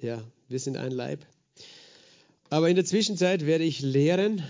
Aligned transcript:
Ja, 0.00 0.24
wir 0.48 0.58
sind 0.58 0.78
ein 0.78 0.92
Leib. 0.92 1.26
Aber 2.48 2.70
in 2.70 2.74
der 2.74 2.86
Zwischenzeit 2.86 3.44
werde 3.44 3.64
ich 3.64 3.82
lehren, 3.82 4.42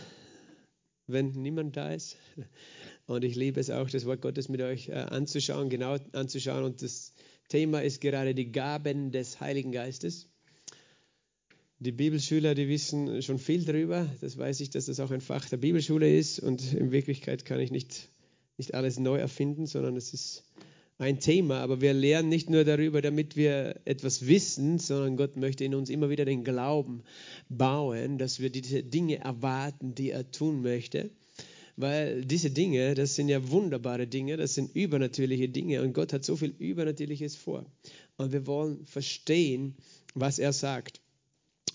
wenn 1.09 1.33
niemand 1.33 1.77
da 1.77 1.93
ist. 1.93 2.17
Und 3.07 3.25
ich 3.25 3.35
liebe 3.35 3.59
es 3.59 3.69
auch, 3.69 3.91
das 3.91 4.05
Wort 4.05 4.21
Gottes 4.21 4.49
mit 4.49 4.61
euch 4.61 4.91
äh, 4.91 4.93
anzuschauen, 4.93 5.69
genau 5.69 5.97
anzuschauen. 6.13 6.63
Und 6.63 6.83
das 6.83 7.15
Thema 7.49 7.83
ist 7.83 8.01
gerade 8.01 8.33
die 8.33 8.53
Gaben 8.53 9.11
des 9.11 9.41
Heiligen 9.41 9.73
Geistes. 9.73 10.29
Die 11.81 11.91
Bibelschüler, 11.91 12.55
die 12.55 12.69
wissen 12.69 13.21
schon 13.21 13.41
viel 13.41 13.65
darüber. 13.65 14.09
Das 14.21 14.39
weiß 14.39 14.61
ich, 14.61 14.71
dass 14.71 14.87
das 14.87 15.01
auch 15.01 15.11
ein 15.11 15.21
Fach 15.21 15.49
der 15.49 15.57
Bibelschule 15.57 16.17
ist. 16.17 16.39
Und 16.39 16.73
in 16.75 16.93
Wirklichkeit 16.93 17.45
kann 17.45 17.59
ich 17.59 17.73
nicht, 17.73 18.09
nicht 18.57 18.75
alles 18.75 19.01
neu 19.01 19.19
erfinden, 19.19 19.67
sondern 19.67 19.97
es 19.97 20.15
ist 20.15 20.45
ein 21.01 21.19
Thema, 21.19 21.61
aber 21.61 21.81
wir 21.81 21.95
lernen 21.95 22.29
nicht 22.29 22.51
nur 22.51 22.65
darüber, 22.65 23.01
damit 23.01 23.35
wir 23.35 23.81
etwas 23.87 24.27
wissen, 24.27 24.79
sondern 24.79 25.17
Gott 25.17 25.37
möchte 25.37 25.65
in 25.65 25.75
uns 25.75 25.89
immer 25.89 26.11
wieder 26.11 26.27
den 26.27 26.45
Glauben 26.45 27.03
bauen, 27.49 28.19
dass 28.19 28.39
wir 28.39 28.51
diese 28.51 28.83
Dinge 28.83 29.19
erwarten, 29.19 29.95
die 29.95 30.11
er 30.11 30.31
tun 30.31 30.61
möchte. 30.61 31.11
Weil 31.77 32.27
diese 32.27 32.51
Dinge, 32.51 32.95
das 32.95 33.15
sind 33.15 33.31
ja 33.31 33.51
wunderbare 33.51 34.07
Dinge, 34.07 34.37
das 34.37 34.55
sind 34.55 34.77
übernatürliche 34.77 35.49
Dinge 35.49 35.81
und 35.83 35.95
Gott 35.95 36.13
hat 36.13 36.23
so 36.23 36.37
viel 36.37 36.55
Übernatürliches 36.59 37.35
vor. 37.35 37.65
Und 38.19 38.33
wir 38.33 38.47
wollen 38.47 38.85
verstehen, 38.85 39.77
was 40.15 40.39
er 40.39 40.53
sagt. 40.53 41.01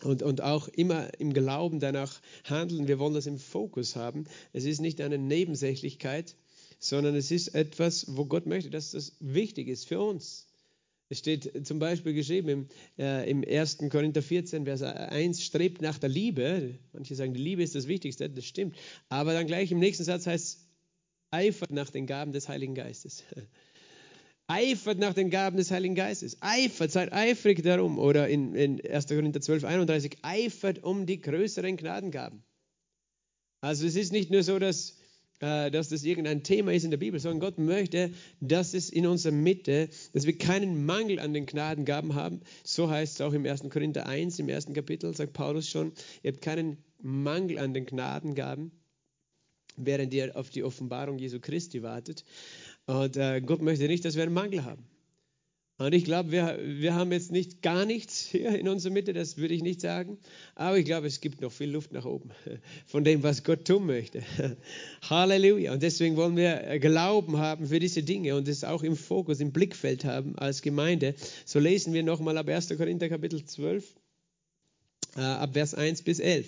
Und, 0.03 0.21
und 0.21 0.41
auch 0.41 0.67
immer 0.67 1.19
im 1.19 1.33
Glauben 1.33 1.79
danach 1.79 2.21
handeln. 2.43 2.87
Wir 2.87 2.99
wollen 2.99 3.15
das 3.15 3.25
im 3.25 3.39
Fokus 3.39 3.95
haben. 3.95 4.25
Es 4.53 4.65
ist 4.65 4.81
nicht 4.81 5.01
eine 5.01 5.17
Nebensächlichkeit, 5.17 6.35
sondern 6.79 7.15
es 7.15 7.31
ist 7.31 7.49
etwas, 7.49 8.05
wo 8.09 8.25
Gott 8.25 8.45
möchte, 8.45 8.69
dass 8.69 8.91
das 8.91 9.13
wichtig 9.19 9.67
ist 9.67 9.87
für 9.87 9.99
uns. 9.99 10.47
Es 11.07 11.19
steht 11.19 11.67
zum 11.67 11.77
Beispiel 11.77 12.13
geschrieben 12.13 12.49
im, 12.49 12.67
äh, 12.97 13.29
im 13.29 13.43
1. 13.47 13.77
Korinther 13.91 14.23
14, 14.23 14.65
Vers 14.65 14.81
1, 14.81 15.43
strebt 15.43 15.81
nach 15.81 15.99
der 15.99 16.09
Liebe. 16.09 16.79
Manche 16.93 17.13
sagen, 17.13 17.33
die 17.33 17.43
Liebe 17.43 17.61
ist 17.61 17.75
das 17.75 17.87
Wichtigste, 17.87 18.27
das 18.27 18.45
stimmt. 18.45 18.75
Aber 19.09 19.33
dann 19.33 19.45
gleich 19.45 19.71
im 19.71 19.79
nächsten 19.79 20.03
Satz 20.03 20.25
heißt 20.25 20.45
es, 20.45 20.67
eifert 21.29 21.71
nach 21.71 21.91
den 21.91 22.07
Gaben 22.07 22.31
des 22.31 22.49
Heiligen 22.49 22.73
Geistes. 22.73 23.23
eifert 24.47 24.97
nach 24.97 25.13
den 25.13 25.29
Gaben 25.29 25.57
des 25.57 25.69
Heiligen 25.69 25.93
Geistes. 25.93 26.37
Eifert, 26.41 26.91
seid 26.91 27.13
eifrig 27.13 27.61
darum. 27.61 27.99
Oder 27.99 28.27
in, 28.27 28.55
in 28.55 28.81
1. 28.83 29.07
Korinther 29.07 29.41
12, 29.41 29.63
31, 29.63 30.17
eifert 30.23 30.83
um 30.83 31.05
die 31.05 31.21
größeren 31.21 31.77
Gnadengaben. 31.77 32.43
Also 33.61 33.85
es 33.85 33.95
ist 33.95 34.11
nicht 34.11 34.31
nur 34.31 34.41
so, 34.41 34.57
dass 34.57 34.97
dass 35.39 35.89
das 35.89 36.03
irgendein 36.03 36.43
Thema 36.43 36.73
ist 36.73 36.85
in 36.85 36.91
der 36.91 36.97
Bibel, 36.97 37.19
sondern 37.19 37.41
Gott 37.41 37.57
möchte, 37.57 38.11
dass 38.39 38.73
es 38.73 38.89
in 38.89 39.05
unserer 39.05 39.33
Mitte, 39.33 39.89
dass 40.13 40.25
wir 40.25 40.37
keinen 40.37 40.85
Mangel 40.85 41.19
an 41.19 41.33
den 41.33 41.45
Gnadengaben 41.45 42.15
haben. 42.15 42.41
So 42.63 42.89
heißt 42.89 43.15
es 43.15 43.21
auch 43.21 43.33
im 43.33 43.45
1. 43.45 43.69
Korinther 43.69 44.07
1, 44.07 44.39
im 44.39 44.49
ersten 44.49 44.73
Kapitel, 44.73 45.15
sagt 45.15 45.33
Paulus 45.33 45.67
schon, 45.69 45.91
ihr 46.23 46.31
habt 46.31 46.41
keinen 46.41 46.77
Mangel 47.01 47.59
an 47.59 47.73
den 47.73 47.85
Gnadengaben, 47.85 48.71
während 49.75 50.13
ihr 50.13 50.35
auf 50.37 50.49
die 50.49 50.63
Offenbarung 50.63 51.19
Jesu 51.19 51.39
Christi 51.39 51.83
wartet. 51.83 52.23
Und 52.85 53.17
äh, 53.17 53.41
Gott 53.41 53.61
möchte 53.61 53.87
nicht, 53.87 54.05
dass 54.05 54.15
wir 54.15 54.23
einen 54.23 54.33
Mangel 54.33 54.63
haben. 54.63 54.85
Und 55.77 55.93
ich 55.93 56.05
glaube, 56.05 56.31
wir, 56.31 56.57
wir 56.63 56.95
haben 56.95 57.11
jetzt 57.11 57.33
nicht 57.33 57.61
gar 57.61 57.85
nichts 57.85 58.21
hier 58.21 58.57
in 58.57 58.69
unserer 58.69 58.93
Mitte, 58.93 59.11
das 59.11 59.35
würde 59.35 59.53
ich 59.53 59.61
nicht 59.61 59.81
sagen. 59.81 60.17
Aber 60.55 60.77
ich 60.77 60.85
glaube, 60.85 61.05
es 61.07 61.19
gibt 61.19 61.41
noch 61.41 61.51
viel 61.51 61.69
Luft 61.69 61.91
nach 61.91 62.05
oben 62.05 62.29
von 62.85 63.03
dem, 63.03 63.23
was 63.23 63.43
Gott 63.43 63.65
tun 63.65 63.85
möchte. 63.85 64.23
Halleluja. 65.09 65.73
Und 65.73 65.83
deswegen 65.83 66.15
wollen 66.15 66.37
wir 66.37 66.79
Glauben 66.79 67.39
haben 67.39 67.67
für 67.67 67.79
diese 67.79 68.03
Dinge 68.03 68.37
und 68.37 68.47
es 68.47 68.63
auch 68.63 68.83
im 68.83 68.95
Fokus, 68.95 69.41
im 69.41 69.51
Blickfeld 69.51 70.05
haben 70.05 70.37
als 70.37 70.61
Gemeinde. 70.61 71.13
So 71.43 71.59
lesen 71.59 71.93
wir 71.93 72.03
nochmal 72.03 72.37
ab 72.37 72.47
1. 72.47 72.69
Korinther 72.77 73.09
Kapitel 73.09 73.43
12, 73.43 73.85
äh, 75.17 75.19
ab 75.19 75.53
Vers 75.53 75.73
1 75.73 76.03
bis 76.03 76.19
11. 76.19 76.47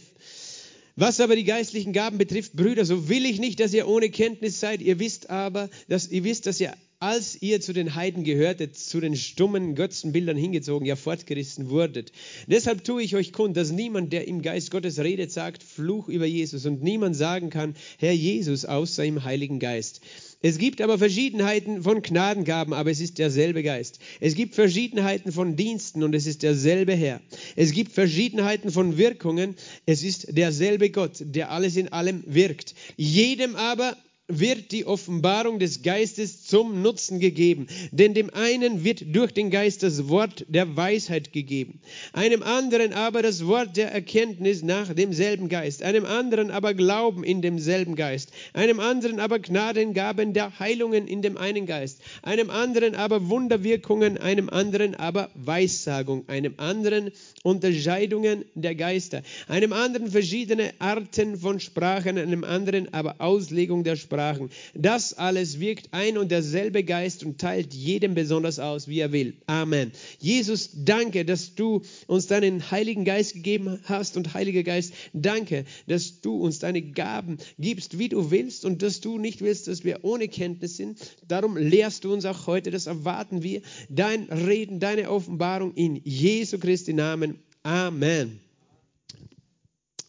Was 0.95 1.19
aber 1.19 1.35
die 1.35 1.43
geistlichen 1.43 1.91
Gaben 1.91 2.17
betrifft, 2.17 2.53
Brüder, 2.53 2.85
so 2.85 3.09
will 3.09 3.25
ich 3.25 3.39
nicht, 3.39 3.59
dass 3.59 3.73
ihr 3.73 3.89
ohne 3.89 4.09
Kenntnis 4.09 4.61
seid. 4.61 4.81
Ihr 4.81 4.99
wisst 4.99 5.29
aber, 5.29 5.69
dass 5.89 6.07
ihr 6.07 6.23
wisst, 6.23 6.47
dass 6.47 6.61
ihr 6.61 6.73
als 6.99 7.39
ihr 7.41 7.61
zu 7.61 7.73
den 7.73 7.93
Heiden 7.93 8.23
gehörtet, 8.23 8.75
zu 8.75 8.99
den 8.99 9.15
stummen 9.15 9.75
Götzenbildern 9.75 10.35
hingezogen, 10.35 10.87
ja 10.87 10.95
fortgerissen 10.95 11.69
wurdet. 11.69 12.11
Deshalb 12.47 12.83
tue 12.83 13.03
ich 13.03 13.15
euch 13.15 13.33
kund, 13.33 13.55
dass 13.55 13.71
niemand, 13.71 14.13
der 14.13 14.27
im 14.27 14.41
Geist 14.41 14.71
Gottes 14.71 14.97
redet, 14.97 15.31
sagt 15.31 15.61
Fluch 15.61 16.09
über 16.09 16.25
Jesus 16.25 16.65
und 16.65 16.81
niemand 16.81 17.15
sagen 17.15 17.51
kann, 17.51 17.75
Herr 17.99 18.13
Jesus, 18.13 18.65
außer 18.65 19.05
im 19.05 19.23
Heiligen 19.23 19.59
Geist. 19.59 20.01
Es 20.41 20.57
gibt 20.57 20.81
aber 20.81 20.97
Verschiedenheiten 20.97 21.83
von 21.83 22.01
Gnadengaben, 22.01 22.73
aber 22.73 22.89
es 22.89 22.99
ist 22.99 23.19
derselbe 23.19 23.61
Geist. 23.63 23.99
Es 24.19 24.33
gibt 24.33 24.55
Verschiedenheiten 24.55 25.31
von 25.31 25.55
Diensten 25.55 26.03
und 26.03 26.15
es 26.15 26.25
ist 26.25 26.41
derselbe 26.41 26.93
Herr. 26.93 27.21
Es 27.55 27.71
gibt 27.71 27.91
Verschiedenheiten 27.91 28.71
von 28.71 28.97
Wirkungen, 28.97 29.55
es 29.85 30.03
ist 30.03 30.35
derselbe 30.35 30.89
Gott, 30.89 31.17
der 31.19 31.51
alles 31.51 31.75
in 31.75 31.89
allem 31.89 32.23
wirkt. 32.25 32.75
Jedem 32.97 33.55
aber 33.55 33.97
wird 34.27 34.71
die 34.71 34.85
Offenbarung 34.85 35.57
des 35.57 35.83
Geistes 35.83 36.43
zum 36.45 36.81
Nutzen 36.81 37.19
gegeben. 37.19 37.67
Denn 37.91 38.13
dem 38.13 38.29
einen 38.33 38.83
wird 38.83 39.15
durch 39.15 39.31
den 39.31 39.49
Geist 39.49 39.83
das 39.83 40.09
Wort 40.09 40.45
der 40.49 40.75
Weisheit 40.75 41.31
gegeben, 41.31 41.79
einem 42.11 42.43
anderen 42.43 42.91
aber 42.91 43.21
das 43.21 43.45
Wort 43.47 43.77
der 43.77 43.91
Erkenntnis 43.91 44.63
nach 44.63 44.93
demselben 44.93 45.47
Geist, 45.47 45.81
einem 45.81 46.05
anderen 46.05 46.51
aber 46.51 46.73
Glauben 46.73 47.23
in 47.23 47.41
demselben 47.41 47.95
Geist, 47.95 48.31
einem 48.53 48.79
anderen 48.81 49.19
aber 49.19 49.39
Gnadengaben 49.39 50.33
der 50.33 50.59
Heilungen 50.59 51.07
in 51.07 51.21
dem 51.21 51.37
einen 51.37 51.65
Geist, 51.65 52.01
einem 52.21 52.49
anderen 52.49 52.95
aber 52.95 53.29
Wunderwirkungen, 53.29 54.17
einem 54.17 54.49
anderen 54.49 54.95
aber 54.95 55.29
Weissagung, 55.35 56.27
einem 56.27 56.55
anderen 56.57 57.11
Unterscheidungen 57.43 58.43
der 58.55 58.75
Geister, 58.75 59.21
einem 59.47 59.71
anderen 59.71 60.11
verschiedene 60.11 60.73
Arten 60.79 61.37
von 61.37 61.61
Sprachen, 61.61 62.17
einem 62.17 62.43
anderen 62.43 62.93
aber 62.93 63.15
Auslegung 63.19 63.85
der 63.85 63.95
Sprache 63.95 64.16
Sprachen. 64.17 64.49
Das 64.73 65.13
alles 65.13 65.59
wirkt 65.59 65.89
ein 65.91 66.17
und 66.17 66.31
derselbe 66.31 66.83
Geist 66.83 67.23
und 67.23 67.39
teilt 67.39 67.75
jedem 67.75 68.15
besonders 68.15 68.57
aus, 68.57 68.87
wie 68.87 68.99
er 68.99 69.11
will. 69.11 69.35
Amen. 69.45 69.91
Jesus, 70.19 70.71
danke, 70.73 71.23
dass 71.23 71.53
du 71.53 71.83
uns 72.07 72.25
deinen 72.25 72.71
Heiligen 72.71 73.05
Geist 73.05 73.35
gegeben 73.35 73.79
hast 73.83 74.17
und 74.17 74.33
Heiliger 74.33 74.63
Geist, 74.63 74.93
danke, 75.13 75.65
dass 75.85 76.21
du 76.21 76.35
uns 76.37 76.57
deine 76.57 76.81
Gaben 76.81 77.37
gibst, 77.59 77.99
wie 77.99 78.09
du 78.09 78.31
willst 78.31 78.65
und 78.65 78.81
dass 78.81 79.01
du 79.01 79.19
nicht 79.19 79.41
willst, 79.41 79.67
dass 79.67 79.83
wir 79.83 79.99
ohne 80.01 80.27
Kenntnis 80.27 80.77
sind. 80.77 80.97
Darum 81.27 81.55
lehrst 81.55 82.03
du 82.03 82.11
uns 82.11 82.25
auch 82.25 82.47
heute, 82.47 82.71
das 82.71 82.87
erwarten 82.87 83.43
wir, 83.43 83.61
dein 83.87 84.23
Reden, 84.23 84.79
deine 84.79 85.11
Offenbarung 85.11 85.75
in 85.75 86.01
Jesu 86.03 86.57
Christi 86.57 86.93
Namen. 86.93 87.35
Amen. 87.61 88.46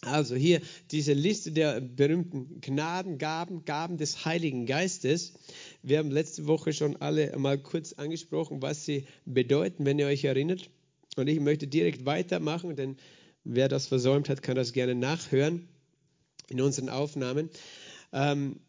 Also 0.08 0.34
hier 0.34 0.60
diese 0.90 1.12
Liste 1.12 1.52
der 1.52 1.80
berühmten 1.80 2.60
Gnadengaben, 2.60 3.64
Gaben 3.64 3.96
des 3.96 4.24
Heiligen 4.24 4.66
Geistes. 4.66 5.34
Wir 5.82 5.98
haben 5.98 6.10
letzte 6.10 6.46
Woche 6.46 6.72
schon 6.72 6.96
alle 6.96 7.36
mal 7.38 7.58
kurz 7.58 7.92
angesprochen, 7.92 8.62
was 8.62 8.84
sie 8.84 9.06
bedeuten, 9.24 9.84
wenn 9.84 9.98
ihr 9.98 10.06
euch 10.06 10.24
erinnert. 10.24 10.70
Und 11.16 11.28
ich 11.28 11.40
möchte 11.40 11.66
direkt 11.66 12.06
weitermachen, 12.06 12.76
denn 12.76 12.96
wer 13.44 13.68
das 13.68 13.86
versäumt 13.86 14.28
hat, 14.28 14.42
kann 14.42 14.56
das 14.56 14.72
gerne 14.72 14.94
nachhören 14.94 15.68
in 16.48 16.60
unseren 16.60 16.88
Aufnahmen. 16.88 17.50
Ähm, 18.12 18.60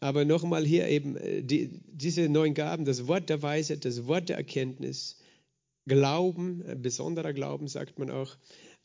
aber 0.00 0.24
nochmal 0.24 0.64
hier 0.64 0.88
eben 0.88 1.16
äh, 1.16 1.42
die, 1.42 1.80
diese 1.86 2.28
neuen 2.28 2.54
Gaben, 2.54 2.84
das 2.84 3.06
Wort 3.06 3.28
der 3.28 3.42
Weisheit, 3.42 3.84
das 3.84 4.06
Wort 4.06 4.28
der 4.28 4.36
Erkenntnis, 4.36 5.18
Glauben, 5.88 6.64
besonderer 6.82 7.32
Glauben 7.32 7.68
sagt 7.68 8.00
man 8.00 8.10
auch, 8.10 8.36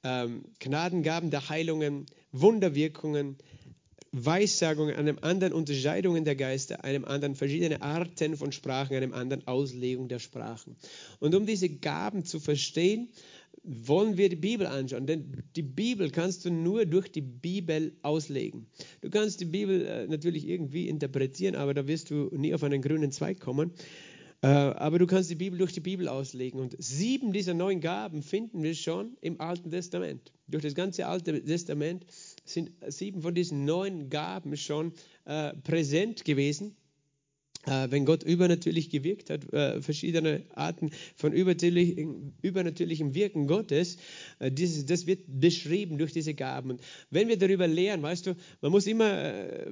ähm, 0.04 0.44
Gnadengaben 0.60 1.32
der 1.32 1.50
Heilungen, 1.50 2.06
Wunderwirkungen, 2.32 3.38
Weissagungen, 4.12 4.96
einem 4.96 5.20
anderen 5.22 5.54
Unterscheidungen 5.54 6.26
der 6.26 6.36
Geister, 6.36 6.84
einem 6.84 7.06
anderen 7.06 7.36
verschiedene 7.36 7.82
Arten 7.82 8.36
von 8.36 8.52
Sprachen, 8.52 8.96
einem 8.96 9.14
anderen 9.14 9.48
Auslegung 9.48 10.10
der 10.10 10.20
Sprachen. 10.20 10.76
Und 11.20 11.34
um 11.34 11.46
diese 11.46 11.70
Gaben 11.70 12.26
zu 12.26 12.40
verstehen, 12.40 13.10
wollen 13.64 14.18
wir 14.18 14.28
die 14.28 14.36
Bibel 14.36 14.66
anschauen, 14.66 15.06
denn 15.06 15.44
die 15.56 15.62
Bibel 15.62 16.10
kannst 16.10 16.46
du 16.46 16.50
nur 16.50 16.86
durch 16.86 17.12
die 17.12 17.22
Bibel 17.22 17.94
auslegen. 18.02 18.66
Du 19.02 19.10
kannst 19.10 19.40
die 19.40 19.46
Bibel 19.46 19.86
äh, 19.86 20.08
natürlich 20.08 20.48
irgendwie 20.48 20.90
interpretieren, 20.90 21.56
aber 21.56 21.74
da 21.74 21.88
wirst 21.88 22.10
du 22.10 22.30
nie 22.36 22.54
auf 22.54 22.64
einen 22.64 22.82
grünen 22.82 23.12
Zweig 23.12 23.40
kommen. 23.40 23.72
Äh, 24.44 24.48
aber 24.48 24.98
du 24.98 25.06
kannst 25.06 25.30
die 25.30 25.36
Bibel 25.36 25.60
durch 25.60 25.74
die 25.74 25.82
Bibel 25.82 26.08
auslegen. 26.08 26.60
Und 26.60 26.76
sieben 26.80 27.32
dieser 27.32 27.54
neun 27.54 27.80
Gaben 27.80 28.24
finden 28.24 28.64
wir 28.64 28.74
schon 28.74 29.16
im 29.22 29.40
Alten 29.40 29.70
Testament. 29.70 30.32
Durch 30.48 30.64
das 30.64 30.74
ganze 30.74 31.06
Alte 31.06 31.44
Testament 31.44 32.06
sind 32.44 32.72
sieben 32.88 33.22
von 33.22 33.36
diesen 33.36 33.66
neun 33.66 34.10
Gaben 34.10 34.58
schon 34.58 34.94
äh, 35.26 35.54
präsent 35.58 36.26
gewesen. 36.26 36.76
Äh, 37.68 37.92
wenn 37.92 38.06
Gott 38.06 38.24
übernatürlich 38.24 38.90
gewirkt 38.90 39.30
hat, 39.30 39.54
äh, 39.54 39.82
verschiedene 39.82 40.42
Arten 40.56 40.90
von 41.16 41.32
übernatürlichem, 41.32 42.34
übernatürlichem 42.42 43.14
Wirken 43.14 43.46
Gottes, 43.46 43.98
äh, 44.40 44.52
dieses, 44.52 44.88
das 44.88 45.06
wird 45.06 45.20
beschrieben 45.28 46.00
durch 46.00 46.12
diese 46.12 46.34
Gaben. 46.34 46.72
Und 46.72 46.82
wenn 47.12 47.28
wir 47.28 47.38
darüber 47.38 47.68
lehren, 47.68 48.02
weißt 48.02 48.26
du, 48.26 48.36
man 48.62 48.72
muss 48.72 48.88
immer 48.88 49.12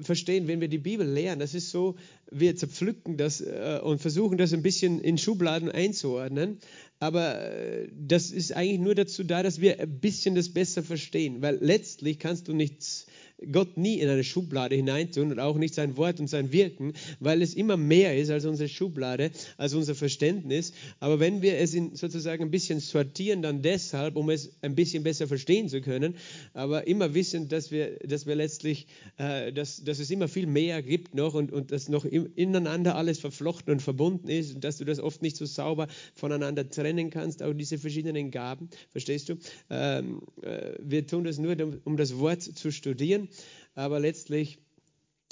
verstehen, 0.02 0.48
wenn 0.48 0.62
wir 0.62 0.68
die 0.68 0.78
Bibel 0.78 1.08
lehren, 1.08 1.40
das 1.40 1.56
ist 1.56 1.72
so, 1.72 1.96
wir 2.30 2.56
zerpflücken 2.56 3.18
das 3.18 3.42
und 3.42 4.00
versuchen 4.00 4.38
das 4.38 4.54
ein 4.54 4.62
bisschen 4.62 5.02
in 5.02 5.18
Schubladen 5.18 5.70
einzuordnen. 5.70 6.60
aber 7.00 7.42
äh, 7.42 7.88
das 7.98 8.32
ist 8.32 8.56
eigentlich 8.56 8.80
nur 8.80 8.94
dazu 8.94 9.24
da, 9.24 9.42
dass 9.42 9.62
wir 9.62 9.80
ein 9.80 10.00
bisschen 10.00 10.36
das 10.36 10.50
besser 10.50 10.84
verstehen, 10.84 11.42
weil 11.42 11.58
letztlich 11.62 12.20
kannst 12.20 12.48
du 12.48 12.54
nichts 12.54 13.08
Gott 13.52 13.78
nie 13.78 14.00
in 14.00 14.10
eine 14.10 14.24
Schublade 14.24 14.76
hineintun 14.76 15.32
und 15.32 15.40
auch 15.40 15.58
nicht 15.58 15.74
sein 15.74 15.98
Wort 15.98 16.20
und 16.20 16.28
sein 16.28 16.52
Wirken, 16.52 16.94
weil 17.20 17.42
es 17.42 17.54
immer 17.54 17.78
mehr 17.78 18.18
ist 18.18 18.30
als 18.30 18.46
unsere 18.46 18.70
Schublade, 18.70 19.32
als 19.58 19.74
unser 19.74 19.96
Verständnis. 19.96 20.74
Aber 21.00 21.20
wenn 21.20 21.42
wir 21.42 21.58
es 21.58 21.74
in 21.74 21.96
sozusagen 21.96 22.44
ein 22.44 22.52
bisschen 22.52 22.80
sortieren, 22.80 23.42
dann 23.42 23.62
deshalb, 23.62 24.16
um 24.16 24.30
es 24.30 24.52
ein 24.62 24.76
bisschen 24.76 25.04
besser 25.04 25.28
verstehen 25.28 25.70
zu 25.70 25.82
können, 25.82 26.16
aber 26.54 26.88
immer 26.88 27.14
wissen, 27.14 27.48
dass 27.48 27.72
wir, 27.72 27.98
dass 28.00 28.26
wir 28.26 28.36
letztlich, 28.36 28.88
äh, 29.18 29.54
dass, 29.54 29.84
dass 29.84 30.00
es 30.00 30.12
immer 30.12 30.28
viel 30.28 30.48
mehr 30.48 30.82
gibt 30.82 31.16
noch 31.16 31.34
und, 31.34 31.52
und 31.52 31.72
dass 31.72 31.90
noch 31.90 32.06
ineinander 32.06 32.96
alles 32.96 33.20
verflochten 33.20 33.72
und 33.72 33.82
verbunden 33.82 34.28
ist 34.28 34.56
und 34.56 34.64
dass 34.64 34.78
du 34.78 34.86
das 34.86 35.00
oft 35.00 35.22
nicht 35.22 35.38
so 35.38 35.46
sauber 35.46 35.88
voneinander 36.14 36.70
trennen 36.70 37.10
kannst, 37.10 37.42
auch 37.42 37.54
diese 37.54 37.78
verschiedenen 37.78 38.32
Gaben, 38.32 38.70
verstehst 38.92 39.30
du? 39.30 39.36
Ähm, 39.70 40.22
äh, 40.42 40.74
wir 40.80 41.08
tun 41.08 41.24
das 41.24 41.38
nur, 41.38 41.56
um 41.86 41.96
das 41.96 42.18
Wort 42.18 42.42
zu 42.42 42.72
studieren 42.72 43.29
aber 43.76 44.00
letztlich 44.00 44.60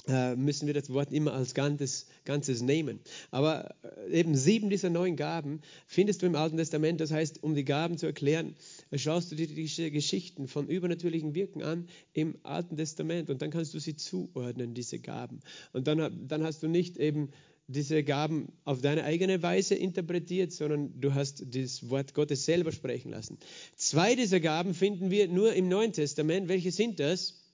äh, 0.08 0.36
müssen 0.36 0.68
wir 0.68 0.74
das 0.74 0.92
Wort 0.92 1.12
immer 1.12 1.34
als 1.34 1.54
Ganzes, 1.54 2.08
Ganzes 2.24 2.62
nehmen. 2.62 3.00
Aber 3.30 3.76
äh, 4.08 4.20
eben 4.20 4.36
sieben 4.36 4.70
dieser 4.70 4.90
neun 4.90 5.16
Gaben 5.16 5.62
findest 5.86 6.22
du 6.22 6.28
im 6.28 6.36
Alten 6.36 6.58
Testament. 6.58 7.02
Das 7.02 7.12
heißt, 7.12 7.44
um 7.44 7.56
die 7.56 7.66
Gaben 7.66 7.98
zu 7.98 8.06
erklären, 8.06 8.56
schaust 8.96 9.32
du 9.32 9.36
dir 9.36 9.48
die 9.48 9.92
Geschichten 9.92 10.48
von 10.48 10.68
übernatürlichen 10.68 11.36
Wirken 11.36 11.62
an 11.62 11.88
im 12.14 12.38
Alten 12.44 12.78
Testament 12.78 13.30
und 13.30 13.42
dann 13.42 13.52
kannst 13.52 13.74
du 13.74 13.80
sie 13.80 13.96
zuordnen, 13.96 14.74
diese 14.74 15.00
Gaben. 15.00 15.42
Und 15.74 15.88
dann, 15.88 16.28
dann 16.28 16.44
hast 16.44 16.64
du 16.64 16.68
nicht 16.68 16.98
eben 16.98 17.32
diese 17.68 18.02
Gaben 18.02 18.54
auf 18.64 18.80
deine 18.82 19.04
eigene 19.04 19.44
Weise 19.44 19.76
interpretiert, 19.76 20.54
sondern 20.54 21.02
du 21.02 21.14
hast 21.14 21.44
das 21.54 21.90
Wort 21.90 22.14
Gottes 22.14 22.46
selber 22.46 22.72
sprechen 22.72 23.12
lassen. 23.12 23.38
Zwei 23.76 24.16
dieser 24.16 24.40
Gaben 24.40 24.74
finden 24.74 25.12
wir 25.12 25.28
nur 25.28 25.54
im 25.54 25.68
Neuen 25.68 25.92
Testament. 25.92 26.48
Welche 26.48 26.72
sind 26.72 27.02
das? 27.02 27.47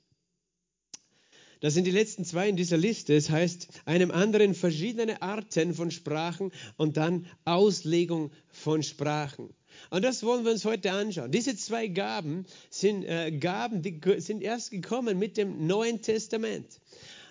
Das 1.63 1.75
sind 1.75 1.87
die 1.87 1.91
letzten 1.91 2.25
zwei 2.25 2.49
in 2.49 2.57
dieser 2.57 2.75
Liste. 2.75 3.15
Es 3.15 3.29
heißt, 3.29 3.69
einem 3.85 4.11
anderen 4.11 4.53
verschiedene 4.53 5.21
Arten 5.21 5.73
von 5.73 5.91
Sprachen 5.91 6.51
und 6.75 6.97
dann 6.97 7.25
Auslegung 7.45 8.31
von 8.49 8.83
Sprachen. 8.83 9.47
Und 9.89 10.03
das 10.03 10.23
wollen 10.23 10.43
wir 10.43 10.51
uns 10.51 10.65
heute 10.65 10.91
anschauen. 10.91 11.31
Diese 11.31 11.55
zwei 11.55 11.87
Gaben 11.87 12.45
sind 12.69 13.05
äh, 13.05 13.31
Gaben, 13.31 13.81
die 13.81 13.97
sind 14.17 14.43
erst 14.43 14.71
gekommen 14.71 15.17
mit 15.17 15.37
dem 15.37 15.65
Neuen 15.65 16.01
Testament. 16.01 16.67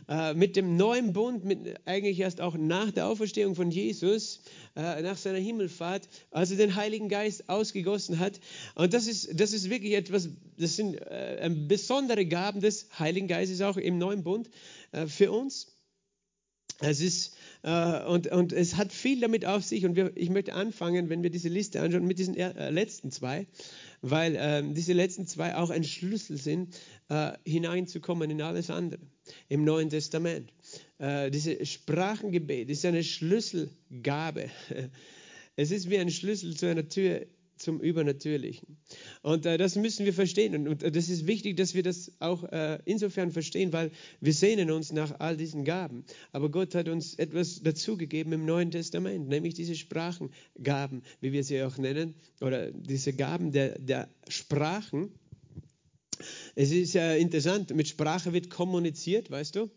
Äh, 0.08 0.34
mit 0.34 0.56
dem 0.56 0.76
neuen 0.76 1.12
Bund, 1.12 1.44
mit, 1.44 1.80
eigentlich 1.86 2.18
erst 2.18 2.40
auch 2.40 2.56
nach 2.56 2.90
der 2.90 3.06
Auferstehung 3.06 3.54
von 3.54 3.70
Jesus, 3.70 4.40
äh, 4.74 5.00
nach 5.02 5.16
seiner 5.16 5.38
Himmelfahrt, 5.38 6.08
als 6.30 6.50
er 6.50 6.56
den 6.56 6.74
Heiligen 6.74 7.08
Geist 7.08 7.48
ausgegossen 7.48 8.18
hat. 8.18 8.40
Und 8.74 8.94
das 8.94 9.06
ist, 9.06 9.40
das 9.40 9.52
ist 9.52 9.70
wirklich 9.70 9.94
etwas, 9.94 10.28
das 10.58 10.76
sind 10.76 10.96
äh, 10.96 11.50
besondere 11.68 12.26
Gaben 12.26 12.60
des 12.60 12.88
Heiligen 12.98 13.28
Geistes 13.28 13.60
auch 13.60 13.76
im 13.76 13.98
neuen 13.98 14.24
Bund 14.24 14.50
äh, 14.90 15.06
für 15.06 15.30
uns. 15.30 15.68
Es 16.80 17.00
ist, 17.00 17.36
äh, 17.62 18.04
und, 18.04 18.26
und 18.26 18.52
es 18.52 18.76
hat 18.76 18.92
viel 18.92 19.20
damit 19.20 19.46
auf 19.46 19.62
sich. 19.62 19.84
Und 19.84 19.94
wir, 19.94 20.10
ich 20.16 20.30
möchte 20.30 20.54
anfangen, 20.54 21.10
wenn 21.10 21.22
wir 21.22 21.30
diese 21.30 21.48
Liste 21.48 21.80
anschauen, 21.80 22.06
mit 22.06 22.18
diesen 22.18 22.36
äh, 22.36 22.70
letzten 22.70 23.12
zwei, 23.12 23.46
weil 24.02 24.36
äh, 24.36 24.62
diese 24.74 24.92
letzten 24.92 25.26
zwei 25.26 25.56
auch 25.56 25.70
ein 25.70 25.84
Schlüssel 25.84 26.36
sind, 26.36 26.74
äh, 27.08 27.32
hineinzukommen 27.46 28.30
in 28.30 28.42
alles 28.42 28.68
andere 28.68 29.00
im 29.48 29.64
Neuen 29.64 29.88
Testament. 29.88 30.52
Äh, 30.98 31.30
diese 31.30 31.64
Sprachengebet 31.64 32.68
ist 32.68 32.84
eine 32.84 33.02
Schlüsselgabe. 33.02 34.50
Es 35.54 35.70
ist 35.70 35.90
wie 35.90 35.98
ein 35.98 36.10
Schlüssel 36.10 36.56
zu 36.56 36.66
einer 36.66 36.88
Tür 36.88 37.26
zum 37.62 37.80
Übernatürlichen. 37.80 38.76
Und 39.22 39.46
äh, 39.46 39.56
das 39.56 39.76
müssen 39.76 40.04
wir 40.04 40.12
verstehen. 40.12 40.54
Und, 40.54 40.84
und, 40.84 40.96
das 40.96 41.08
ist 41.08 41.26
wichtig, 41.26 41.56
dass 41.56 41.74
wir 41.74 41.82
das 41.82 42.12
auch 42.18 42.44
äh, 42.44 42.78
insofern 42.84 43.30
verstehen, 43.30 43.72
weil 43.72 43.90
wir 44.20 44.32
sehnen 44.32 44.70
uns 44.70 44.92
nach 44.92 45.18
all 45.20 45.36
diesen 45.36 45.64
Gaben. 45.64 46.04
Aber 46.32 46.50
Gott 46.50 46.74
hat 46.74 46.88
uns 46.88 47.14
etwas 47.14 47.62
dazugegeben 47.62 48.32
im 48.32 48.44
Neuen 48.44 48.70
Testament, 48.70 49.28
nämlich 49.28 49.54
diese 49.54 49.74
Sprachengaben, 49.74 51.02
wie 51.20 51.32
wir 51.32 51.44
sie 51.44 51.62
auch 51.62 51.78
nennen, 51.78 52.14
oder 52.40 52.70
diese 52.70 53.12
Gaben 53.12 53.52
der, 53.52 53.78
der 53.78 54.08
Sprachen. 54.28 55.12
Es 56.54 56.70
ist 56.70 56.92
ja 56.94 57.14
interessant, 57.14 57.74
mit 57.74 57.88
Sprache 57.88 58.32
wird 58.32 58.50
kommuniziert, 58.50 59.30
weißt 59.30 59.56
du? 59.56 59.70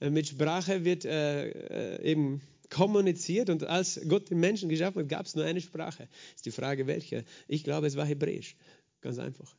Äh, 0.00 0.10
mit 0.10 0.28
Sprache 0.28 0.84
wird 0.84 1.04
äh, 1.04 1.48
äh, 1.48 2.02
eben 2.02 2.40
kommuniziert 2.70 3.50
und 3.50 3.64
als 3.64 4.00
Gott 4.08 4.30
den 4.30 4.40
Menschen 4.40 4.68
geschaffen 4.68 5.02
hat, 5.02 5.08
gab 5.08 5.26
es 5.26 5.34
nur 5.34 5.44
eine 5.44 5.60
Sprache. 5.60 6.08
Ist 6.34 6.46
die 6.46 6.50
Frage, 6.50 6.86
welche? 6.86 7.24
Ich 7.48 7.64
glaube, 7.64 7.86
es 7.86 7.96
war 7.96 8.06
Hebräisch. 8.06 8.56
Ganz 9.00 9.18
einfach. 9.18 9.56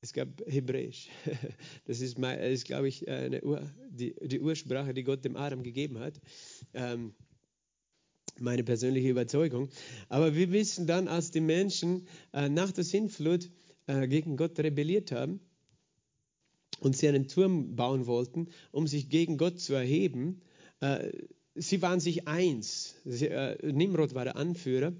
Es 0.00 0.12
gab 0.12 0.28
Hebräisch. 0.46 1.08
Das 1.84 2.00
ist, 2.00 2.18
mein, 2.18 2.38
ist 2.38 2.64
glaube 2.64 2.88
ich, 2.88 3.08
eine 3.08 3.42
Ur, 3.42 3.62
die, 3.90 4.14
die, 4.22 4.40
Ursprache, 4.40 4.94
die 4.94 5.02
Gott 5.02 5.24
dem 5.24 5.36
Adam 5.36 5.62
gegeben 5.62 5.98
hat. 5.98 6.20
Ähm, 6.72 7.14
meine 8.38 8.64
persönliche 8.64 9.08
Überzeugung. 9.08 9.68
Aber 10.08 10.34
wir 10.34 10.52
wissen 10.52 10.86
dann, 10.86 11.08
als 11.08 11.30
die 11.30 11.40
Menschen 11.40 12.06
äh, 12.32 12.48
nach 12.48 12.72
der 12.72 12.84
Sintflut 12.84 13.50
äh, 13.86 14.08
gegen 14.08 14.36
Gott 14.36 14.58
rebelliert 14.58 15.12
haben 15.12 15.40
und 16.80 16.96
sie 16.96 17.08
einen 17.08 17.28
Turm 17.28 17.76
bauen 17.76 18.06
wollten, 18.06 18.48
um 18.72 18.86
sich 18.86 19.08
gegen 19.08 19.36
Gott 19.36 19.60
zu 19.60 19.74
erheben, 19.74 20.40
äh, 20.80 21.10
sie 21.60 21.82
waren 21.82 22.00
sich 22.00 22.26
eins. 22.26 22.94
Sie, 23.04 23.28
äh, 23.28 23.56
Nimrod 23.72 24.14
war 24.14 24.24
der 24.24 24.36
Anführer, 24.36 24.92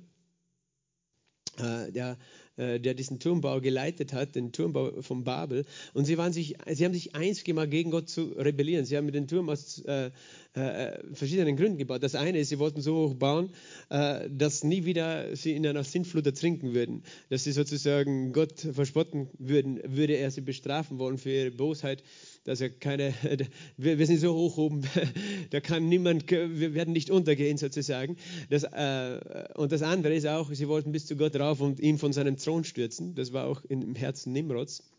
äh, 1.58 1.90
der, 1.90 2.18
äh, 2.56 2.78
der 2.78 2.94
diesen 2.94 3.18
Turmbau 3.18 3.60
geleitet 3.60 4.12
hat, 4.12 4.34
den 4.34 4.52
Turmbau 4.52 5.02
von 5.02 5.24
Babel. 5.24 5.64
Und 5.94 6.04
sie, 6.04 6.18
waren 6.18 6.32
sich, 6.32 6.56
sie 6.70 6.84
haben 6.84 6.92
sich 6.92 7.14
eins 7.14 7.44
gemacht, 7.44 7.70
gegen 7.70 7.90
Gott 7.90 8.08
zu 8.08 8.32
rebellieren. 8.36 8.84
Sie 8.84 8.96
haben 8.96 9.10
den 9.10 9.26
Turm 9.26 9.48
aus 9.48 9.82
äh, 9.86 10.10
äh, 10.52 10.98
verschiedenen 11.14 11.56
Gründen 11.56 11.78
gebaut. 11.78 12.02
Das 12.02 12.14
eine 12.14 12.38
ist, 12.38 12.50
sie 12.50 12.58
wollten 12.58 12.82
so 12.82 13.08
hoch 13.08 13.14
bauen, 13.14 13.50
äh, 13.88 14.28
dass 14.30 14.62
nie 14.62 14.84
wieder 14.84 15.34
sie 15.34 15.52
in 15.52 15.66
einer 15.66 15.84
Sintflut 15.84 16.26
ertrinken 16.26 16.74
würden. 16.74 17.02
Dass 17.30 17.44
sie 17.44 17.52
sozusagen 17.52 18.32
Gott 18.32 18.60
verspotten 18.60 19.28
würden, 19.38 19.80
würde 19.84 20.14
er 20.14 20.30
sie 20.30 20.42
bestrafen 20.42 20.98
wollen 20.98 21.18
für 21.18 21.30
ihre 21.30 21.50
Bosheit 21.50 22.02
dass 22.44 22.60
er 22.60 22.70
keine, 22.70 23.14
wir, 23.76 23.98
wir, 23.98 24.06
sind 24.06 24.18
so 24.18 24.34
hoch 24.34 24.56
oben, 24.58 24.82
da 25.50 25.60
kann 25.60 25.88
niemand, 25.88 26.30
wir 26.30 26.74
werden 26.74 26.92
nicht 26.92 27.10
untergehen 27.10 27.58
sozusagen. 27.58 28.16
Das, 28.48 28.64
äh, 28.64 29.48
und 29.54 29.72
das 29.72 29.82
andere 29.82 30.14
ist 30.14 30.26
auch, 30.26 30.52
sie 30.52 30.68
wollten 30.68 30.92
bis 30.92 31.06
zu 31.06 31.16
Gott 31.16 31.36
rauf 31.36 31.60
und 31.60 31.80
ihn 31.80 31.98
von 31.98 32.12
seinem 32.12 32.36
Thron 32.36 32.64
stürzen. 32.64 33.14
Das 33.14 33.32
war 33.32 33.46
auch 33.46 33.64
im 33.64 33.94
Herzen 33.94 34.32
Nimrods. 34.32 34.90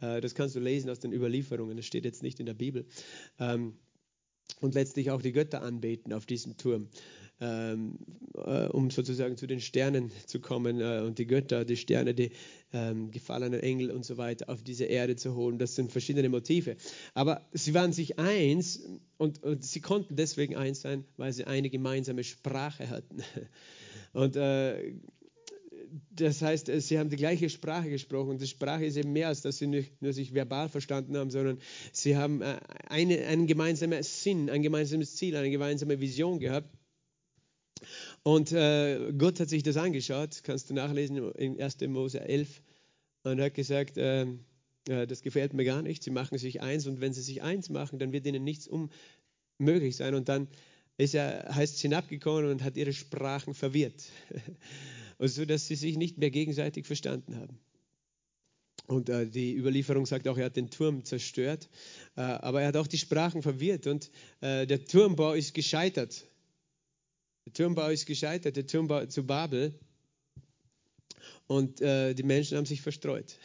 Äh, 0.00 0.20
das 0.20 0.34
kannst 0.34 0.54
du 0.56 0.60
lesen 0.60 0.90
aus 0.90 1.00
den 1.00 1.12
Überlieferungen, 1.12 1.76
das 1.76 1.86
steht 1.86 2.04
jetzt 2.04 2.22
nicht 2.22 2.40
in 2.40 2.46
der 2.46 2.54
Bibel. 2.54 2.86
Ähm, 3.38 3.74
und 4.60 4.74
letztlich 4.74 5.10
auch 5.10 5.22
die 5.22 5.32
Götter 5.32 5.62
anbeten 5.62 6.12
auf 6.12 6.26
diesem 6.26 6.56
Turm 6.56 6.88
ähm, 7.42 7.98
äh, 8.34 8.66
um 8.66 8.90
sozusagen 8.90 9.36
zu 9.36 9.48
den 9.48 9.60
Sternen 9.60 10.12
zu 10.26 10.40
kommen 10.40 10.80
äh, 10.80 11.02
und 11.04 11.18
die 11.18 11.26
Götter, 11.26 11.64
die 11.64 11.76
Sterne, 11.76 12.14
die 12.14 12.30
ähm, 12.72 13.10
gefallenen 13.10 13.58
Engel 13.58 13.90
und 13.90 14.04
so 14.04 14.16
weiter 14.16 14.48
auf 14.48 14.62
diese 14.62 14.84
Erde 14.84 15.16
zu 15.16 15.34
holen. 15.34 15.58
Das 15.58 15.74
sind 15.74 15.90
verschiedene 15.90 16.28
Motive. 16.28 16.76
Aber 17.14 17.44
sie 17.52 17.74
waren 17.74 17.92
sich 17.92 18.20
eins 18.20 18.88
und, 19.18 19.42
und 19.42 19.64
sie 19.64 19.80
konnten 19.80 20.14
deswegen 20.14 20.54
eins 20.54 20.82
sein, 20.82 21.04
weil 21.16 21.32
sie 21.32 21.44
eine 21.44 21.68
gemeinsame 21.68 22.22
Sprache 22.22 22.88
hatten. 22.88 23.22
Und 24.14 24.36
äh, 24.36 24.92
das 26.10 26.42
heißt, 26.42 26.68
äh, 26.68 26.80
sie 26.80 26.98
haben 26.98 27.10
die 27.10 27.16
gleiche 27.16 27.48
Sprache 27.48 27.90
gesprochen. 27.90 28.38
Die 28.38 28.46
Sprache 28.46 28.84
ist 28.84 28.96
eben 28.96 29.12
mehr, 29.12 29.28
als 29.28 29.42
dass 29.42 29.58
sie 29.58 29.66
nicht 29.66 30.00
nur 30.02 30.12
sich 30.12 30.34
verbal 30.34 30.68
verstanden 30.68 31.16
haben, 31.16 31.30
sondern 31.30 31.58
sie 31.92 32.16
haben 32.16 32.42
äh, 32.42 32.58
eine, 32.88 33.26
einen 33.26 33.46
gemeinsamen 33.46 34.02
Sinn, 34.02 34.50
ein 34.50 34.62
gemeinsames 34.62 35.16
Ziel, 35.16 35.36
eine 35.36 35.50
gemeinsame 35.50 36.00
Vision 36.00 36.38
gehabt. 36.38 36.68
Und 38.22 38.52
äh, 38.52 39.12
Gott 39.18 39.40
hat 39.40 39.48
sich 39.48 39.62
das 39.62 39.76
angeschaut, 39.76 40.42
kannst 40.44 40.70
du 40.70 40.74
nachlesen 40.74 41.32
in 41.32 41.60
1. 41.60 41.80
Mose 41.88 42.20
11, 42.20 42.62
und 43.24 43.40
hat 43.40 43.54
gesagt, 43.54 43.98
äh, 43.98 44.26
äh, 44.88 45.06
das 45.06 45.22
gefällt 45.22 45.54
mir 45.54 45.64
gar 45.64 45.82
nicht, 45.82 46.02
sie 46.02 46.10
machen 46.10 46.38
sich 46.38 46.60
eins 46.60 46.86
und 46.86 47.00
wenn 47.00 47.12
sie 47.12 47.22
sich 47.22 47.42
eins 47.42 47.70
machen, 47.70 47.98
dann 47.98 48.12
wird 48.12 48.26
ihnen 48.26 48.44
nichts 48.44 48.68
unmöglich 48.68 49.96
sein. 49.96 50.14
Und 50.14 50.28
dann 50.28 50.48
ist 50.98 51.14
er, 51.14 51.54
heißt 51.54 51.76
es 51.76 51.80
hinabgekommen 51.80 52.50
und 52.50 52.62
hat 52.62 52.76
ihre 52.76 52.92
Sprachen 52.92 53.54
verwirrt, 53.54 54.04
so 55.28 55.44
dass 55.44 55.66
sie 55.66 55.76
sich 55.76 55.96
nicht 55.96 56.18
mehr 56.18 56.30
gegenseitig 56.30 56.86
verstanden 56.86 57.36
haben. 57.36 57.58
Und 58.86 59.08
äh, 59.08 59.26
die 59.26 59.56
Überlieferung 59.56 60.06
sagt 60.06 60.26
auch, 60.26 60.36
er 60.36 60.46
hat 60.46 60.56
den 60.56 60.70
Turm 60.70 61.04
zerstört, 61.04 61.68
äh, 62.16 62.20
aber 62.20 62.62
er 62.62 62.68
hat 62.68 62.76
auch 62.76 62.86
die 62.86 62.98
Sprachen 62.98 63.42
verwirrt 63.42 63.86
und 63.86 64.10
äh, 64.40 64.66
der 64.66 64.84
Turmbau 64.84 65.34
ist 65.34 65.54
gescheitert. 65.54 66.26
Der 67.46 67.52
Turmbau 67.52 67.88
ist 67.88 68.06
gescheitert, 68.06 68.56
der 68.56 68.66
Turmbau 68.66 69.06
zu 69.06 69.24
Babel. 69.24 69.78
Und 71.46 71.80
äh, 71.80 72.14
die 72.14 72.22
Menschen 72.22 72.56
haben 72.56 72.66
sich 72.66 72.80
verstreut, 72.80 73.38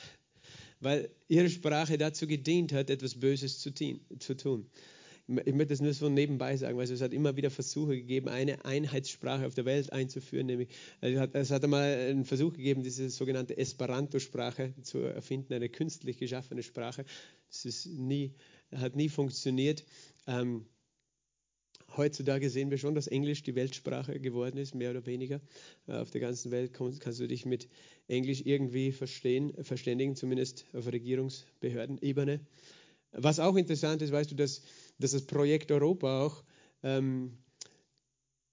weil 0.80 1.10
ihre 1.28 1.50
Sprache 1.50 1.98
dazu 1.98 2.26
gedient 2.26 2.74
hat, 2.74 2.90
etwas 2.90 3.20
Böses 3.20 3.60
zu, 3.60 3.72
zu 3.74 4.38
tun. 4.38 4.70
Ich 5.28 5.54
möchte 5.54 5.74
das 5.74 5.82
nur 5.82 5.94
so 5.94 6.08
nebenbei 6.08 6.56
sagen, 6.56 6.78
weil 6.78 6.90
es 6.90 7.02
hat 7.02 7.14
immer 7.14 7.36
wieder 7.36 7.52
Versuche 7.52 7.98
gegeben, 7.98 8.30
eine 8.30 8.64
Einheitssprache 8.64 9.46
auf 9.46 9.56
der 9.56 9.66
Welt 9.66 9.92
einzuführen. 9.92 10.48
Nämlich, 10.48 10.70
es 11.02 11.20
hat, 11.20 11.36
es 11.36 11.52
hat 11.52 11.64
einmal 11.66 11.84
einen 11.84 12.24
Versuch 12.24 12.54
gegeben, 12.54 12.82
diese 12.82 13.10
sogenannte 13.10 13.58
Esperanto-Sprache 13.58 14.74
zu 14.84 15.00
erfinden, 15.00 15.54
eine 15.54 15.68
künstlich 15.68 16.18
geschaffene 16.18 16.64
Sprache. 16.64 17.04
Das 17.50 17.66
ist 17.66 17.88
nie, 17.88 18.34
hat 18.74 18.96
nie 18.96 19.10
funktioniert. 19.10 19.84
Ähm, 20.28 20.66
heutzutage 21.98 22.50
sehen 22.50 22.72
wir 22.72 22.78
schon, 22.78 22.96
dass 22.96 23.08
Englisch 23.08 23.44
die 23.44 23.56
Weltsprache 23.56 24.22
geworden 24.22 24.58
ist, 24.58 24.76
mehr 24.76 24.92
oder 24.92 25.06
weniger. 25.06 25.42
Äh, 25.88 25.94
auf 25.94 26.10
der 26.10 26.22
ganzen 26.22 26.52
Welt 26.52 26.72
kannst 26.74 27.20
du 27.20 27.28
dich 27.28 27.46
mit 27.46 27.68
Englisch 28.08 28.44
irgendwie 28.46 28.94
verstehen, 28.94 29.54
verständigen, 29.62 30.16
zumindest 30.16 30.66
auf 30.72 30.88
Regierungsbehördenebene. 30.88 32.40
Was 33.12 33.40
auch 33.40 33.56
interessant 33.56 34.02
ist, 34.02 34.12
weißt 34.12 34.32
du, 34.32 34.36
dass, 34.36 34.62
dass 35.00 35.12
das 35.12 35.26
Projekt 35.26 35.72
Europa 35.72 36.26
auch 36.26 36.44
ähm, 36.84 37.38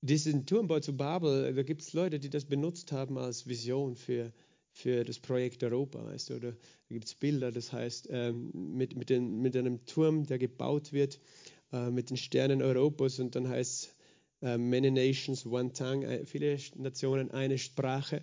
diesen 0.00 0.44
Turmbau 0.46 0.80
zu 0.80 0.96
Babel, 0.96 1.54
da 1.54 1.62
gibt 1.62 1.82
es 1.82 1.92
Leute, 1.94 2.20
die 2.20 2.28
das 2.30 2.44
benutzt 2.44 2.92
haben 2.92 3.16
als 3.16 3.46
Vision 3.46 3.96
für, 3.96 4.32
für 4.70 5.02
das 5.04 5.18
Projekt 5.18 5.62
Europa, 5.64 6.04
weißt 6.04 6.30
du, 6.30 6.34
oder 6.36 6.52
da 6.52 6.58
gibt 6.90 7.06
es 7.06 7.14
Bilder, 7.14 7.50
das 7.50 7.72
heißt, 7.72 8.08
ähm, 8.10 8.50
mit, 8.52 8.96
mit, 8.96 9.08
den, 9.08 9.40
mit 9.40 9.56
einem 9.56 9.86
Turm, 9.86 10.26
der 10.26 10.38
gebaut 10.38 10.92
wird, 10.92 11.20
äh, 11.72 11.90
mit 11.90 12.10
den 12.10 12.18
Sternen 12.18 12.60
Europas 12.60 13.18
und 13.18 13.34
dann 13.34 13.48
heißt 13.48 13.84
es 13.84 14.48
äh, 14.48 14.58
Many 14.58 14.90
Nations, 14.90 15.46
One 15.46 15.72
Tongue, 15.72 16.06
äh, 16.06 16.26
viele 16.26 16.58
Nationen, 16.76 17.30
eine 17.30 17.56
Sprache. 17.56 18.22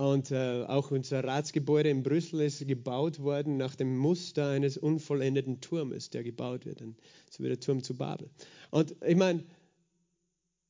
Und 0.00 0.30
äh, 0.30 0.64
auch 0.66 0.90
unser 0.92 1.22
Ratsgebäude 1.22 1.90
in 1.90 2.02
Brüssel 2.02 2.40
ist 2.40 2.66
gebaut 2.66 3.20
worden 3.20 3.58
nach 3.58 3.76
dem 3.76 3.98
Muster 3.98 4.48
eines 4.48 4.78
unvollendeten 4.78 5.60
Turmes, 5.60 6.08
der 6.08 6.24
gebaut 6.24 6.64
wird. 6.64 6.80
Und 6.80 6.96
so 7.28 7.44
wie 7.44 7.48
der 7.48 7.60
Turm 7.60 7.82
zu 7.82 7.94
Babel. 7.94 8.30
Und 8.70 8.96
ich 9.06 9.16
meine, 9.16 9.44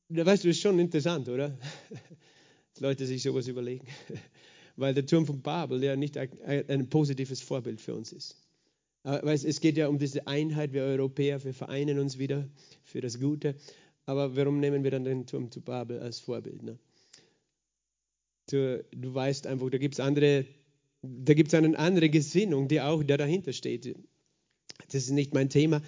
weißt 0.09 0.43
du, 0.43 0.49
das 0.49 0.57
ist 0.57 0.61
schon 0.61 0.81
interessant, 0.81 1.29
oder? 1.29 1.51
Dass 2.73 2.81
Leute 2.81 3.07
sich 3.07 3.23
sowas 3.23 3.47
überlegen. 3.47 3.87
Weil 4.77 4.95
der 4.95 5.07
Turm 5.07 5.25
von 5.27 5.41
Babel 5.41 5.81
ja 5.85 5.95
nicht 5.95 6.19
ein, 6.19 6.31
ein 6.45 6.89
positives 6.89 7.41
Vorbild 7.41 7.81
für 7.81 7.95
uns 7.95 8.13
ist. 8.13 8.37
Aber 9.05 9.33
es 9.33 9.61
geht 9.61 9.77
ja 9.77 9.87
um 9.87 10.01
diese 10.01 10.27
Einheit, 10.27 10.73
wir 10.73 10.83
Europäer, 10.83 11.45
wir 11.45 11.55
vereinen 11.55 12.01
uns 12.01 12.19
wieder 12.19 12.49
für 12.83 13.01
das 13.01 13.21
Gute. 13.21 13.55
Aber 14.07 14.35
warum 14.35 14.59
nehmen 14.59 14.83
wir 14.83 14.91
dann 14.91 15.05
den 15.05 15.25
Turm 15.25 15.53
zu 15.53 15.61
Babel 15.61 16.01
als 16.01 16.19
Vorbild? 16.19 16.65
Ne? 16.65 16.81
Du, 18.52 18.85
du 18.92 19.14
weißt 19.14 19.47
einfach, 19.47 19.71
da 19.71 19.78
gibt 19.78 19.95
es 19.95 20.00
andere, 20.00 20.47
da 21.02 21.35
gibt 21.35 21.49
es 21.49 21.54
eine 21.54 21.78
andere 21.78 22.09
Gesinnung, 22.09 22.69
die 22.69 22.80
auch 22.80 23.02
da 23.02 23.16
dahinter 23.16 23.52
steht. 23.52 23.95
Das 24.92 25.02
ist 25.02 25.11
nicht 25.11 25.35
mein 25.35 25.50
Thema. 25.50 25.83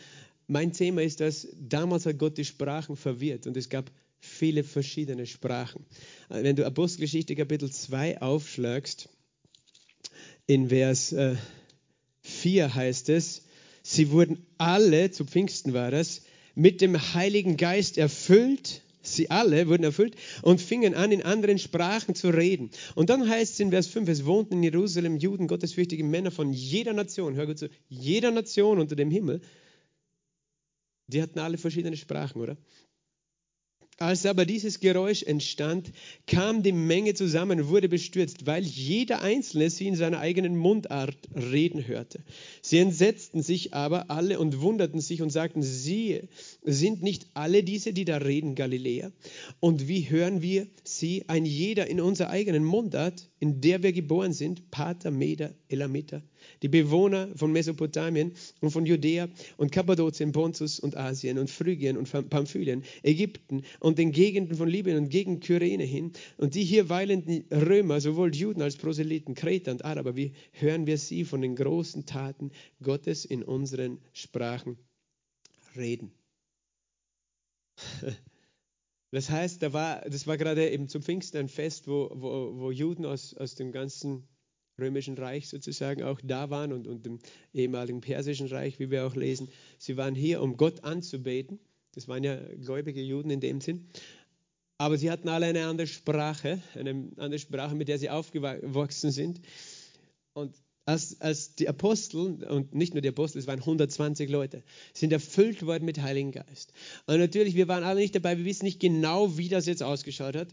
Mein 0.46 0.72
Thema 0.72 1.02
ist, 1.02 1.20
dass 1.20 1.48
damals 1.58 2.06
hat 2.06 2.18
Gott 2.18 2.36
die 2.38 2.44
Sprachen 2.44 2.96
verwirrt 2.96 3.46
und 3.46 3.56
es 3.56 3.68
gab 3.68 3.90
viele 4.20 4.64
verschiedene 4.64 5.26
Sprachen. 5.26 5.84
Wenn 6.28 6.56
du 6.56 6.64
Apostelgeschichte 6.64 7.34
Kapitel 7.34 7.70
2 7.70 8.22
aufschlagst, 8.22 9.08
in 10.46 10.68
Vers 10.68 11.12
äh, 11.12 11.36
4 12.22 12.74
heißt 12.74 13.08
es, 13.08 13.42
sie 13.82 14.10
wurden 14.10 14.44
alle, 14.58 15.10
zu 15.10 15.24
Pfingsten 15.24 15.72
war 15.72 15.90
das, 15.90 16.22
mit 16.54 16.80
dem 16.80 16.96
Heiligen 17.14 17.56
Geist 17.56 17.98
erfüllt 17.98 18.82
Sie 19.02 19.30
alle 19.30 19.68
wurden 19.68 19.84
erfüllt 19.84 20.16
und 20.42 20.60
fingen 20.60 20.94
an, 20.94 21.12
in 21.12 21.22
anderen 21.22 21.58
Sprachen 21.58 22.14
zu 22.14 22.30
reden. 22.30 22.70
Und 22.94 23.10
dann 23.10 23.28
heißt 23.28 23.54
es 23.54 23.60
in 23.60 23.70
Vers 23.70 23.88
5, 23.88 24.08
es 24.08 24.24
wohnten 24.24 24.54
in 24.54 24.62
Jerusalem 24.62 25.16
Juden, 25.16 25.48
gottesfürchtige 25.48 26.04
Männer 26.04 26.30
von 26.30 26.52
jeder 26.52 26.92
Nation, 26.92 27.34
hör 27.34 27.46
gut 27.46 27.58
zu, 27.58 27.68
jeder 27.88 28.30
Nation 28.30 28.78
unter 28.78 28.96
dem 28.96 29.10
Himmel. 29.10 29.40
Die 31.08 31.20
hatten 31.20 31.40
alle 31.40 31.58
verschiedene 31.58 31.96
Sprachen, 31.96 32.40
oder? 32.40 32.56
Als 33.98 34.26
aber 34.26 34.46
dieses 34.46 34.80
Geräusch 34.80 35.22
entstand, 35.22 35.92
kam 36.26 36.62
die 36.62 36.72
Menge 36.72 37.14
zusammen 37.14 37.60
und 37.60 37.68
wurde 37.68 37.88
bestürzt, 37.88 38.46
weil 38.46 38.64
jeder 38.64 39.22
Einzelne 39.22 39.68
sie 39.70 39.86
in 39.86 39.96
seiner 39.96 40.18
eigenen 40.18 40.56
Mundart 40.56 41.16
reden 41.34 41.86
hörte. 41.86 42.24
Sie 42.62 42.78
entsetzten 42.78 43.42
sich 43.42 43.74
aber 43.74 44.10
alle 44.10 44.40
und 44.40 44.60
wunderten 44.60 45.00
sich 45.00 45.20
und 45.22 45.30
sagten, 45.30 45.62
siehe, 45.62 46.28
sind 46.62 47.02
nicht 47.02 47.26
alle 47.34 47.62
diese, 47.62 47.92
die 47.92 48.04
da 48.04 48.16
reden, 48.16 48.54
Galiläer? 48.54 49.12
Und 49.60 49.88
wie 49.88 50.08
hören 50.08 50.42
wir 50.42 50.66
sie, 50.84 51.28
ein 51.28 51.44
jeder 51.44 51.86
in 51.86 52.00
unserer 52.00 52.30
eigenen 52.30 52.64
Mundart, 52.64 53.28
in 53.40 53.60
der 53.60 53.82
wir 53.82 53.92
geboren 53.92 54.32
sind, 54.32 54.70
Pater, 54.70 55.10
Meder, 55.10 55.54
Elamiter, 55.68 56.22
die 56.62 56.68
Bewohner 56.68 57.28
von 57.36 57.52
Mesopotamien 57.52 58.32
und 58.60 58.70
von 58.70 58.86
Judäa 58.86 59.28
und 59.56 59.72
Kappadokien, 59.72 60.32
Pontus 60.32 60.80
und 60.80 60.96
Asien 60.96 61.38
und 61.38 61.50
Phrygien 61.50 61.96
und 61.96 62.10
Pamphylien, 62.30 62.84
Ägypten 63.02 63.62
und 63.80 63.98
den 63.98 64.12
Gegenden 64.12 64.56
von 64.56 64.68
Libyen 64.68 64.96
und 64.96 65.08
gegen 65.08 65.40
Kyrene 65.40 65.84
hin 65.84 66.12
und 66.36 66.54
die 66.54 66.64
hier 66.64 66.88
weilenden 66.88 67.44
Römer, 67.50 68.00
sowohl 68.00 68.34
Juden 68.34 68.62
als 68.62 68.76
Proselyten, 68.76 69.34
Kreter 69.34 69.72
und 69.72 69.84
Araber, 69.84 70.16
wie 70.16 70.32
hören 70.52 70.86
wir 70.86 70.98
sie 70.98 71.24
von 71.24 71.40
den 71.40 71.56
großen 71.56 72.06
Taten 72.06 72.50
Gottes 72.82 73.24
in 73.24 73.42
unseren 73.42 73.98
Sprachen 74.12 74.76
reden. 75.76 76.12
Das 79.14 79.28
heißt, 79.28 79.62
da 79.62 79.74
war, 79.74 80.00
das 80.08 80.26
war 80.26 80.38
gerade 80.38 80.70
eben 80.70 80.88
zum 80.88 81.02
Pfingsten 81.02 81.36
ein 81.36 81.48
Fest, 81.50 81.86
wo, 81.86 82.10
wo, 82.14 82.58
wo 82.58 82.70
Juden 82.70 83.04
aus, 83.04 83.34
aus 83.34 83.54
dem 83.54 83.70
ganzen 83.70 84.26
römischen 84.82 85.16
Reich 85.16 85.48
sozusagen 85.48 86.02
auch 86.02 86.20
da 86.22 86.50
waren 86.50 86.72
und, 86.72 86.86
und 86.86 87.06
dem 87.06 87.18
ehemaligen 87.54 88.00
persischen 88.00 88.48
Reich, 88.48 88.78
wie 88.78 88.90
wir 88.90 89.06
auch 89.06 89.14
lesen. 89.14 89.48
Sie 89.78 89.96
waren 89.96 90.14
hier, 90.14 90.42
um 90.42 90.56
Gott 90.56 90.84
anzubeten. 90.84 91.58
Das 91.94 92.08
waren 92.08 92.24
ja 92.24 92.36
gläubige 92.36 93.02
Juden 93.02 93.30
in 93.30 93.40
dem 93.40 93.60
Sinn. 93.60 93.86
Aber 94.78 94.98
sie 94.98 95.10
hatten 95.10 95.28
alle 95.28 95.46
eine 95.46 95.66
andere 95.66 95.86
Sprache, 95.86 96.60
eine 96.74 97.10
andere 97.16 97.38
Sprache, 97.38 97.74
mit 97.74 97.88
der 97.88 97.98
sie 97.98 98.10
aufgewachsen 98.10 99.12
sind. 99.12 99.40
Und 100.32 100.54
als, 100.84 101.20
als 101.20 101.54
die 101.54 101.68
Apostel, 101.68 102.42
und 102.42 102.74
nicht 102.74 102.94
nur 102.94 103.02
die 103.02 103.08
Apostel, 103.08 103.38
es 103.38 103.46
waren 103.46 103.60
120 103.60 104.28
Leute, 104.28 104.64
sind 104.92 105.12
erfüllt 105.12 105.64
worden 105.64 105.84
mit 105.84 106.02
Heiligen 106.02 106.32
Geist. 106.32 106.72
Und 107.06 107.18
natürlich, 107.18 107.54
wir 107.54 107.68
waren 107.68 107.84
alle 107.84 108.00
nicht 108.00 108.14
dabei, 108.14 108.36
wir 108.36 108.44
wissen 108.44 108.64
nicht 108.64 108.80
genau, 108.80 109.38
wie 109.38 109.48
das 109.48 109.66
jetzt 109.66 109.82
ausgeschaut 109.82 110.34
hat 110.34 110.48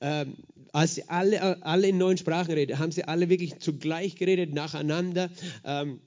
ähm, 0.00 0.36
als 0.72 0.94
sie 0.94 1.08
alle, 1.08 1.62
alle 1.64 1.88
in 1.88 1.98
neuen 1.98 2.18
Sprachen 2.18 2.52
reden, 2.52 2.78
haben 2.78 2.92
sie 2.92 3.04
alle 3.04 3.28
wirklich 3.28 3.58
zugleich 3.58 4.16
geredet, 4.16 4.52
nacheinander. 4.52 5.30
Ähm, 5.64 6.00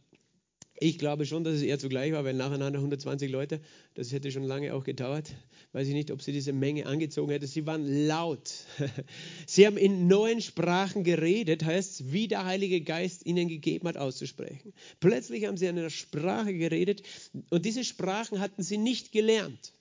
ich 0.84 0.98
glaube 0.98 1.28
schon, 1.28 1.44
dass 1.44 1.54
es 1.54 1.62
eher 1.62 1.78
zugleich 1.78 2.12
war, 2.12 2.24
weil 2.26 2.34
nacheinander 2.34 2.80
120 2.80 3.30
Leute, 3.30 3.62
das 3.94 4.12
hätte 4.12 4.32
schon 4.32 4.42
lange 4.44 4.74
auch 4.74 4.84
gedauert. 4.84 5.30
Weiß 5.74 5.88
ich 5.88 5.94
nicht, 5.94 6.10
ob 6.10 6.24
sie 6.24 6.32
diese 6.32 6.54
Menge 6.54 6.88
angezogen 6.88 7.32
hätte. 7.32 7.46
Sie 7.46 7.68
waren 7.68 8.08
laut. 8.08 8.66
Sie 9.46 9.68
haben 9.68 9.78
in 9.78 10.08
neuen 10.08 10.42
Sprachen 10.42 11.04
geredet, 11.04 11.64
heißt 11.64 12.02
es, 12.02 12.12
wie 12.12 12.28
der 12.28 12.46
Heilige 12.46 12.82
Geist 12.82 13.28
ihnen 13.28 13.48
gegeben 13.48 13.88
hat, 13.88 13.98
auszusprechen. 13.98 14.74
Plötzlich 15.00 15.46
haben 15.46 15.56
sie 15.56 15.68
in 15.68 15.78
einer 15.78 15.92
Sprache 15.92 16.56
geredet 16.56 17.04
und 17.52 17.64
diese 17.66 17.84
Sprachen 17.84 18.40
hatten 18.40 18.64
sie 18.64 18.80
nicht 18.80 19.12
gelernt. 19.12 19.74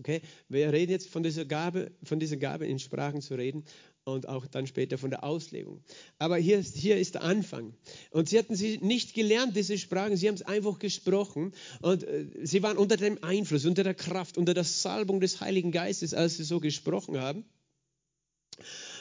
Okay? 0.00 0.22
Wir 0.48 0.72
reden 0.72 0.90
jetzt 0.90 1.08
von 1.08 1.22
dieser 1.22 1.44
Gabe, 1.44 1.92
von 2.02 2.18
dieser 2.18 2.38
Gabe 2.38 2.66
in 2.66 2.78
Sprachen 2.78 3.20
zu 3.20 3.34
reden 3.34 3.64
und 4.04 4.28
auch 4.28 4.46
dann 4.46 4.66
später 4.66 4.98
von 4.98 5.10
der 5.10 5.24
Auslegung. 5.24 5.84
Aber 6.18 6.38
hier, 6.38 6.60
hier 6.60 6.96
ist 6.96 7.14
der 7.14 7.22
Anfang. 7.22 7.74
Und 8.10 8.30
sie 8.30 8.38
hatten 8.38 8.56
sie 8.56 8.78
nicht 8.78 9.14
gelernt, 9.14 9.54
diese 9.54 9.76
Sprachen, 9.78 10.16
sie 10.16 10.26
haben 10.26 10.34
es 10.34 10.42
einfach 10.42 10.78
gesprochen 10.78 11.52
und 11.82 12.02
äh, 12.04 12.26
sie 12.42 12.62
waren 12.62 12.78
unter 12.78 12.96
dem 12.96 13.22
Einfluss, 13.22 13.66
unter 13.66 13.84
der 13.84 13.94
Kraft, 13.94 14.38
unter 14.38 14.54
der 14.54 14.64
Salbung 14.64 15.20
des 15.20 15.40
Heiligen 15.40 15.70
Geistes, 15.70 16.14
als 16.14 16.38
sie 16.38 16.44
so 16.44 16.60
gesprochen 16.60 17.20
haben. 17.20 17.44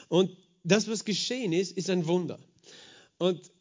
Und 0.09 0.35
das, 0.63 0.89
was 0.89 1.05
geschehen 1.05 1.53
ist, 1.53 1.77
ist 1.77 1.89
ein 1.89 2.07
Wunder. 2.07 2.39
Und 3.17 3.51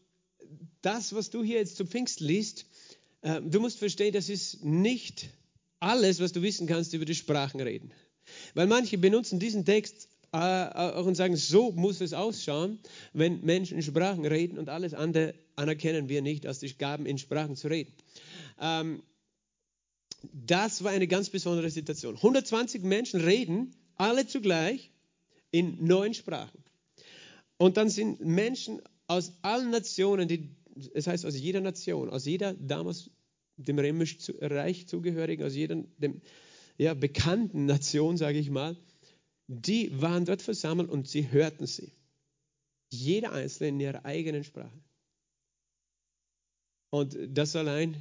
das, 0.82 1.14
was 1.14 1.30
du 1.30 1.44
hier 1.44 1.58
jetzt 1.58 1.76
zu 1.76 1.86
Pfingst 1.86 2.18
liest, 2.18 2.66
äh, 3.22 3.40
du 3.40 3.60
musst 3.60 3.78
verstehen, 3.78 4.12
das 4.12 4.28
ist 4.28 4.64
nicht 4.64 5.30
alles, 5.80 6.20
was 6.20 6.32
du 6.32 6.42
wissen 6.42 6.66
kannst 6.66 6.92
über 6.94 7.04
die 7.04 7.14
Sprachen 7.14 7.60
reden. 7.60 7.92
Weil 8.54 8.66
manche 8.66 8.98
benutzen 8.98 9.38
diesen 9.38 9.64
Text 9.64 10.08
äh, 10.32 10.36
auch 10.36 11.06
und 11.06 11.14
sagen, 11.14 11.36
so 11.36 11.72
muss 11.72 12.00
es 12.00 12.12
ausschauen, 12.12 12.78
wenn 13.12 13.40
Menschen 13.44 13.76
in 13.76 13.82
Sprachen 13.82 14.26
reden 14.26 14.58
und 14.58 14.68
alles 14.68 14.94
andere 14.94 15.34
anerkennen 15.56 16.08
wir 16.08 16.22
nicht 16.22 16.46
als 16.46 16.58
die 16.58 16.76
Gaben 16.76 17.06
in 17.06 17.18
Sprachen 17.18 17.56
zu 17.56 17.68
reden. 17.68 17.92
Ähm, 18.60 19.02
das 20.32 20.84
war 20.84 20.90
eine 20.90 21.06
ganz 21.06 21.30
besondere 21.30 21.70
Situation. 21.70 22.16
120 22.16 22.82
Menschen 22.82 23.20
reden 23.20 23.74
alle 23.96 24.26
zugleich 24.26 24.90
in 25.50 25.84
neun 25.84 26.14
Sprachen. 26.14 26.62
Und 27.56 27.76
dann 27.76 27.88
sind 27.88 28.20
Menschen 28.20 28.80
aus 29.06 29.32
allen 29.42 29.70
Nationen, 29.70 30.28
die, 30.28 30.50
das 30.94 31.06
heißt 31.06 31.24
aus 31.24 31.36
jeder 31.36 31.60
Nation, 31.60 32.10
aus 32.10 32.24
jeder 32.24 32.54
damals 32.54 33.10
dem 33.58 33.78
römischen 33.78 34.20
Reich 34.40 34.86
zugehörigen, 34.86 35.44
aus 35.44 35.54
jeder 35.54 35.84
dem, 35.98 36.20
ja, 36.78 36.94
bekannten 36.94 37.66
Nation, 37.66 38.16
sage 38.16 38.38
ich 38.38 38.50
mal, 38.50 38.76
die 39.48 40.00
waren 40.00 40.24
dort 40.24 40.42
versammelt 40.42 40.90
und 40.90 41.08
sie 41.08 41.30
hörten 41.30 41.66
sie. 41.66 41.92
Jeder 42.90 43.32
Einzelne 43.32 43.68
in 43.68 43.80
ihrer 43.80 44.04
eigenen 44.04 44.44
Sprache. 44.44 44.78
Und 46.90 47.18
das 47.28 47.54
allein 47.56 47.96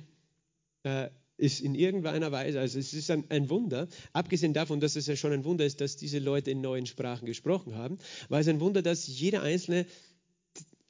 äh, 0.84 1.10
ist 1.38 1.62
in 1.62 1.76
irgendeiner 1.76 2.32
Weise, 2.32 2.60
also 2.60 2.80
es 2.80 2.94
ist 2.94 3.12
ein, 3.12 3.26
ein, 3.30 3.50
Wunder, 3.50 3.88
abgesehen 4.14 4.54
davon, 4.54 4.80
dass 4.80 4.96
es 4.96 5.08
ja 5.08 5.16
schon 5.16 5.34
ein 5.34 5.44
Wunder 5.44 5.66
ist, 5.66 5.82
dass 5.82 5.98
diese 5.98 6.20
Leute 6.20 6.52
in 6.52 6.62
neuen 6.62 6.86
Sprachen 6.86 7.26
gesprochen 7.26 7.76
haben, 7.76 7.98
war 8.30 8.40
es 8.40 8.48
ein 8.48 8.60
Wunder, 8.60 8.82
dass 8.82 9.08
jeder 9.08 9.44
Einzelne 9.44 9.86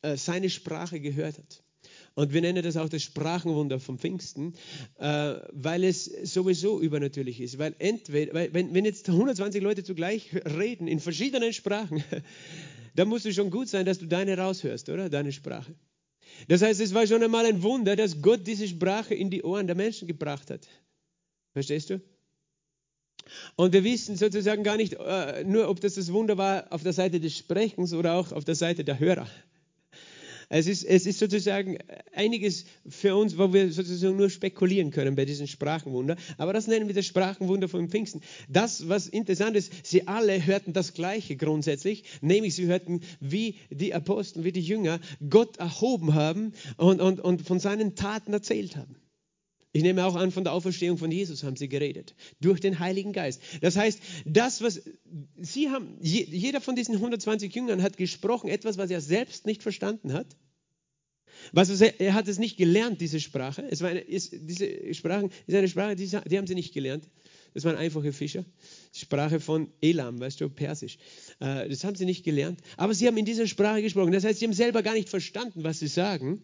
äh, 0.01 0.15
seine 0.15 0.49
Sprache 0.49 0.99
gehört 0.99 1.37
hat. 1.37 1.63
Und 2.17 2.33
wir 2.33 2.41
nennen 2.41 2.63
das 2.63 2.77
auch 2.77 2.89
das 2.89 3.03
Sprachenwunder 3.03 3.79
vom 3.79 3.99
Pfingsten, 3.99 4.55
äh, 4.97 5.35
weil 5.51 5.83
es 5.83 6.05
sowieso 6.05 6.81
übernatürlich 6.81 7.39
ist. 7.39 7.59
Weil 7.59 7.75
entweder, 7.77 8.33
weil 8.33 8.51
wenn, 8.55 8.73
wenn 8.73 8.85
jetzt 8.85 9.07
120 9.07 9.61
Leute 9.61 9.83
zugleich 9.83 10.33
reden 10.33 10.87
in 10.87 10.99
verschiedenen 10.99 11.53
Sprachen, 11.53 12.03
dann 12.95 13.07
musst 13.07 13.25
du 13.25 13.33
schon 13.33 13.51
gut 13.51 13.69
sein, 13.69 13.85
dass 13.85 13.99
du 13.99 14.07
deine 14.07 14.35
raushörst, 14.35 14.89
oder? 14.89 15.11
Deine 15.11 15.31
Sprache. 15.31 15.75
Das 16.47 16.63
heißt, 16.63 16.81
es 16.81 16.95
war 16.95 17.05
schon 17.05 17.21
einmal 17.21 17.45
ein 17.45 17.61
Wunder, 17.61 17.95
dass 17.95 18.19
Gott 18.19 18.47
diese 18.47 18.67
Sprache 18.67 19.13
in 19.13 19.29
die 19.29 19.43
Ohren 19.43 19.67
der 19.67 19.75
Menschen 19.75 20.07
gebracht 20.07 20.49
hat. 20.49 20.67
Verstehst 21.53 21.91
du? 21.91 22.01
Und 23.57 23.73
wir 23.73 23.83
wissen 23.83 24.15
sozusagen 24.15 24.63
gar 24.63 24.77
nicht 24.77 24.93
äh, 24.93 25.43
nur, 25.43 25.69
ob 25.69 25.81
das 25.81 25.93
das 25.93 26.11
Wunder 26.11 26.35
war 26.35 26.73
auf 26.73 26.81
der 26.81 26.93
Seite 26.93 27.19
des 27.19 27.37
Sprechens 27.37 27.93
oder 27.93 28.15
auch 28.15 28.31
auf 28.31 28.43
der 28.43 28.55
Seite 28.55 28.83
der 28.83 28.97
Hörer. 28.97 29.27
Es 30.49 30.65
ist, 30.65 30.83
es 30.83 31.05
ist 31.05 31.19
sozusagen 31.19 31.77
einiges 32.13 32.65
für 32.87 33.15
uns, 33.15 33.37
wo 33.37 33.51
wir 33.53 33.71
sozusagen 33.71 34.15
nur 34.15 34.29
spekulieren 34.29 34.91
können 34.91 35.15
bei 35.15 35.25
diesen 35.25 35.47
Sprachenwunder. 35.47 36.15
Aber 36.37 36.53
das 36.53 36.67
nennen 36.67 36.87
wir 36.87 36.95
das 36.95 37.05
Sprachenwunder 37.05 37.67
von 37.67 37.89
Pfingsten. 37.89 38.21
Das, 38.47 38.87
was 38.87 39.07
interessant 39.07 39.57
ist, 39.57 39.85
sie 39.85 40.07
alle 40.07 40.45
hörten 40.45 40.71
das 40.71 40.93
Gleiche 40.93 41.35
grundsätzlich, 41.35 42.03
nämlich 42.21 42.55
sie 42.55 42.67
hörten, 42.67 43.01
wie 43.19 43.55
die 43.69 43.93
Apostel, 43.93 44.45
wie 44.45 44.53
die 44.53 44.61
Jünger 44.61 44.99
Gott 45.29 45.57
erhoben 45.57 46.13
haben 46.13 46.53
und, 46.77 47.01
und, 47.01 47.19
und 47.19 47.41
von 47.41 47.59
seinen 47.59 47.95
Taten 47.95 48.31
erzählt 48.31 48.77
haben. 48.77 48.95
Ich 49.73 49.83
nehme 49.83 50.05
auch 50.05 50.15
an, 50.15 50.31
von 50.31 50.43
der 50.43 50.53
Auferstehung 50.53 50.97
von 50.97 51.11
Jesus 51.11 51.43
haben 51.43 51.55
sie 51.55 51.69
geredet, 51.69 52.15
durch 52.39 52.59
den 52.59 52.79
Heiligen 52.79 53.13
Geist. 53.13 53.41
Das 53.61 53.75
heißt, 53.75 53.99
das, 54.25 54.61
was 54.61 54.81
sie 55.37 55.69
haben, 55.69 55.97
jeder 56.01 56.61
von 56.61 56.75
diesen 56.75 56.95
120 56.95 57.53
Jüngern 57.53 57.83
hat 57.83 57.97
gesprochen, 57.97 58.49
etwas, 58.49 58.77
was 58.77 58.89
er 58.89 59.01
selbst 59.01 59.45
nicht 59.45 59.61
verstanden 59.61 60.13
hat. 60.13 60.35
Was 61.51 61.69
er, 61.81 61.99
er 61.99 62.13
hat 62.13 62.27
es 62.27 62.39
nicht 62.39 62.57
gelernt, 62.57 62.99
diese 63.01 63.19
Sprache. 63.19 63.63
Es 63.69 63.81
war 63.81 63.89
eine, 63.89 63.99
ist, 63.99 64.33
diese 64.33 64.93
Sprache 64.93 65.29
ist 65.45 65.55
eine 65.55 65.67
Sprache, 65.67 65.95
die, 65.95 66.07
die 66.07 66.37
haben 66.37 66.47
sie 66.47 66.55
nicht 66.55 66.73
gelernt. 66.73 67.07
Das 67.53 67.63
waren 67.63 67.75
einfache 67.75 68.13
Fischer. 68.13 68.45
Sprache 68.93 69.39
von 69.39 69.71
Elam, 69.81 70.19
weißt 70.19 70.41
du, 70.41 70.49
Persisch. 70.49 70.97
Äh, 71.39 71.69
das 71.69 71.83
haben 71.83 71.95
sie 71.95 72.05
nicht 72.05 72.23
gelernt. 72.23 72.61
Aber 72.75 72.93
sie 72.93 73.07
haben 73.07 73.17
in 73.17 73.25
dieser 73.25 73.47
Sprache 73.47 73.81
gesprochen. 73.81 74.11
Das 74.11 74.23
heißt, 74.23 74.39
sie 74.39 74.45
haben 74.45 74.53
selber 74.53 74.83
gar 74.83 74.93
nicht 74.93 75.09
verstanden, 75.09 75.63
was 75.63 75.79
sie 75.79 75.87
sagen. 75.87 76.41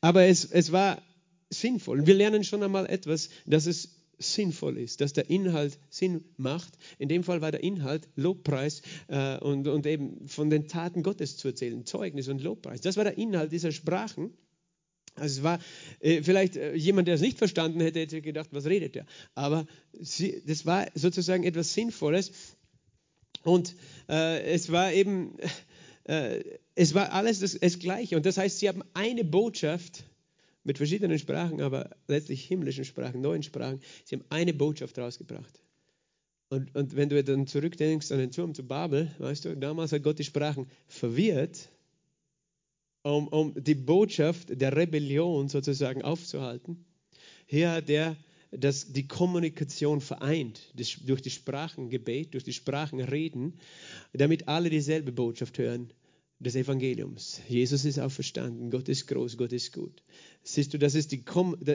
Aber 0.00 0.24
es, 0.24 0.44
es 0.44 0.72
war 0.72 1.02
sinnvoll. 1.50 2.06
Wir 2.06 2.14
lernen 2.14 2.44
schon 2.44 2.62
einmal 2.62 2.86
etwas, 2.86 3.30
dass 3.46 3.66
es 3.66 3.98
sinnvoll 4.18 4.78
ist, 4.78 5.00
dass 5.00 5.12
der 5.12 5.30
Inhalt 5.30 5.78
Sinn 5.90 6.24
macht. 6.36 6.76
In 6.98 7.08
dem 7.08 7.22
Fall 7.22 7.40
war 7.40 7.52
der 7.52 7.62
Inhalt 7.62 8.08
Lobpreis 8.16 8.82
äh, 9.06 9.38
und, 9.38 9.68
und 9.68 9.86
eben 9.86 10.26
von 10.28 10.50
den 10.50 10.66
Taten 10.66 11.02
Gottes 11.02 11.36
zu 11.36 11.48
erzählen, 11.48 11.86
Zeugnis 11.86 12.28
und 12.28 12.42
Lobpreis. 12.42 12.80
Das 12.80 12.96
war 12.96 13.04
der 13.04 13.16
Inhalt 13.16 13.52
dieser 13.52 13.72
Sprachen. 13.72 14.32
Also 15.14 15.38
es 15.38 15.42
war 15.42 15.58
äh, 16.00 16.22
vielleicht 16.22 16.56
äh, 16.56 16.74
jemand, 16.74 17.08
der 17.08 17.14
es 17.14 17.20
nicht 17.20 17.38
verstanden 17.38 17.80
hätte, 17.80 18.00
hätte 18.00 18.20
gedacht, 18.20 18.48
was 18.52 18.66
redet 18.66 18.96
er? 18.96 19.06
Aber 19.34 19.66
sie, 19.92 20.42
das 20.46 20.66
war 20.66 20.86
sozusagen 20.94 21.44
etwas 21.44 21.74
Sinnvolles 21.74 22.32
und 23.42 23.74
äh, 24.08 24.42
es 24.42 24.70
war 24.70 24.92
eben, 24.92 25.36
äh, 26.04 26.42
es 26.74 26.94
war 26.94 27.12
alles 27.12 27.40
das, 27.40 27.58
das 27.58 27.78
Gleiche. 27.78 28.16
Und 28.16 28.26
das 28.26 28.36
heißt, 28.36 28.58
sie 28.58 28.68
haben 28.68 28.82
eine 28.94 29.24
Botschaft 29.24 30.04
mit 30.68 30.76
verschiedenen 30.76 31.18
Sprachen, 31.18 31.62
aber 31.62 31.96
letztlich 32.08 32.44
himmlischen 32.44 32.84
Sprachen, 32.84 33.22
neuen 33.22 33.42
Sprachen. 33.42 33.80
Sie 34.04 34.16
haben 34.16 34.24
eine 34.28 34.52
Botschaft 34.52 34.98
rausgebracht. 34.98 35.62
Und, 36.50 36.74
und 36.76 36.94
wenn 36.94 37.08
du 37.08 37.24
dann 37.24 37.46
zurückdenkst 37.46 38.12
an 38.12 38.18
den 38.18 38.30
Turm 38.30 38.54
zu 38.54 38.64
Babel, 38.64 39.10
weißt 39.18 39.46
du, 39.46 39.56
damals 39.56 39.92
hat 39.92 40.02
Gott 40.02 40.18
die 40.18 40.24
Sprachen 40.24 40.66
verwirrt, 40.86 41.70
um, 43.02 43.28
um 43.28 43.54
die 43.56 43.74
Botschaft 43.74 44.60
der 44.60 44.76
Rebellion 44.76 45.48
sozusagen 45.48 46.02
aufzuhalten. 46.02 46.84
Hier 47.46 47.70
hat 47.70 47.88
er 47.88 48.14
das, 48.50 48.92
die 48.92 49.08
Kommunikation 49.08 50.02
vereint 50.02 50.60
durch 50.74 51.22
die 51.22 51.30
Sprachengebet, 51.30 52.34
durch 52.34 52.44
die 52.44 52.52
Sprachenreden, 52.52 53.54
damit 54.12 54.48
alle 54.48 54.68
dieselbe 54.68 55.12
Botschaft 55.12 55.56
hören 55.56 55.94
des 56.40 56.54
Evangeliums. 56.54 57.40
Jesus 57.48 57.84
ist 57.84 57.98
auferstanden, 57.98 58.70
Gott 58.70 58.88
ist 58.88 59.06
groß, 59.06 59.36
Gott 59.36 59.52
ist 59.52 59.72
gut. 59.72 60.02
Siehst 60.42 60.72
du, 60.72 60.78
das 60.78 60.94
ist 60.94 61.12
die 61.12 61.22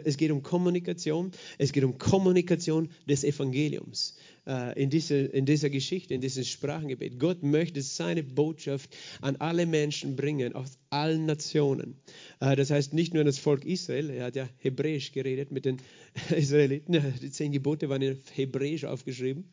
es 0.04 0.18
geht 0.18 0.32
um 0.32 0.42
Kommunikation, 0.42 1.32
es 1.58 1.74
geht 1.74 1.84
um 1.84 1.98
Kommunikation 1.98 2.90
des 3.08 3.24
Evangeliums 3.24 4.18
äh, 4.48 4.82
in, 4.82 4.90
dieser, 4.90 5.32
in 5.34 5.46
dieser 5.46 5.70
Geschichte, 5.70 6.14
in 6.14 6.22
diesem 6.22 6.44
Sprachengebet. 6.44 7.20
Gott 7.20 7.44
möchte 7.44 7.82
seine 7.82 8.24
Botschaft 8.24 8.96
an 9.22 9.36
alle 9.36 9.66
Menschen 9.66 10.16
bringen, 10.16 10.54
aus 10.54 10.80
allen 10.90 11.26
Nationen. 11.26 11.98
Äh, 12.40 12.56
das 12.56 12.72
heißt 12.72 12.94
nicht 12.94 13.14
nur 13.14 13.24
das 13.24 13.38
Volk 13.38 13.66
Israel, 13.66 14.10
er 14.10 14.26
hat 14.26 14.36
ja 14.36 14.50
Hebräisch 14.58 15.12
geredet 15.12 15.52
mit 15.52 15.66
den 15.66 15.78
Israeliten, 16.36 17.14
die 17.22 17.32
zehn 17.32 17.52
Gebote 17.52 17.90
waren 17.90 18.02
in 18.02 18.18
Hebräisch 18.34 18.86
aufgeschrieben, 18.86 19.46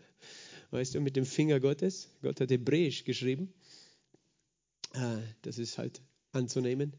weißt 0.70 0.94
du, 0.94 1.01
mit 1.01 1.16
dem 1.16 1.27
Finger 1.27 1.61
Gottes. 1.61 2.09
Gott 2.23 2.40
hat 2.40 2.51
Hebräisch 2.51 3.05
geschrieben. 3.05 3.53
Äh, 4.94 5.18
das 5.42 5.59
ist 5.59 5.79
halt 5.79 6.01
anzunehmen. 6.33 6.93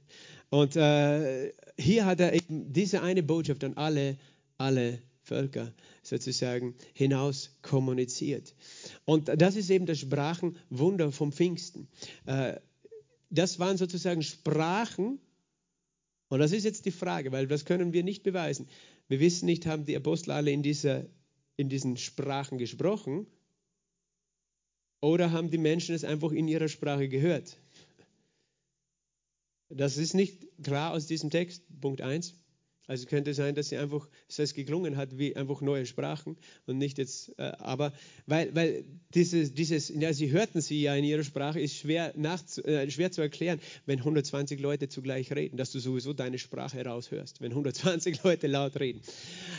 Und 0.50 0.76
äh, 0.76 1.54
hier 1.78 2.06
hat 2.06 2.20
er 2.20 2.34
eben 2.34 2.74
diese 2.74 3.02
eine 3.02 3.24
Botschaft 3.24 3.64
an 3.64 3.76
alle, 3.76 4.18
alle 4.58 5.00
Völker 5.24 5.74
sozusagen 6.04 6.76
hinaus 6.94 7.58
kommuniziert. 7.62 8.54
Und 9.06 9.30
das 9.36 9.56
ist 9.56 9.70
eben 9.70 9.86
das 9.86 10.00
Sprachenwunder 10.00 11.12
vom 11.12 11.32
Pfingsten. 11.32 11.88
Äh, 12.26 12.56
das 13.30 13.60
waren 13.60 13.78
sozusagen 13.78 14.24
Sprachen, 14.24 15.20
und 16.28 16.40
das 16.40 16.52
ist 16.52 16.64
jetzt 16.64 16.86
die 16.86 16.92
Frage, 16.92 17.32
weil 17.32 17.48
das 17.48 17.66
können 17.66 17.94
wir 17.94 18.04
nicht 18.04 18.24
beweisen. 18.24 18.68
Wir 19.08 19.20
wissen 19.20 19.46
nicht, 19.46 19.66
haben 19.66 19.86
die 19.86 19.96
Apostel 19.96 20.32
alle 20.32 20.52
in, 20.52 20.64
dieser, 20.64 21.06
in 21.58 21.70
diesen 21.70 21.98
Sprachen 21.98 22.58
gesprochen 22.58 23.28
oder 25.02 25.32
haben 25.32 25.50
die 25.50 25.58
Menschen 25.58 25.96
es 25.96 26.04
einfach 26.04 26.32
in 26.32 26.48
ihrer 26.48 26.68
Sprache 26.68 27.10
gehört? 27.10 27.58
Das 29.74 29.98
ist 29.98 30.14
nicht 30.14 30.48
klar 30.64 30.92
aus 30.92 31.08
diesem 31.08 31.30
Text, 31.30 31.64
Punkt 31.80 32.02
1. 32.02 32.36
Also 32.88 33.06
könnte 33.06 33.34
sein, 33.34 33.56
dass 33.56 33.70
sie 33.70 33.78
einfach, 33.78 34.06
dass 34.28 34.40
es 34.40 34.54
geklungen 34.54 34.98
hat 34.98 35.18
wie 35.18 35.34
einfach 35.36 35.62
neue 35.62 35.86
Sprachen 35.86 36.36
und 36.66 36.78
nicht 36.78 36.98
jetzt, 36.98 37.32
äh, 37.40 37.44
aber 37.60 37.94
weil, 38.26 38.54
weil 38.54 38.84
dieses, 39.14 39.54
dieses, 39.54 39.88
ja, 39.90 40.12
sie 40.12 40.32
hörten 40.32 40.60
sie 40.60 40.82
ja 40.82 40.94
in 40.96 41.06
ihrer 41.06 41.24
Sprache, 41.24 41.62
ist 41.62 41.78
schwer, 41.78 42.12
nach, 42.18 42.44
äh, 42.66 42.92
schwer 42.92 43.10
zu 43.12 43.22
erklären, 43.22 43.62
wenn 43.86 44.00
120 44.00 44.60
Leute 44.60 44.90
zugleich 44.90 45.32
reden, 45.32 45.56
dass 45.56 45.72
du 45.72 45.80
sowieso 45.80 46.12
deine 46.12 46.38
Sprache 46.38 46.80
heraushörst, 46.80 47.40
wenn 47.40 47.52
120 47.52 48.24
Leute 48.26 48.48
laut 48.48 48.78
reden. 48.78 49.00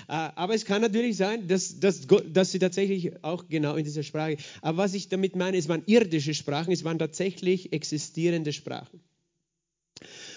Äh, 0.09 0.13
aber 0.13 0.55
es 0.55 0.67
kann 0.67 0.83
natürlich 0.83 1.17
sein, 1.17 1.49
dass, 1.49 1.81
dass, 1.81 2.07
dass 2.07 2.53
sie 2.53 2.59
tatsächlich 2.59 3.25
auch 3.25 3.49
genau 3.49 3.77
in 3.77 3.85
dieser 3.85 4.03
Sprache, 4.03 4.37
aber 4.61 4.77
was 4.77 4.93
ich 4.93 5.09
damit 5.09 5.37
meine, 5.37 5.57
es 5.57 5.69
waren 5.71 5.85
irdische 5.87 6.35
Sprachen, 6.35 6.71
es 6.71 6.85
waren 6.85 6.99
tatsächlich 6.99 7.73
existierende 7.73 8.53
Sprachen. 8.53 9.01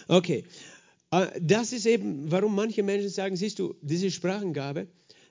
Okay, 0.08 0.44
äh, 1.12 1.28
das 1.42 1.74
ist 1.74 1.86
eben, 1.86 2.32
warum 2.32 2.56
manche 2.56 2.84
Menschen 2.84 3.10
sagen, 3.10 3.36
siehst 3.36 3.60
du, 3.60 3.76
diese 3.82 4.12
Sprachengabe, 4.12 4.88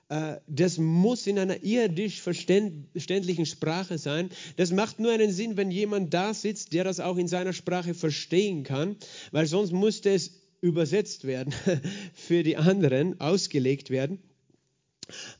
äh, 0.09 0.37
das 0.47 0.77
muss 0.77 1.25
in 1.27 1.39
einer 1.39 1.63
irdisch 1.63 2.21
verständlichen 2.21 3.45
Sprache 3.45 3.97
sein. 3.97 4.29
Das 4.57 4.71
macht 4.71 4.99
nur 4.99 5.11
einen 5.11 5.31
Sinn, 5.31 5.57
wenn 5.57 5.71
jemand 5.71 6.13
da 6.13 6.33
sitzt, 6.33 6.73
der 6.73 6.83
das 6.83 6.99
auch 6.99 7.17
in 7.17 7.27
seiner 7.27 7.53
Sprache 7.53 7.93
verstehen 7.93 8.63
kann, 8.63 8.97
weil 9.31 9.47
sonst 9.47 9.71
müsste 9.71 10.11
es 10.11 10.41
übersetzt 10.61 11.25
werden, 11.25 11.53
für 12.13 12.43
die 12.43 12.57
anderen 12.57 13.19
ausgelegt 13.19 13.89
werden. 13.89 14.19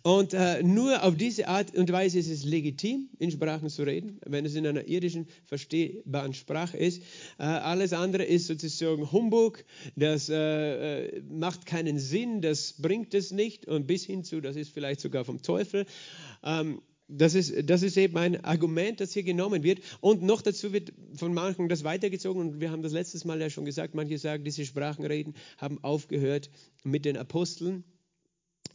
Und 0.04 0.34
äh, 0.34 0.64
nur 0.64 1.04
auf 1.04 1.16
diese 1.16 1.48
Art 1.48 1.76
und 1.76 1.92
Weise 1.92 2.20
ist 2.20 2.30
es 2.30 2.44
legitim, 2.44 3.10
in 3.20 3.32
Sprachen 3.32 3.70
zu 3.70 3.84
reden, 3.84 4.20
wenn 4.26 4.46
es 4.46 4.56
in 4.56 4.66
einer 4.66 4.88
irdischen, 4.88 5.28
verstehbaren 5.46 6.34
Sprache 6.34 6.78
ist. 6.78 7.02
Äh, 7.38 7.44
alles 7.44 7.94
andere 7.94 8.24
ist 8.24 8.48
sozusagen 8.48 9.12
Humbug, 9.12 9.64
das 9.96 10.30
äh, 10.30 11.08
äh, 11.08 11.22
macht 11.30 11.66
keinen 11.66 12.00
Sinn, 12.00 12.42
das 12.42 12.74
bringt 12.74 13.14
es 13.14 13.32
nicht 13.32 13.68
und 13.68 13.88
bis 13.88 14.06
hin 14.06 14.24
zu, 14.24 14.42
das 14.42 14.56
ist 14.56 14.74
vielleicht 14.74 15.00
sogar 15.00 15.26
vom 15.26 15.42
Teufel. 15.42 15.86
Ähm, 16.44 16.82
das 17.08 17.36
ist, 17.36 17.70
das 17.70 17.84
ist 17.84 17.98
eben 17.98 18.18
ein 18.18 18.44
Argument, 18.44 19.00
das 19.00 19.14
hier 19.14 19.24
genommen 19.24 19.64
wird. 19.64 19.80
Und 20.02 20.24
noch 20.24 20.42
dazu 20.42 20.74
wird 20.74 20.92
von 21.16 21.34
manchen 21.34 21.70
das 21.70 21.84
weitergezogen. 21.84 22.42
Und 22.42 22.60
wir 22.60 22.72
haben 22.72 22.82
das 22.82 22.94
letztes 22.94 23.26
Mal 23.26 23.40
ja 23.40 23.50
schon 23.50 23.66
gesagt, 23.66 23.94
manche 23.94 24.18
sagen, 24.18 24.44
diese 24.44 24.66
Sprachenreden 24.66 25.36
haben 25.58 25.84
aufgehört 25.84 26.50
mit 26.84 27.06
den 27.06 27.18
Aposteln 27.18 27.84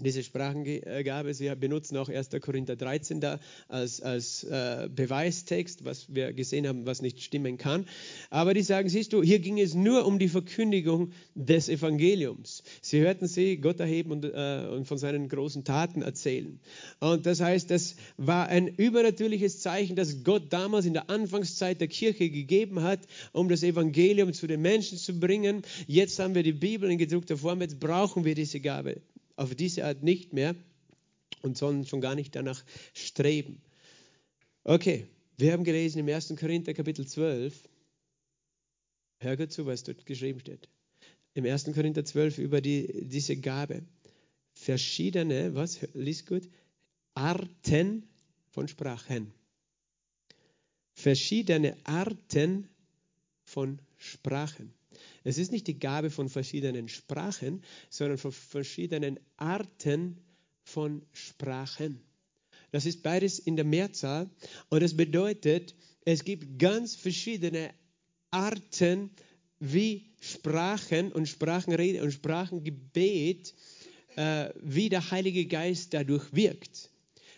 diese 0.02 0.22
Sprachengabe. 0.22 1.34
Sie 1.34 1.54
benutzen 1.56 1.96
auch 1.96 2.08
1. 2.08 2.30
Korinther 2.40 2.76
13 2.76 3.20
da 3.20 3.40
als, 3.68 4.00
als 4.00 4.44
äh, 4.44 4.88
Beweistext, 4.94 5.84
was 5.84 6.12
wir 6.14 6.32
gesehen 6.32 6.66
haben, 6.66 6.86
was 6.86 7.02
nicht 7.02 7.22
stimmen 7.22 7.58
kann. 7.58 7.86
Aber 8.30 8.54
die 8.54 8.62
sagen, 8.62 8.88
siehst 8.88 9.12
du, 9.12 9.22
hier 9.22 9.38
ging 9.38 9.58
es 9.58 9.74
nur 9.74 10.06
um 10.06 10.18
die 10.18 10.28
Verkündigung 10.28 11.12
des 11.34 11.68
Evangeliums. 11.68 12.62
Sie 12.80 13.00
hörten 13.00 13.26
sie 13.26 13.58
Gott 13.58 13.80
erheben 13.80 14.12
und, 14.12 14.24
äh, 14.24 14.68
und 14.70 14.86
von 14.86 14.98
seinen 14.98 15.28
großen 15.28 15.64
Taten 15.64 16.02
erzählen. 16.02 16.60
Und 16.98 17.26
das 17.26 17.40
heißt, 17.40 17.70
das 17.70 17.96
war 18.16 18.48
ein 18.48 18.68
übernatürliches 18.68 19.60
Zeichen, 19.60 19.96
das 19.96 20.24
Gott 20.24 20.52
damals 20.52 20.86
in 20.86 20.94
der 20.94 21.10
Anfangszeit 21.10 21.80
der 21.80 21.88
Kirche 21.88 22.30
gegeben 22.30 22.82
hat, 22.82 23.00
um 23.32 23.48
das 23.48 23.62
Evangelium 23.62 24.32
zu 24.32 24.46
den 24.46 24.62
Menschen 24.62 24.98
zu 24.98 25.18
bringen. 25.18 25.62
Jetzt 25.86 26.18
haben 26.18 26.34
wir 26.34 26.42
die 26.42 26.52
Bibel 26.52 26.90
in 26.90 26.98
gedruckter 26.98 27.36
Form, 27.36 27.60
jetzt 27.60 27.80
brauchen 27.80 28.24
wir 28.24 28.34
diese 28.34 28.60
Gabe 28.60 29.00
auf 29.40 29.54
diese 29.54 29.86
Art 29.86 30.02
nicht 30.02 30.34
mehr 30.34 30.54
und 31.40 31.56
sollen 31.56 31.86
schon 31.86 32.02
gar 32.02 32.14
nicht 32.14 32.36
danach 32.36 32.62
streben. 32.92 33.62
Okay, 34.64 35.06
wir 35.38 35.54
haben 35.54 35.64
gelesen 35.64 36.00
im 36.00 36.08
1. 36.08 36.34
Korinther 36.38 36.74
Kapitel 36.74 37.06
12. 37.06 37.66
Hör 39.20 39.36
gut 39.38 39.50
zu, 39.50 39.64
was 39.64 39.82
dort 39.82 40.04
geschrieben 40.04 40.40
steht. 40.40 40.68
Im 41.32 41.46
1. 41.46 41.72
Korinther 41.72 42.04
12 42.04 42.36
über 42.36 42.60
die, 42.60 43.08
diese 43.08 43.34
Gabe. 43.38 43.82
Verschiedene, 44.52 45.54
was, 45.54 45.80
liest 45.94 46.26
gut, 46.26 46.46
Arten 47.14 48.06
von 48.50 48.68
Sprachen. 48.68 49.32
Verschiedene 50.92 51.78
Arten 51.84 52.68
von 53.44 53.80
Sprachen. 53.96 54.74
Es 55.24 55.38
ist 55.38 55.52
nicht 55.52 55.66
die 55.66 55.78
Gabe 55.78 56.10
von 56.10 56.28
verschiedenen 56.28 56.88
Sprachen, 56.88 57.62
sondern 57.88 58.18
von 58.18 58.32
verschiedenen 58.32 59.18
Arten 59.36 60.18
von 60.62 61.02
Sprachen. 61.12 62.00
Das 62.72 62.86
ist 62.86 63.02
beides 63.02 63.38
in 63.38 63.56
der 63.56 63.64
Mehrzahl 63.64 64.30
und 64.68 64.82
das 64.82 64.96
bedeutet, 64.96 65.74
es 66.04 66.24
gibt 66.24 66.58
ganz 66.58 66.94
verschiedene 66.94 67.70
Arten, 68.30 69.10
wie 69.58 70.06
Sprachen 70.20 71.12
und 71.12 71.26
Sprachenrede 71.26 72.02
und 72.02 72.12
Sprachengebet, 72.12 73.54
äh, 74.16 74.50
wie 74.62 74.88
der 74.88 75.10
Heilige 75.10 75.46
Geist 75.46 75.92
dadurch 75.92 76.32
wirkt. 76.32 76.90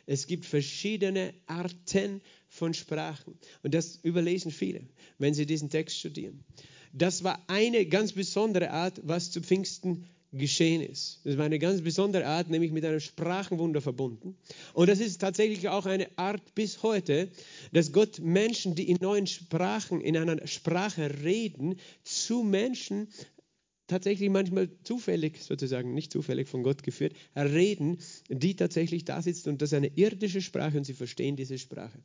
Es 0.06 0.26
gibt 0.26 0.44
verschiedene 0.44 1.34
Arten 1.46 2.20
von 2.48 2.74
Sprachen 2.74 3.38
und 3.62 3.74
das 3.74 3.96
überlesen 4.02 4.50
viele, 4.50 4.82
wenn 5.18 5.34
sie 5.34 5.46
diesen 5.46 5.70
Text 5.70 5.98
studieren. 5.98 6.44
Das 6.92 7.24
war 7.24 7.42
eine 7.48 7.86
ganz 7.86 8.12
besondere 8.12 8.70
Art, 8.70 9.00
was 9.04 9.30
zu 9.30 9.40
Pfingsten 9.40 10.04
geschehen 10.32 10.80
ist. 10.80 11.20
Das 11.24 11.36
war 11.36 11.44
eine 11.44 11.58
ganz 11.58 11.82
besondere 11.82 12.26
Art, 12.26 12.48
nämlich 12.48 12.72
mit 12.72 12.84
einem 12.84 13.00
Sprachenwunder 13.00 13.80
verbunden. 13.80 14.36
Und 14.72 14.88
das 14.88 15.00
ist 15.00 15.20
tatsächlich 15.20 15.68
auch 15.68 15.86
eine 15.86 16.08
Art 16.16 16.54
bis 16.54 16.82
heute, 16.82 17.28
dass 17.72 17.92
Gott 17.92 18.18
Menschen, 18.18 18.74
die 18.74 18.88
in 18.88 18.98
neuen 19.00 19.26
Sprachen, 19.26 20.00
in 20.00 20.16
einer 20.16 20.46
Sprache 20.46 21.22
reden, 21.22 21.76
zu 22.02 22.42
Menschen 22.42 23.08
tatsächlich 23.86 24.30
manchmal 24.30 24.70
zufällig, 24.84 25.42
sozusagen 25.42 25.92
nicht 25.92 26.12
zufällig 26.12 26.48
von 26.48 26.62
Gott 26.62 26.82
geführt, 26.82 27.14
reden, 27.36 27.98
die 28.28 28.56
tatsächlich 28.56 29.04
da 29.04 29.20
sitzen 29.20 29.50
und 29.50 29.60
das 29.60 29.72
ist 29.72 29.76
eine 29.76 29.88
irdische 29.94 30.40
Sprache 30.40 30.78
und 30.78 30.84
sie 30.84 30.94
verstehen 30.94 31.36
diese 31.36 31.58
Sprache. 31.58 31.98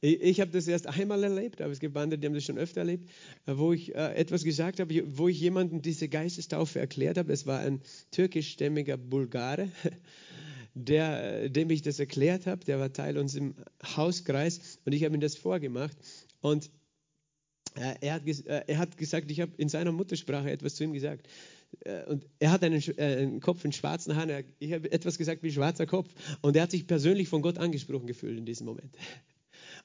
Ich, 0.00 0.20
ich 0.20 0.40
habe 0.40 0.50
das 0.50 0.68
erst 0.68 0.86
einmal 0.86 1.22
erlebt, 1.24 1.60
aber 1.60 1.72
es 1.72 1.80
gibt 1.80 1.96
andere, 1.96 2.18
die 2.18 2.26
haben 2.26 2.34
das 2.34 2.44
schon 2.44 2.58
öfter 2.58 2.80
erlebt, 2.80 3.08
äh, 3.46 3.52
wo 3.56 3.72
ich 3.72 3.94
äh, 3.94 4.14
etwas 4.14 4.44
gesagt 4.44 4.80
habe, 4.80 5.02
wo 5.16 5.28
ich 5.28 5.40
jemandem 5.40 5.82
diese 5.82 6.08
Geistestaufe 6.08 6.78
erklärt 6.78 7.18
habe. 7.18 7.32
Es 7.32 7.46
war 7.46 7.60
ein 7.60 7.80
türkischstämmiger 8.12 8.96
Bulgare, 8.96 9.68
der, 10.74 11.42
äh, 11.42 11.50
dem 11.50 11.70
ich 11.70 11.82
das 11.82 11.98
erklärt 11.98 12.46
habe. 12.46 12.64
Der 12.64 12.78
war 12.78 12.92
Teil 12.92 13.18
unseres 13.18 13.54
Hauskreis 13.96 14.78
und 14.84 14.92
ich 14.92 15.04
habe 15.04 15.14
ihm 15.14 15.20
das 15.20 15.36
vorgemacht. 15.36 15.96
Und 16.40 16.70
äh, 17.74 17.96
er, 18.00 18.14
hat, 18.14 18.26
äh, 18.26 18.64
er 18.66 18.78
hat 18.78 18.96
gesagt, 18.96 19.30
ich 19.30 19.40
habe 19.40 19.52
in 19.56 19.68
seiner 19.68 19.90
Muttersprache 19.90 20.50
etwas 20.50 20.76
zu 20.76 20.84
ihm 20.84 20.92
gesagt 20.92 21.28
äh, 21.80 22.04
und 22.04 22.24
er 22.38 22.52
hat 22.52 22.62
einen, 22.62 22.82
einen, 22.98 23.40
Kopf 23.40 23.64
in 23.64 23.72
schwarzen 23.72 24.14
Haaren. 24.14 24.44
Ich 24.60 24.72
habe 24.72 24.90
etwas 24.92 25.18
gesagt 25.18 25.42
wie 25.42 25.50
schwarzer 25.50 25.86
Kopf. 25.86 26.08
Und 26.40 26.56
er 26.56 26.62
hat 26.62 26.70
sich 26.70 26.86
persönlich 26.86 27.28
von 27.28 27.42
Gott 27.42 27.58
angesprochen 27.58 28.06
gefühlt 28.06 28.38
in 28.38 28.46
diesem 28.46 28.66
Moment. 28.66 28.96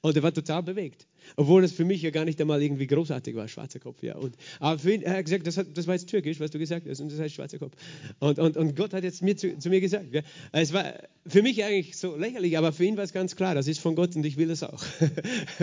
Und 0.03 0.17
er 0.17 0.21
war 0.21 0.33
total 0.33 0.61
bewegt. 0.61 1.07
Obwohl 1.37 1.61
das 1.61 1.71
für 1.71 1.85
mich 1.85 2.01
ja 2.01 2.09
gar 2.09 2.25
nicht 2.25 2.39
einmal 2.41 2.61
irgendwie 2.61 2.87
großartig 2.87 3.35
war, 3.35 3.47
schwarzer 3.47 3.79
Kopf. 3.79 4.03
Ja. 4.03 4.17
Und, 4.17 4.35
aber 4.59 4.77
für 4.77 4.93
ihn, 4.93 5.01
er 5.01 5.15
hat 5.15 5.23
gesagt, 5.23 5.47
das, 5.47 5.55
hat, 5.55 5.67
das 5.75 5.87
war 5.87 5.93
jetzt 5.93 6.09
türkisch, 6.09 6.41
was 6.41 6.51
du 6.51 6.59
gesagt 6.59 6.85
hast, 6.89 6.99
und 6.99 7.09
das 7.09 7.21
heißt 7.21 7.33
schwarzer 7.33 7.57
Kopf. 7.57 7.71
Und, 8.19 8.37
und, 8.37 8.57
und 8.57 8.75
Gott 8.75 8.93
hat 8.93 9.05
jetzt 9.05 9.21
mir 9.21 9.37
zu, 9.37 9.57
zu 9.57 9.69
mir 9.69 9.79
gesagt, 9.79 10.13
ja, 10.13 10.21
es 10.51 10.73
war 10.73 10.93
für 11.25 11.41
mich 11.41 11.63
eigentlich 11.63 11.95
so 11.95 12.17
lächerlich, 12.17 12.57
aber 12.57 12.73
für 12.73 12.83
ihn 12.83 12.97
war 12.97 13.05
es 13.05 13.13
ganz 13.13 13.37
klar, 13.37 13.55
das 13.55 13.69
ist 13.69 13.79
von 13.79 13.95
Gott 13.95 14.13
und 14.17 14.25
ich 14.25 14.35
will 14.35 14.49
das 14.49 14.63
auch. 14.63 14.83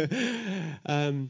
ähm, 0.88 1.28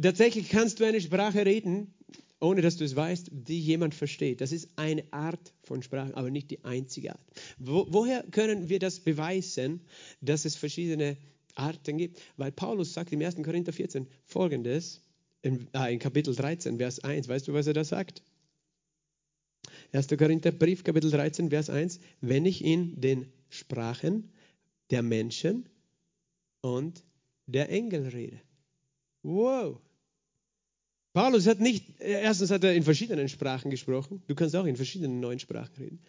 tatsächlich 0.00 0.48
kannst 0.48 0.80
du 0.80 0.86
eine 0.86 1.02
Sprache 1.02 1.44
reden, 1.44 1.92
ohne 2.40 2.62
dass 2.62 2.78
du 2.78 2.84
es 2.86 2.96
weißt, 2.96 3.28
die 3.30 3.60
jemand 3.60 3.94
versteht. 3.94 4.40
Das 4.40 4.52
ist 4.52 4.70
eine 4.76 5.04
Art 5.10 5.52
von 5.64 5.82
Sprache, 5.82 6.16
aber 6.16 6.30
nicht 6.30 6.50
die 6.50 6.64
einzige 6.64 7.12
Art. 7.12 7.26
Wo, 7.58 7.86
woher 7.90 8.22
können 8.30 8.70
wir 8.70 8.78
das 8.78 9.00
beweisen, 9.00 9.82
dass 10.22 10.46
es 10.46 10.56
verschiedene 10.56 11.18
Arten 11.54 11.98
gibt. 11.98 12.20
Weil 12.36 12.52
Paulus 12.52 12.94
sagt 12.94 13.12
im 13.12 13.20
1. 13.20 13.36
Korinther 13.36 13.72
14 13.72 14.06
folgendes, 14.24 15.02
in, 15.42 15.68
äh, 15.74 15.92
in 15.92 15.98
Kapitel 15.98 16.34
13, 16.34 16.78
Vers 16.78 17.00
1. 17.00 17.28
Weißt 17.28 17.48
du, 17.48 17.52
was 17.52 17.66
er 17.66 17.74
da 17.74 17.84
sagt? 17.84 18.22
1. 19.92 20.08
Korinther 20.18 20.52
Brief, 20.52 20.84
Kapitel 20.84 21.10
13, 21.10 21.50
Vers 21.50 21.70
1. 21.70 22.00
Wenn 22.20 22.46
ich 22.46 22.64
in 22.64 23.00
den 23.00 23.32
Sprachen 23.48 24.30
der 24.90 25.02
Menschen 25.02 25.68
und 26.60 27.04
der 27.46 27.70
Engel 27.70 28.08
rede. 28.08 28.40
Wow. 29.22 29.80
Paulus 31.12 31.46
hat 31.46 31.60
nicht, 31.60 32.00
erstens 32.00 32.50
hat 32.50 32.64
er 32.64 32.74
in 32.74 32.82
verschiedenen 32.82 33.28
Sprachen 33.28 33.70
gesprochen. 33.70 34.22
Du 34.28 34.34
kannst 34.34 34.54
auch 34.54 34.66
in 34.66 34.76
verschiedenen 34.76 35.20
neuen 35.20 35.38
Sprachen 35.38 35.74
reden. 35.76 36.00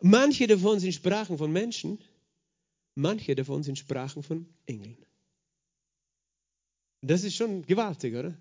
Manche 0.00 0.46
davon 0.46 0.80
sind 0.80 0.92
Sprachen 0.92 1.38
von 1.38 1.52
Menschen 1.52 1.98
Manche 2.98 3.36
davon 3.36 3.62
sind 3.62 3.78
Sprachen 3.78 4.24
von 4.24 4.44
Engeln. 4.66 4.96
Das 7.00 7.22
ist 7.22 7.36
schon 7.36 7.64
gewaltig, 7.64 8.16
oder? 8.16 8.36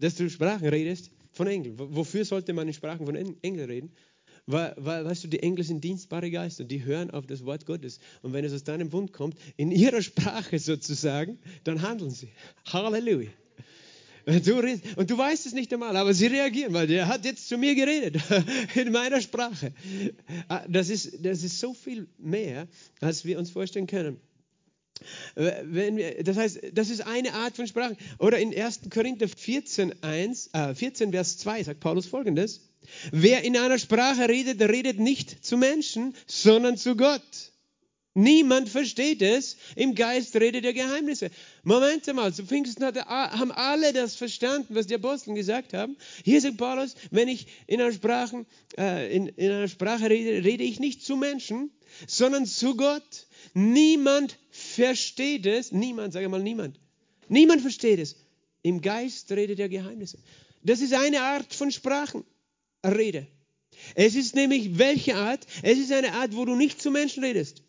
Dass 0.00 0.16
du 0.16 0.28
Sprachen 0.28 0.66
redest 0.66 1.12
von 1.30 1.46
Engeln. 1.46 1.78
Wofür 1.78 2.24
sollte 2.24 2.52
man 2.52 2.66
in 2.66 2.74
Sprachen 2.74 3.06
von 3.06 3.14
Engeln 3.14 3.70
reden? 3.70 3.92
Weil, 4.46 4.74
weil, 4.78 5.04
weißt 5.04 5.22
du, 5.22 5.28
die 5.28 5.38
Engel 5.40 5.62
sind 5.62 5.84
dienstbare 5.84 6.28
Geister, 6.28 6.64
die 6.64 6.84
hören 6.84 7.12
auf 7.12 7.26
das 7.28 7.44
Wort 7.44 7.66
Gottes. 7.66 8.00
Und 8.22 8.32
wenn 8.32 8.44
es 8.44 8.52
aus 8.52 8.64
deinem 8.64 8.90
Bund 8.90 9.12
kommt, 9.12 9.38
in 9.56 9.70
ihrer 9.70 10.02
Sprache 10.02 10.58
sozusagen, 10.58 11.38
dann 11.62 11.80
handeln 11.82 12.10
sie. 12.10 12.32
Halleluja. 12.64 13.30
Und 14.96 15.10
du 15.10 15.18
weißt 15.18 15.46
es 15.46 15.52
nicht 15.52 15.72
einmal, 15.72 15.96
aber 15.96 16.14
sie 16.14 16.26
reagieren, 16.26 16.72
weil 16.72 16.86
der 16.86 17.08
hat 17.08 17.24
jetzt 17.24 17.48
zu 17.48 17.58
mir 17.58 17.74
geredet, 17.74 18.16
in 18.74 18.92
meiner 18.92 19.20
Sprache. 19.20 19.72
Ah, 20.48 20.64
das 20.68 20.90
ist, 20.90 21.24
das 21.24 21.42
ist 21.42 21.58
so 21.60 21.74
viel 21.74 22.08
mehr, 22.18 22.68
als 23.00 23.24
wir 23.24 23.38
uns 23.38 23.50
vorstellen 23.50 23.86
können. 23.86 24.18
Wir, 25.34 26.22
das 26.22 26.36
heißt, 26.36 26.60
das 26.74 26.90
ist 26.90 27.00
eine 27.06 27.32
Art 27.32 27.56
von 27.56 27.66
Sprache. 27.66 27.96
Oder 28.18 28.38
in 28.38 28.54
1. 28.54 28.80
Korinther 28.90 29.28
14, 29.28 30.02
1, 30.02 30.50
äh, 30.52 30.74
14, 30.74 31.12
Vers 31.12 31.38
2 31.38 31.62
sagt 31.64 31.80
Paulus 31.80 32.06
folgendes. 32.06 32.68
Wer 33.12 33.44
in 33.44 33.56
einer 33.56 33.78
Sprache 33.78 34.28
redet, 34.28 34.60
redet 34.60 34.98
nicht 34.98 35.44
zu 35.44 35.56
Menschen, 35.56 36.14
sondern 36.26 36.76
zu 36.76 36.96
Gott. 36.96 37.49
Niemand 38.14 38.68
versteht 38.68 39.22
es. 39.22 39.56
Im 39.76 39.94
Geist 39.94 40.34
redet 40.34 40.64
er 40.64 40.72
Geheimnisse. 40.72 41.30
Moment 41.62 42.12
mal, 42.12 42.34
zu 42.34 42.44
Pfingsten 42.44 42.84
hat, 42.84 42.96
haben 42.96 43.52
alle 43.52 43.92
das 43.92 44.16
verstanden, 44.16 44.74
was 44.74 44.88
die 44.88 44.96
Apostel 44.96 45.34
gesagt 45.34 45.74
haben. 45.74 45.96
Hier 46.24 46.40
sagt 46.40 46.56
Paulus, 46.56 46.96
wenn 47.12 47.28
ich 47.28 47.46
in 47.68 47.80
einer 47.80 47.92
Sprache, 47.92 48.46
äh, 48.76 49.14
in, 49.14 49.28
in 49.28 49.52
einer 49.52 49.68
Sprache 49.68 50.10
rede, 50.10 50.44
rede 50.44 50.64
ich 50.64 50.80
nicht 50.80 51.04
zu 51.04 51.16
Menschen, 51.16 51.70
sondern 52.08 52.46
zu 52.46 52.76
Gott. 52.76 53.26
Niemand 53.54 54.38
versteht 54.50 55.46
es. 55.46 55.70
Niemand, 55.70 56.12
sage 56.12 56.28
mal 56.28 56.42
niemand. 56.42 56.80
Niemand 57.28 57.62
versteht 57.62 58.00
es. 58.00 58.16
Im 58.62 58.80
Geist 58.80 59.30
redet 59.30 59.60
er 59.60 59.68
Geheimnisse. 59.68 60.18
Das 60.64 60.80
ist 60.80 60.92
eine 60.92 61.22
Art 61.22 61.54
von 61.54 61.70
Sprachenrede. 61.70 63.28
Es 63.94 64.16
ist 64.16 64.34
nämlich 64.34 64.78
welche 64.78 65.14
Art? 65.14 65.46
Es 65.62 65.78
ist 65.78 65.92
eine 65.92 66.12
Art, 66.14 66.34
wo 66.34 66.44
du 66.44 66.56
nicht 66.56 66.82
zu 66.82 66.90
Menschen 66.90 67.22
redest. 67.22 67.62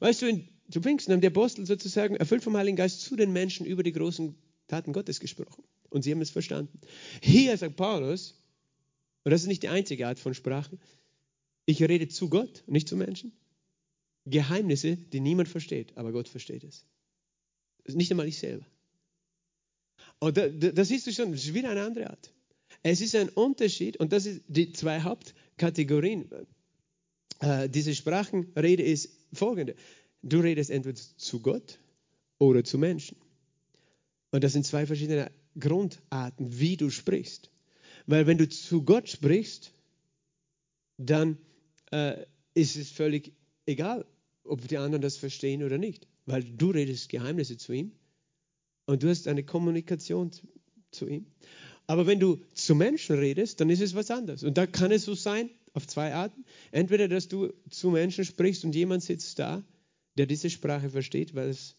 Weißt 0.00 0.22
du, 0.22 0.26
in, 0.26 0.48
zu 0.70 0.80
Pfingsten 0.80 1.12
haben 1.12 1.20
die 1.20 1.26
Apostel 1.26 1.66
sozusagen 1.66 2.16
erfüllt 2.16 2.42
vom 2.42 2.56
Heiligen 2.56 2.76
Geist 2.76 3.00
zu 3.02 3.16
den 3.16 3.32
Menschen 3.32 3.66
über 3.66 3.82
die 3.82 3.92
großen 3.92 4.34
Taten 4.68 4.92
Gottes 4.92 5.20
gesprochen. 5.20 5.64
Und 5.90 6.02
sie 6.02 6.12
haben 6.12 6.20
es 6.20 6.30
verstanden. 6.30 6.80
Hier 7.22 7.56
sagt 7.56 7.76
Paulus, 7.76 8.34
und 9.24 9.30
das 9.30 9.42
ist 9.42 9.48
nicht 9.48 9.62
die 9.62 9.68
einzige 9.68 10.06
Art 10.06 10.18
von 10.18 10.34
Sprache, 10.34 10.78
ich 11.66 11.82
rede 11.82 12.08
zu 12.08 12.28
Gott, 12.28 12.64
nicht 12.66 12.88
zu 12.88 12.96
Menschen. 12.96 13.32
Geheimnisse, 14.24 14.96
die 14.96 15.20
niemand 15.20 15.48
versteht, 15.48 15.96
aber 15.96 16.12
Gott 16.12 16.28
versteht 16.28 16.64
es. 16.64 16.84
Nicht 17.86 18.10
einmal 18.10 18.28
ich 18.28 18.38
selber. 18.38 18.64
Und 20.20 20.36
da, 20.36 20.48
da 20.48 20.84
siehst 20.84 21.06
du 21.06 21.12
schon, 21.12 21.32
das 21.32 21.44
ist 21.44 21.54
wieder 21.54 21.70
eine 21.70 21.82
andere 21.82 22.10
Art. 22.10 22.32
Es 22.82 23.00
ist 23.00 23.14
ein 23.14 23.28
Unterschied, 23.28 23.96
und 23.98 24.12
das 24.12 24.24
sind 24.24 24.42
die 24.48 24.72
zwei 24.72 25.00
Hauptkategorien 25.02 26.30
äh, 27.40 27.68
diese 27.68 27.94
Sprachenrede 27.94 28.82
ist 28.82 29.10
folgende. 29.32 29.74
Du 30.22 30.40
redest 30.40 30.70
entweder 30.70 31.00
zu 31.16 31.40
Gott 31.40 31.78
oder 32.38 32.64
zu 32.64 32.78
Menschen. 32.78 33.16
Und 34.30 34.44
das 34.44 34.52
sind 34.52 34.66
zwei 34.66 34.86
verschiedene 34.86 35.30
Grundarten, 35.58 36.58
wie 36.58 36.76
du 36.76 36.90
sprichst. 36.90 37.50
Weil 38.06 38.26
wenn 38.26 38.38
du 38.38 38.48
zu 38.48 38.82
Gott 38.82 39.08
sprichst, 39.08 39.72
dann 40.96 41.38
äh, 41.90 42.24
ist 42.54 42.76
es 42.76 42.90
völlig 42.90 43.32
egal, 43.66 44.06
ob 44.44 44.66
die 44.66 44.78
anderen 44.78 45.02
das 45.02 45.16
verstehen 45.16 45.62
oder 45.62 45.78
nicht. 45.78 46.06
Weil 46.26 46.44
du 46.44 46.70
redest 46.70 47.08
Geheimnisse 47.08 47.56
zu 47.56 47.72
ihm 47.72 47.92
und 48.86 49.02
du 49.02 49.08
hast 49.08 49.28
eine 49.28 49.44
Kommunikation 49.44 50.30
zu 50.90 51.08
ihm. 51.08 51.26
Aber 51.86 52.06
wenn 52.06 52.20
du 52.20 52.40
zu 52.54 52.74
Menschen 52.74 53.18
redest, 53.18 53.60
dann 53.60 53.70
ist 53.70 53.80
es 53.80 53.94
was 53.94 54.10
anderes. 54.10 54.44
Und 54.44 54.56
da 54.56 54.66
kann 54.66 54.92
es 54.92 55.04
so 55.04 55.14
sein, 55.14 55.50
auf 55.72 55.86
zwei 55.86 56.14
Arten. 56.14 56.44
Entweder, 56.70 57.08
dass 57.08 57.28
du 57.28 57.52
zu 57.70 57.90
Menschen 57.90 58.24
sprichst 58.24 58.64
und 58.64 58.74
jemand 58.74 59.02
sitzt 59.02 59.38
da, 59.38 59.62
der 60.18 60.26
diese 60.26 60.50
Sprache 60.50 60.90
versteht, 60.90 61.34
weil 61.34 61.48
es 61.48 61.76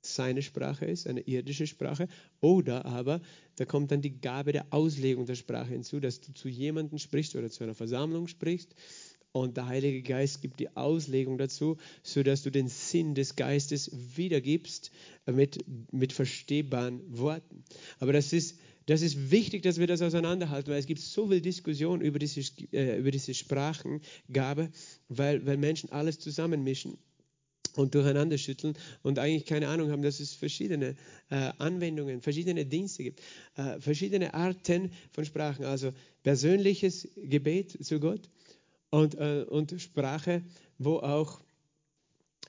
seine 0.00 0.42
Sprache 0.42 0.86
ist, 0.86 1.06
eine 1.06 1.20
irdische 1.20 1.66
Sprache. 1.66 2.08
Oder 2.40 2.84
aber, 2.86 3.20
da 3.56 3.64
kommt 3.64 3.90
dann 3.90 4.00
die 4.00 4.20
Gabe 4.20 4.52
der 4.52 4.66
Auslegung 4.70 5.26
der 5.26 5.34
Sprache 5.34 5.70
hinzu, 5.70 6.00
dass 6.00 6.20
du 6.20 6.32
zu 6.32 6.48
jemandem 6.48 6.98
sprichst 6.98 7.36
oder 7.36 7.50
zu 7.50 7.64
einer 7.64 7.74
Versammlung 7.74 8.28
sprichst 8.28 8.74
und 9.32 9.56
der 9.56 9.66
Heilige 9.66 10.02
Geist 10.02 10.40
gibt 10.40 10.58
die 10.58 10.74
Auslegung 10.76 11.38
dazu, 11.38 11.76
sodass 12.02 12.42
du 12.42 12.50
den 12.50 12.68
Sinn 12.68 13.14
des 13.14 13.36
Geistes 13.36 13.90
wiedergibst 14.16 14.90
mit, 15.26 15.64
mit 15.92 16.12
verstehbaren 16.12 17.00
Worten. 17.06 17.64
Aber 17.98 18.12
das 18.12 18.32
ist, 18.32 18.58
das 18.88 19.02
ist 19.02 19.30
wichtig, 19.30 19.62
dass 19.62 19.78
wir 19.78 19.86
das 19.86 20.00
auseinanderhalten, 20.00 20.72
weil 20.72 20.78
es 20.78 20.86
gibt 20.86 21.00
so 21.00 21.28
viel 21.28 21.42
Diskussion 21.42 22.00
über 22.00 22.18
diese, 22.18 22.40
äh, 22.72 22.98
über 22.98 23.10
diese 23.10 23.34
Sprachengabe, 23.34 24.70
weil, 25.10 25.44
weil 25.44 25.58
Menschen 25.58 25.92
alles 25.92 26.18
zusammenmischen 26.18 26.96
und 27.74 27.94
durcheinander 27.94 28.38
schütteln 28.38 28.78
und 29.02 29.18
eigentlich 29.18 29.44
keine 29.44 29.68
Ahnung 29.68 29.90
haben, 29.90 30.00
dass 30.00 30.20
es 30.20 30.32
verschiedene 30.32 30.96
äh, 31.28 31.52
Anwendungen, 31.58 32.22
verschiedene 32.22 32.64
Dienste 32.64 33.02
gibt, 33.02 33.20
äh, 33.56 33.78
verschiedene 33.78 34.32
Arten 34.32 34.90
von 35.12 35.26
Sprachen. 35.26 35.66
Also 35.66 35.92
persönliches 36.22 37.08
Gebet 37.14 37.84
zu 37.84 38.00
Gott 38.00 38.30
und, 38.88 39.16
äh, 39.16 39.44
und 39.50 39.78
Sprache, 39.82 40.42
wo 40.78 40.96
auch 40.96 41.42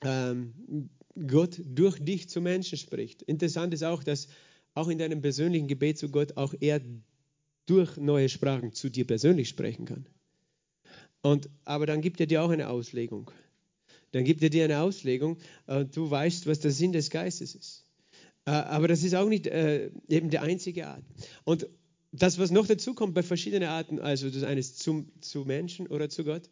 ähm, 0.00 0.88
Gott 1.26 1.60
durch 1.66 1.98
dich 2.02 2.30
zu 2.30 2.40
Menschen 2.40 2.78
spricht. 2.78 3.20
Interessant 3.20 3.74
ist 3.74 3.84
auch, 3.84 4.02
dass 4.02 4.28
auch 4.74 4.88
in 4.88 4.98
deinem 4.98 5.20
persönlichen 5.20 5.68
Gebet 5.68 5.98
zu 5.98 6.08
Gott 6.10 6.36
auch 6.36 6.54
er 6.60 6.80
durch 7.66 7.96
neue 7.96 8.28
Sprachen 8.28 8.72
zu 8.72 8.88
dir 8.88 9.06
persönlich 9.06 9.48
sprechen 9.48 9.84
kann. 9.84 10.06
Und, 11.22 11.48
aber 11.64 11.86
dann 11.86 12.00
gibt 12.00 12.20
er 12.20 12.26
dir 12.26 12.42
auch 12.42 12.50
eine 12.50 12.68
Auslegung. 12.68 13.30
Dann 14.12 14.24
gibt 14.24 14.42
er 14.42 14.50
dir 14.50 14.64
eine 14.64 14.80
Auslegung 14.80 15.38
und 15.66 15.96
du 15.96 16.10
weißt, 16.10 16.46
was 16.46 16.60
der 16.60 16.70
Sinn 16.70 16.92
des 16.92 17.10
Geistes 17.10 17.54
ist. 17.54 17.84
Äh, 18.46 18.50
aber 18.50 18.88
das 18.88 19.02
ist 19.02 19.14
auch 19.14 19.28
nicht 19.28 19.46
äh, 19.46 19.90
eben 20.08 20.30
der 20.30 20.42
einzige 20.42 20.88
Art. 20.88 21.04
Und 21.44 21.68
das, 22.12 22.38
was 22.38 22.50
noch 22.50 22.66
dazu 22.66 22.94
kommt 22.94 23.14
bei 23.14 23.22
verschiedenen 23.22 23.68
Arten, 23.68 24.00
also 24.00 24.30
das 24.30 24.42
eine 24.42 24.58
ist 24.58 24.80
zum, 24.80 25.12
zu 25.20 25.44
Menschen 25.44 25.86
oder 25.86 26.08
zu 26.08 26.24
Gott, 26.24 26.50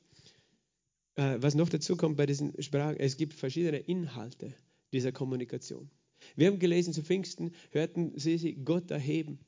äh, 1.16 1.38
was 1.40 1.54
noch 1.54 1.68
dazu 1.68 1.96
kommt 1.96 2.16
bei 2.16 2.26
diesen 2.26 2.60
Sprachen, 2.62 2.96
es 3.00 3.16
gibt 3.16 3.34
verschiedene 3.34 3.78
Inhalte 3.78 4.54
dieser 4.92 5.10
Kommunikation. 5.10 5.90
Wir 6.36 6.48
haben 6.48 6.58
gelesen, 6.58 6.92
zu 6.92 7.02
Pfingsten 7.02 7.52
hörten 7.70 8.12
sie 8.16 8.54
Gott 8.64 8.90
erheben 8.90 9.38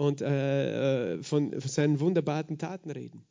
und 0.00 0.22
äh, 0.22 1.16
äh, 1.16 1.22
von, 1.22 1.52
von 1.52 1.70
seinen 1.70 2.00
wunderbaren 2.00 2.56
Taten 2.56 2.90
reden. 2.90 3.22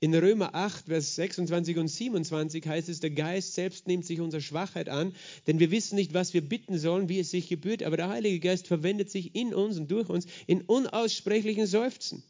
In 0.00 0.12
Römer 0.12 0.56
8, 0.56 0.86
Vers 0.86 1.14
26 1.14 1.76
und 1.76 1.86
27 1.86 2.66
heißt 2.66 2.88
es, 2.88 2.98
der 2.98 3.10
Geist 3.10 3.54
selbst 3.54 3.86
nimmt 3.86 4.04
sich 4.04 4.20
unserer 4.20 4.40
Schwachheit 4.40 4.88
an, 4.88 5.14
denn 5.46 5.60
wir 5.60 5.70
wissen 5.70 5.94
nicht, 5.94 6.14
was 6.14 6.34
wir 6.34 6.40
bitten 6.40 6.78
sollen, 6.78 7.08
wie 7.08 7.20
es 7.20 7.30
sich 7.30 7.48
gebührt, 7.48 7.84
aber 7.84 7.96
der 7.96 8.08
Heilige 8.08 8.40
Geist 8.40 8.66
verwendet 8.66 9.08
sich 9.08 9.36
in 9.36 9.54
uns 9.54 9.78
und 9.78 9.88
durch 9.88 10.08
uns 10.08 10.26
in 10.48 10.62
unaussprechlichen 10.62 11.66
Seufzen. 11.66 12.24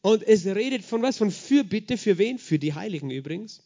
Und 0.00 0.26
es 0.26 0.44
redet 0.46 0.84
von 0.84 1.00
was? 1.00 1.18
Von 1.18 1.30
Fürbitte, 1.30 1.98
für 1.98 2.18
wen? 2.18 2.38
Für 2.38 2.58
die 2.58 2.74
Heiligen 2.74 3.10
übrigens. 3.10 3.62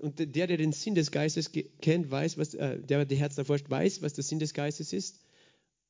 Und 0.00 0.18
der, 0.18 0.46
der 0.46 0.56
den 0.56 0.72
Sinn 0.72 0.94
des 0.94 1.10
Geistes 1.10 1.50
kennt, 1.52 2.10
weiß, 2.10 2.38
was, 2.38 2.54
äh, 2.54 2.80
der 2.80 3.04
die 3.04 3.16
Herzen 3.16 3.40
erforscht, 3.40 3.68
weiß, 3.68 4.00
was 4.02 4.14
der 4.14 4.24
Sinn 4.24 4.38
des 4.38 4.54
Geistes 4.54 4.92
ist. 4.92 5.20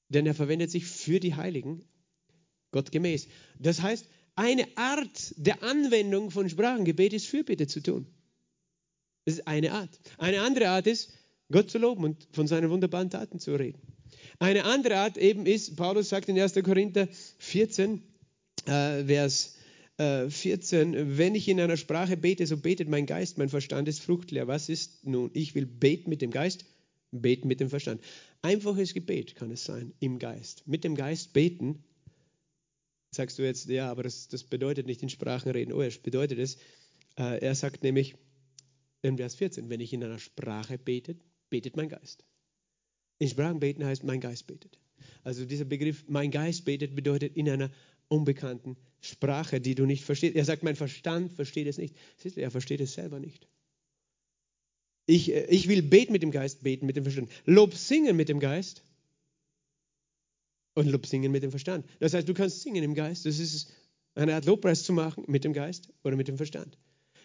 Denn 0.09 0.27
er 0.27 0.35
verwendet 0.35 0.71
sich 0.71 0.87
für 0.87 1.21
die 1.21 1.37
Heiligen, 1.37 1.85
Gott 2.73 2.91
gemäß. 2.91 3.29
Das 3.59 3.81
heißt, 3.83 4.07
eine 4.35 4.67
Art 4.77 5.35
der 5.37 5.63
Anwendung 5.63 6.31
von 6.31 6.49
Sprachengebet 6.49 7.13
ist 7.13 7.27
Fürbitte 7.27 7.69
zu 7.69 7.81
tun. 7.81 8.07
Das 9.25 9.35
ist 9.35 9.47
eine 9.47 9.73
Art. 9.73 10.01
Eine 10.19 10.41
andere 10.41 10.71
Art 10.71 10.87
ist, 10.87 11.13
Gott 11.53 11.71
zu 11.71 11.79
loben 11.79 12.05
und 12.05 12.27
von 12.33 12.47
seinen 12.47 12.71
wunderbaren 12.71 13.11
Taten 13.11 13.39
zu 13.39 13.55
reden. 13.55 13.81
Eine 14.39 14.65
andere 14.65 14.97
Art 14.97 15.19
eben 15.19 15.47
ist, 15.47 15.77
Paulus 15.77 16.09
sagt 16.09 16.29
in 16.29 16.41
1. 16.41 16.55
Korinther 16.65 17.09
14, 17.39 18.03
äh, 18.67 19.05
Vers 19.05 19.57
14, 20.01 20.95
äh, 20.95 21.19
wenn 21.19 21.35
ich 21.35 21.47
in 21.49 21.61
einer 21.61 21.77
Sprache 21.77 22.17
bete, 22.17 22.47
so 22.47 22.57
betet 22.57 22.89
mein 22.89 23.07
Geist, 23.07 23.37
mein 23.37 23.51
Verstand 23.51 23.87
ist 23.87 24.01
fruchtleer. 24.01 24.49
Was 24.49 24.69
ist 24.69 25.07
nun? 25.07 25.31
Ich 25.35 25.55
will 25.55 25.67
beten 25.67 26.09
mit 26.09 26.23
dem 26.23 26.31
Geist, 26.31 26.65
beten 27.11 27.49
mit 27.49 27.61
dem 27.61 27.69
Verstand. 27.69 28.01
Einfaches 28.41 28.95
Gebet 28.95 29.35
kann 29.35 29.51
es 29.51 29.65
sein, 29.65 29.93
im 30.01 30.19
Geist. 30.19 30.67
Mit 30.67 30.85
dem 30.85 30.95
Geist 30.95 31.35
beten. 31.35 31.85
Sagst 33.15 33.39
du 33.39 33.43
jetzt, 33.43 33.69
ja, 33.69 33.91
aber 33.91 34.03
das, 34.03 34.29
das 34.29 34.45
bedeutet 34.45 34.87
nicht 34.87 35.03
in 35.03 35.11
Sprachen 35.11 35.51
reden. 35.51 35.73
Oh, 35.73 35.83
es 35.83 35.99
bedeutet 35.99 36.39
es. 36.39 36.57
Äh, 37.19 37.41
er 37.41 37.55
sagt 37.55 37.83
nämlich 37.83 38.15
in 39.03 39.19
Vers 39.19 39.35
14, 39.35 39.69
wenn 39.69 39.81
ich 39.81 39.93
in 39.93 40.03
einer 40.03 40.19
Sprache 40.19 40.79
bete, 40.79 41.17
betet 41.51 41.77
mein 41.77 41.91
Geist. 41.91 42.25
In 43.19 43.29
Sprachen 43.29 43.61
beten 43.61 43.85
heißt, 43.85 44.05
mein 44.05 44.21
Geist 44.21 44.47
betet. 44.47 44.79
Also 45.25 45.45
dieser 45.45 45.67
Begriff, 45.67 46.05
mein 46.09 46.31
Geist 46.31 46.65
betet, 46.65 46.95
bedeutet 46.95 47.37
in 47.37 47.51
einer 47.51 47.71
unbekannten 48.11 48.77
Sprache, 49.01 49.61
die 49.61 49.75
du 49.75 49.87
nicht 49.87 50.05
verstehst. 50.05 50.37
Er 50.37 50.45
sagt, 50.45 50.63
mein 50.63 50.77
Verstand 50.77 51.33
versteht 51.33 51.67
es 51.67 51.79
nicht. 51.79 51.97
Siehst 52.19 52.37
du, 52.37 52.43
er 52.43 52.51
versteht 52.51 52.81
es 52.81 52.93
selber 52.93 53.19
nicht. 53.19 53.49
Ich, 55.07 55.33
äh, 55.33 55.47
ich 55.47 55.69
will 55.69 55.83
beten 55.83 56.13
mit 56.13 56.23
dem 56.23 56.31
Geist, 56.31 56.63
beten 56.63 56.87
mit 56.87 56.97
dem 56.97 57.05
Verstand. 57.05 57.31
Lob 57.47 57.75
singen 57.75 58.17
mit 58.17 58.29
dem 58.29 58.41
Geist 58.41 58.83
und 60.75 60.89
Lob 60.89 61.07
singen 61.07 61.33
mit 61.33 61.43
dem 61.43 61.51
Verstand. 61.51 61.87
Das 62.01 62.13
heißt, 62.13 62.29
du 62.29 62.35
kannst 62.35 62.61
singen 62.61 62.83
im 62.83 62.95
Geist. 62.95 63.25
Das 63.27 63.39
ist 63.39 63.73
eine 64.15 64.35
Art 64.35 64.45
Lobpreis 64.45 64.83
zu 64.83 64.93
machen 64.93 65.25
mit 65.29 65.45
dem 65.45 65.53
Geist 65.53 65.89
oder 66.05 66.17
mit 66.17 66.29
dem 66.29 66.37
Verstand. 66.37 66.77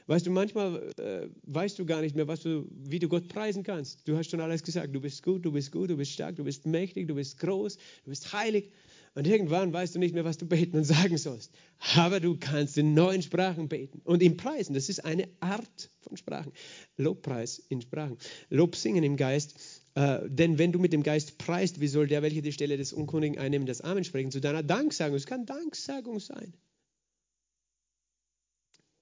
Weißt 0.08 0.28
du, 0.28 0.32
manchmal 0.32 0.92
äh, 1.00 1.28
weißt 1.44 1.80
du 1.80 1.86
gar 1.86 2.02
nicht 2.02 2.16
mehr, 2.16 2.28
was 2.28 2.42
du, 2.42 2.68
wie 2.70 3.00
du 3.00 3.10
Gott 3.10 3.28
preisen 3.28 3.64
kannst. 3.64 4.08
Du 4.08 4.16
hast 4.16 4.30
schon 4.30 4.40
alles 4.40 4.62
gesagt. 4.62 4.94
Du 4.94 5.02
bist 5.02 5.24
gut, 5.24 5.44
du 5.44 5.52
bist 5.52 5.72
gut, 5.72 5.90
du 5.90 5.98
bist 5.98 6.12
stark, 6.12 6.36
du 6.36 6.44
bist 6.44 6.68
mächtig, 6.68 7.08
du 7.08 7.16
bist 7.16 7.40
groß, 7.40 7.78
du 7.78 8.10
bist 8.12 8.32
heilig. 8.32 8.72
Und 9.16 9.28
irgendwann 9.28 9.72
weißt 9.72 9.96
du 9.96 10.00
nicht 10.00 10.14
mehr, 10.14 10.26
was 10.26 10.38
du 10.38 10.46
beten 10.46 10.76
und 10.76 10.84
sagen 10.84 11.18
sollst. 11.18 11.54
Aber 11.96 12.20
du 12.20 12.38
kannst 12.38 12.78
in 12.78 12.94
neuen 12.94 13.22
Sprachen 13.22 13.70
beten 13.70 14.02
und 14.04 14.22
ihm 14.22 14.36
preisen. 14.36 14.74
Das 14.74 14.90
ist 14.90 15.06
eine 15.06 15.30
Art 15.40 15.90
von 16.02 16.18
Sprachen. 16.18 16.52
Lobpreis 16.98 17.60
in 17.70 17.82
Sprachen. 17.82 18.18
Lob 18.50 18.76
singen 18.76 19.06
im 19.06 19.16
Geist. 19.16 19.56
Äh, 19.96 20.20
denn 20.26 20.58
wenn 20.58 20.74
du 20.74 20.80
mit 20.80 20.92
dem 20.92 21.02
Geist 21.02 21.38
preist, 21.38 21.80
wie 21.80 21.88
soll 21.88 22.08
der, 22.08 22.24
welcher 22.24 22.42
die 22.42 22.52
Stelle 22.52 22.76
des 22.76 22.92
Unkundigen 22.92 23.40
einnimmt, 23.40 23.70
das 23.70 23.80
Amen 23.80 24.04
sprechen? 24.04 24.32
Zu 24.32 24.42
deiner 24.42 24.64
Danksagung. 24.64 25.16
Es 25.16 25.26
kann 25.26 25.46
Danksagung 25.46 26.20
sein. 26.20 26.54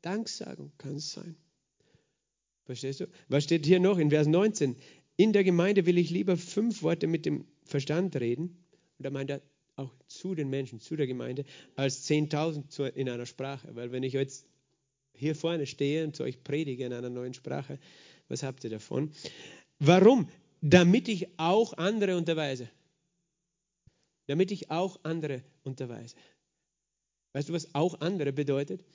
Danksagung 0.04 0.72
kann 0.78 0.98
es 0.98 1.12
sein. 1.12 1.36
Verstehst 2.66 3.00
du? 3.00 3.08
Was 3.30 3.46
steht 3.46 3.66
hier 3.66 3.80
noch 3.80 3.98
in 3.98 4.12
Vers 4.12 4.28
19? 4.28 4.76
In 5.16 5.34
der 5.34 5.44
Gemeinde 5.44 5.88
will 5.88 5.98
ich 5.98 6.12
lieber 6.12 6.38
fünf 6.38 6.84
Worte 6.84 7.08
mit 7.08 7.26
dem 7.26 7.46
Verstand 7.64 8.16
reden. 8.16 8.64
Und 9.00 9.06
da 9.06 9.10
meint 9.10 9.32
er 9.32 9.42
auch 9.76 9.94
zu 10.08 10.36
den 10.36 10.50
Menschen, 10.50 10.80
zu 10.80 10.96
der 10.96 11.08
Gemeinde, 11.08 11.46
als 11.76 12.08
10.000 12.10 12.90
in 12.90 13.10
einer 13.10 13.26
Sprache. 13.26 13.76
Weil 13.76 13.92
wenn 13.92 14.04
ich 14.04 14.14
jetzt 14.14 14.46
hier 15.14 15.36
vorne 15.36 15.66
stehe 15.66 16.04
und 16.04 16.16
zu 16.16 16.24
euch 16.24 16.44
predige 16.44 16.86
in 16.86 16.94
einer 16.94 17.10
neuen 17.10 17.34
Sprache, 17.34 17.80
was 18.28 18.44
habt 18.44 18.64
ihr 18.64 18.70
davon? 18.70 19.12
Warum? 19.80 20.30
Damit 20.62 21.08
ich 21.08 21.28
auch 21.38 21.74
andere 21.74 22.18
unterweise. 22.18 22.70
Damit 24.28 24.52
ich 24.52 24.72
auch 24.72 25.00
andere 25.04 25.44
unterweise. 25.64 26.16
Weißt 27.34 27.50
du, 27.50 27.54
was 27.54 27.74
auch 27.76 28.00
andere 28.00 28.32
bedeutet? 28.32 28.86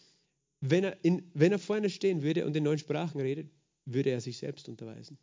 Wenn 0.61 0.85
er, 0.85 1.05
in, 1.05 1.31
wenn 1.35 1.53
er 1.53 1.59
vorne 1.59 1.91
stehen 1.91 2.23
würde 2.23 2.47
und 2.47 2.57
in 2.57 2.64
neuen 2.64 2.79
Sprachen 2.79 3.21
redet, 3.21 3.51
würde 3.85 4.11
er 4.11 4.21
sich 4.21 4.38
selbst 4.38 4.69
unterweisen, 4.69 5.19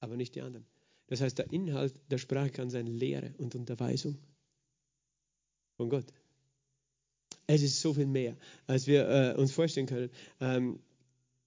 aber 0.00 0.16
nicht 0.16 0.34
die 0.34 0.42
anderen. 0.42 0.66
Das 1.06 1.20
heißt, 1.20 1.38
der 1.38 1.52
Inhalt 1.52 1.94
der 2.10 2.18
Sprache 2.18 2.50
kann 2.50 2.70
sein 2.70 2.86
Lehre 2.86 3.34
und 3.38 3.54
Unterweisung 3.54 4.18
von 5.76 5.88
Gott. 5.88 6.06
Es 7.46 7.62
ist 7.62 7.80
so 7.80 7.92
viel 7.92 8.06
mehr, 8.06 8.36
als 8.66 8.86
wir 8.86 9.08
äh, 9.08 9.38
uns 9.38 9.52
vorstellen 9.52 9.86
können. 9.86 10.10
Ähm, 10.40 10.78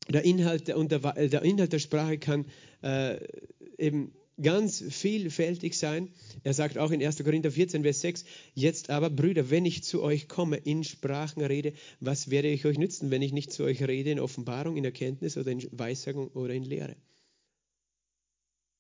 der, 0.10 0.24
Inhalt 0.26 0.68
der, 0.68 0.82
der, 0.84 1.00
der, 1.00 1.42
Inhalt 1.42 1.74
der 1.74 1.80
Sprache 1.80 2.18
kann 2.18 2.46
äh, 2.84 3.20
eben 3.78 4.14
ganz 4.40 4.84
vielfältig 4.90 5.78
sein. 5.78 6.10
Er 6.44 6.54
sagt 6.54 6.78
auch 6.78 6.92
in 6.92 7.04
1. 7.04 7.24
Korinther 7.24 7.52
14, 7.52 7.82
Vers 7.82 8.02
6, 8.02 8.26
jetzt 8.54 8.90
aber, 8.92 9.10
Brüder, 9.10 9.50
wenn 9.50 9.66
ich 9.66 9.84
zu 9.84 10.04
euch 10.04 10.28
komme, 10.28 10.58
in 10.58 10.84
Sprachen 10.84 11.44
rede, 11.44 11.74
was 12.00 12.30
werde 12.30 12.50
ich 12.50 12.66
euch 12.66 12.78
nützen, 12.78 13.10
wenn 13.10 13.24
ich 13.24 13.34
nicht 13.34 13.52
zu 13.52 13.64
euch 13.64 13.82
rede 13.84 14.12
in 14.12 14.20
Offenbarung, 14.20 14.78
in 14.78 14.86
Erkenntnis 14.86 15.38
oder 15.38 15.52
in 15.52 15.68
Weissagung 15.72 16.28
oder 16.30 16.54
in 16.54 16.64
Lehre? 16.64 16.96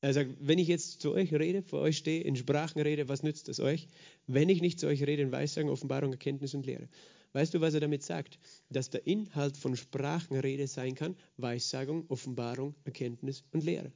Er 0.01 0.13
sagt, 0.13 0.35
wenn 0.39 0.59
ich 0.59 0.67
jetzt 0.67 1.01
zu 1.01 1.13
euch 1.13 1.33
rede, 1.33 1.63
vor 1.63 1.81
euch 1.81 1.97
stehe, 1.97 2.21
in 2.21 2.35
Sprachen 2.35 2.79
rede, 2.79 3.09
was 3.09 3.23
nützt 3.23 3.49
es 3.49 3.59
euch, 3.59 3.87
wenn 4.27 4.49
ich 4.49 4.61
nicht 4.61 4.79
zu 4.79 4.87
euch 4.87 5.01
rede 5.03 5.23
in 5.23 5.31
Weissagung, 5.31 5.71
Offenbarung, 5.71 6.11
Erkenntnis 6.11 6.53
und 6.53 6.65
Lehre? 6.65 6.87
Weißt 7.33 7.53
du, 7.53 7.61
was 7.61 7.73
er 7.73 7.79
damit 7.79 8.03
sagt? 8.03 8.39
Dass 8.69 8.89
der 8.89 9.05
Inhalt 9.05 9.57
von 9.57 9.75
Sprachenrede 9.75 10.67
sein 10.67 10.95
kann, 10.95 11.15
Weissagung, 11.37 12.05
Offenbarung, 12.09 12.75
Erkenntnis 12.83 13.43
und 13.51 13.63
Lehre. 13.63 13.91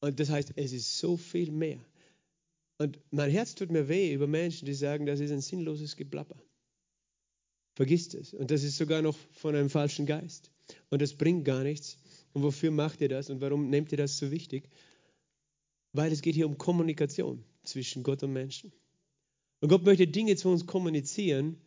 Und 0.00 0.18
das 0.18 0.30
heißt, 0.30 0.52
es 0.56 0.72
ist 0.72 0.98
so 0.98 1.16
viel 1.16 1.50
mehr. 1.50 1.78
Und 2.78 2.98
mein 3.10 3.30
Herz 3.30 3.54
tut 3.54 3.70
mir 3.70 3.88
weh 3.88 4.14
über 4.14 4.26
Menschen, 4.26 4.64
die 4.64 4.74
sagen, 4.74 5.04
das 5.04 5.20
ist 5.20 5.30
ein 5.30 5.42
sinnloses 5.42 5.96
Geplapper. 5.96 6.42
Vergisst 7.74 8.14
es. 8.14 8.32
Und 8.32 8.50
das 8.50 8.62
ist 8.62 8.78
sogar 8.78 9.02
noch 9.02 9.16
von 9.32 9.54
einem 9.54 9.68
falschen 9.68 10.06
Geist. 10.06 10.50
Und 10.88 11.02
das 11.02 11.14
bringt 11.14 11.44
gar 11.44 11.62
nichts. 11.62 11.98
Und 12.32 12.42
wofür 12.42 12.70
macht 12.70 13.00
ihr 13.00 13.08
das 13.08 13.30
und 13.30 13.40
warum 13.40 13.68
nehmt 13.70 13.90
ihr 13.92 13.98
das 13.98 14.18
so 14.18 14.30
wichtig? 14.30 14.68
Weil 15.92 16.12
es 16.12 16.22
geht 16.22 16.34
hier 16.34 16.46
um 16.46 16.58
Kommunikation 16.58 17.44
zwischen 17.64 18.02
Gott 18.02 18.22
und 18.22 18.32
Menschen. 18.32 18.72
Und 19.60 19.68
Gott 19.68 19.84
möchte 19.84 20.06
Dinge 20.06 20.36
zu 20.36 20.48
uns 20.48 20.66
kommunizieren, 20.66 21.60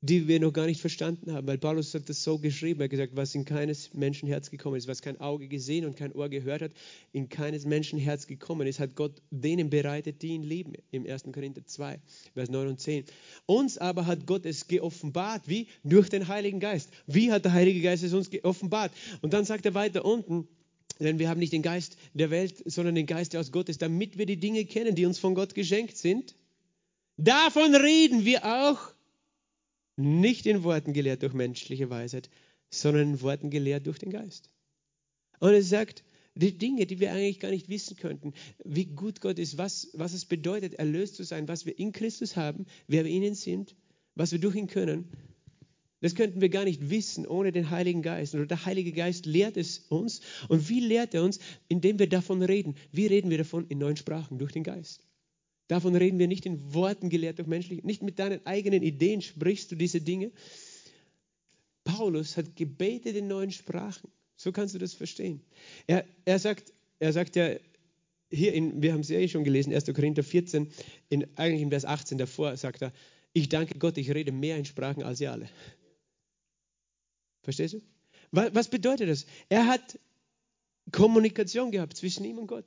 die 0.00 0.28
wir 0.28 0.40
noch 0.40 0.52
gar 0.52 0.66
nicht 0.66 0.80
verstanden 0.80 1.32
haben. 1.32 1.46
Weil 1.46 1.58
Paulus 1.58 1.94
hat 1.94 2.08
das 2.08 2.22
so 2.22 2.38
geschrieben, 2.38 2.80
er 2.80 2.84
hat 2.84 2.90
gesagt, 2.90 3.16
was 3.16 3.34
in 3.34 3.44
keines 3.44 3.94
Menschenherz 3.94 4.50
gekommen 4.50 4.76
ist, 4.76 4.88
was 4.88 5.02
kein 5.02 5.20
Auge 5.20 5.48
gesehen 5.48 5.84
und 5.84 5.96
kein 5.96 6.12
Ohr 6.12 6.28
gehört 6.28 6.62
hat, 6.62 6.72
in 7.12 7.28
keines 7.28 7.64
Menschenherz 7.64 8.26
gekommen 8.26 8.66
ist, 8.66 8.78
hat 8.78 8.94
Gott 8.94 9.22
denen 9.30 9.70
bereitet, 9.70 10.22
die 10.22 10.28
ihn 10.28 10.42
lieben. 10.42 10.74
Im 10.90 11.06
1. 11.06 11.24
Korinther 11.32 11.64
2, 11.64 11.98
Vers 12.34 12.50
9 12.50 12.68
und 12.68 12.80
10. 12.80 13.04
Uns 13.46 13.78
aber 13.78 14.06
hat 14.06 14.26
Gott 14.26 14.44
es 14.46 14.68
geoffenbart, 14.68 15.48
wie? 15.48 15.68
Durch 15.82 16.08
den 16.08 16.28
Heiligen 16.28 16.60
Geist. 16.60 16.90
Wie 17.06 17.32
hat 17.32 17.44
der 17.44 17.52
Heilige 17.52 17.80
Geist 17.80 18.02
es 18.02 18.12
uns 18.12 18.30
geoffenbart? 18.30 18.92
Und 19.22 19.32
dann 19.32 19.44
sagt 19.44 19.64
er 19.64 19.74
weiter 19.74 20.04
unten, 20.04 20.46
denn 21.00 21.18
wir 21.18 21.28
haben 21.28 21.40
nicht 21.40 21.52
den 21.52 21.62
Geist 21.62 21.96
der 22.14 22.30
Welt, 22.30 22.62
sondern 22.64 22.94
den 22.94 23.06
Geist, 23.06 23.32
der 23.32 23.40
aus 23.40 23.52
Gott 23.52 23.68
ist, 23.68 23.82
damit 23.82 24.18
wir 24.18 24.26
die 24.26 24.38
Dinge 24.38 24.64
kennen, 24.64 24.94
die 24.94 25.04
uns 25.04 25.18
von 25.18 25.34
Gott 25.34 25.54
geschenkt 25.54 25.96
sind. 25.96 26.34
Davon 27.18 27.74
reden 27.74 28.24
wir 28.24 28.44
auch 28.44 28.95
nicht 29.96 30.46
in 30.46 30.62
Worten 30.62 30.92
gelehrt 30.92 31.22
durch 31.22 31.32
menschliche 31.32 31.90
Weisheit, 31.90 32.30
sondern 32.70 33.14
in 33.14 33.20
Worten 33.22 33.50
gelehrt 33.50 33.86
durch 33.86 33.98
den 33.98 34.10
Geist. 34.10 34.50
Und 35.40 35.52
er 35.52 35.62
sagt, 35.62 36.04
die 36.34 36.58
Dinge, 36.58 36.86
die 36.86 37.00
wir 37.00 37.12
eigentlich 37.12 37.40
gar 37.40 37.50
nicht 37.50 37.68
wissen 37.68 37.96
könnten, 37.96 38.34
wie 38.64 38.84
gut 38.84 39.20
Gott 39.20 39.38
ist, 39.38 39.56
was, 39.56 39.88
was 39.94 40.12
es 40.12 40.26
bedeutet, 40.26 40.74
erlöst 40.74 41.16
zu 41.16 41.24
sein, 41.24 41.48
was 41.48 41.64
wir 41.64 41.78
in 41.78 41.92
Christus 41.92 42.36
haben, 42.36 42.66
wer 42.86 43.04
wir 43.04 43.12
in 43.12 43.22
ihn 43.22 43.34
sind, 43.34 43.74
was 44.14 44.32
wir 44.32 44.38
durch 44.38 44.54
ihn 44.54 44.66
können, 44.66 45.08
das 46.00 46.14
könnten 46.14 46.40
wir 46.40 46.50
gar 46.50 46.64
nicht 46.64 46.90
wissen 46.90 47.26
ohne 47.26 47.52
den 47.52 47.70
Heiligen 47.70 48.02
Geist. 48.02 48.34
Und 48.34 48.50
der 48.50 48.66
Heilige 48.66 48.92
Geist 48.92 49.24
lehrt 49.24 49.56
es 49.56 49.78
uns. 49.88 50.20
Und 50.48 50.68
wie 50.68 50.80
lehrt 50.80 51.14
er 51.14 51.22
uns? 51.22 51.38
Indem 51.68 51.98
wir 51.98 52.08
davon 52.08 52.42
reden. 52.42 52.76
Wie 52.92 53.06
reden 53.06 53.30
wir 53.30 53.38
davon? 53.38 53.66
In 53.68 53.78
neuen 53.78 53.96
Sprachen, 53.96 54.38
durch 54.38 54.52
den 54.52 54.62
Geist. 54.62 55.05
Davon 55.68 55.96
reden 55.96 56.18
wir 56.18 56.28
nicht 56.28 56.46
in 56.46 56.74
Worten 56.74 57.08
gelehrt 57.08 57.38
durch 57.38 57.48
menschlich, 57.48 57.82
nicht 57.82 58.02
mit 58.02 58.18
deinen 58.18 58.44
eigenen 58.46 58.82
Ideen 58.82 59.20
sprichst 59.20 59.72
du 59.72 59.76
diese 59.76 60.00
Dinge. 60.00 60.30
Paulus 61.84 62.36
hat 62.36 62.56
gebetet 62.56 63.16
in 63.16 63.26
neuen 63.26 63.50
Sprachen. 63.50 64.10
So 64.36 64.52
kannst 64.52 64.74
du 64.74 64.78
das 64.78 64.94
verstehen. 64.94 65.40
Er, 65.86 66.04
er, 66.24 66.38
sagt, 66.38 66.72
er 66.98 67.12
sagt 67.12 67.36
ja 67.36 67.56
hier, 68.30 68.52
in, 68.52 68.82
wir 68.82 68.92
haben 68.92 69.00
es 69.00 69.08
ja 69.08 69.18
eh 69.18 69.28
schon 69.28 69.44
gelesen, 69.44 69.72
1. 69.72 69.86
Korinther 69.86 70.22
14, 70.22 70.68
in, 71.08 71.26
eigentlich 71.36 71.62
in 71.62 71.70
Vers 71.70 71.84
18 71.84 72.18
davor 72.18 72.56
sagt 72.56 72.82
er, 72.82 72.92
ich 73.32 73.48
danke 73.48 73.78
Gott, 73.78 73.98
ich 73.98 74.10
rede 74.10 74.32
mehr 74.32 74.56
in 74.56 74.64
Sprachen 74.64 75.02
als 75.02 75.20
ihr 75.20 75.32
alle. 75.32 75.48
Verstehst 77.42 77.74
du? 77.74 77.82
Was 78.32 78.68
bedeutet 78.68 79.08
das? 79.08 79.26
Er 79.48 79.66
hat 79.66 79.98
Kommunikation 80.90 81.70
gehabt 81.70 81.96
zwischen 81.96 82.24
ihm 82.24 82.38
und 82.38 82.48
Gott 82.48 82.66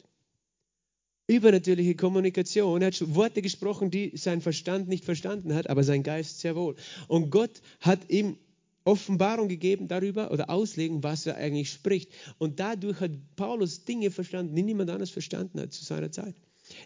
übernatürliche 1.30 1.96
Kommunikation. 1.96 2.82
Er 2.82 2.88
hat 2.88 3.16
Worte 3.16 3.42
gesprochen, 3.44 3.92
die 3.92 4.12
sein 4.16 4.42
Verstand 4.42 4.88
nicht 4.88 5.06
verstanden 5.06 5.54
hat, 5.54 5.70
aber 5.70 5.84
sein 5.84 6.02
Geist 6.02 6.40
sehr 6.40 6.56
wohl. 6.56 6.76
Und 7.08 7.30
Gott 7.30 7.62
hat 7.82 8.10
ihm 8.10 8.38
Offenbarung 8.84 9.48
gegeben 9.48 9.88
darüber 9.88 10.32
oder 10.32 10.50
Auslegung, 10.50 11.04
was 11.04 11.28
er 11.28 11.38
eigentlich 11.38 11.70
spricht. 11.70 12.12
Und 12.40 12.60
dadurch 12.60 13.00
hat 13.00 13.12
Paulus 13.36 13.86
Dinge 13.86 14.10
verstanden, 14.10 14.56
die 14.56 14.64
niemand 14.64 14.90
anders 14.90 15.12
verstanden 15.12 15.62
hat 15.62 15.72
zu 15.72 15.86
seiner 15.86 16.12
Zeit. 16.12 16.34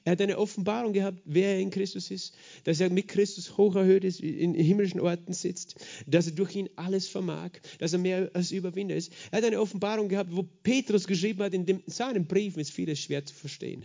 Er 0.03 0.13
hat 0.13 0.21
eine 0.21 0.37
Offenbarung 0.37 0.91
gehabt, 0.91 1.21
wer 1.25 1.53
er 1.53 1.59
in 1.59 1.69
Christus 1.69 2.11
ist, 2.11 2.35
dass 2.65 2.79
er 2.79 2.89
mit 2.89 3.07
Christus 3.07 3.57
hoch 3.57 3.75
erhöht 3.75 4.03
ist, 4.03 4.19
in 4.19 4.53
himmlischen 4.53 4.99
Orten 4.99 5.33
sitzt, 5.33 5.75
dass 6.05 6.27
er 6.27 6.33
durch 6.33 6.55
ihn 6.55 6.69
alles 6.75 7.07
vermag, 7.07 7.51
dass 7.79 7.93
er 7.93 7.99
mehr 7.99 8.29
als 8.33 8.51
Überwinder 8.51 8.95
ist. 8.95 9.11
Er 9.31 9.37
hat 9.37 9.45
eine 9.45 9.59
Offenbarung 9.59 10.09
gehabt, 10.09 10.35
wo 10.35 10.43
Petrus 10.63 11.07
geschrieben 11.07 11.43
hat, 11.43 11.53
in 11.53 11.65
dem, 11.65 11.83
seinen 11.85 12.25
Briefen 12.25 12.59
ist 12.59 12.71
vieles 12.71 12.99
schwer 12.99 13.23
zu 13.25 13.33
verstehen 13.33 13.83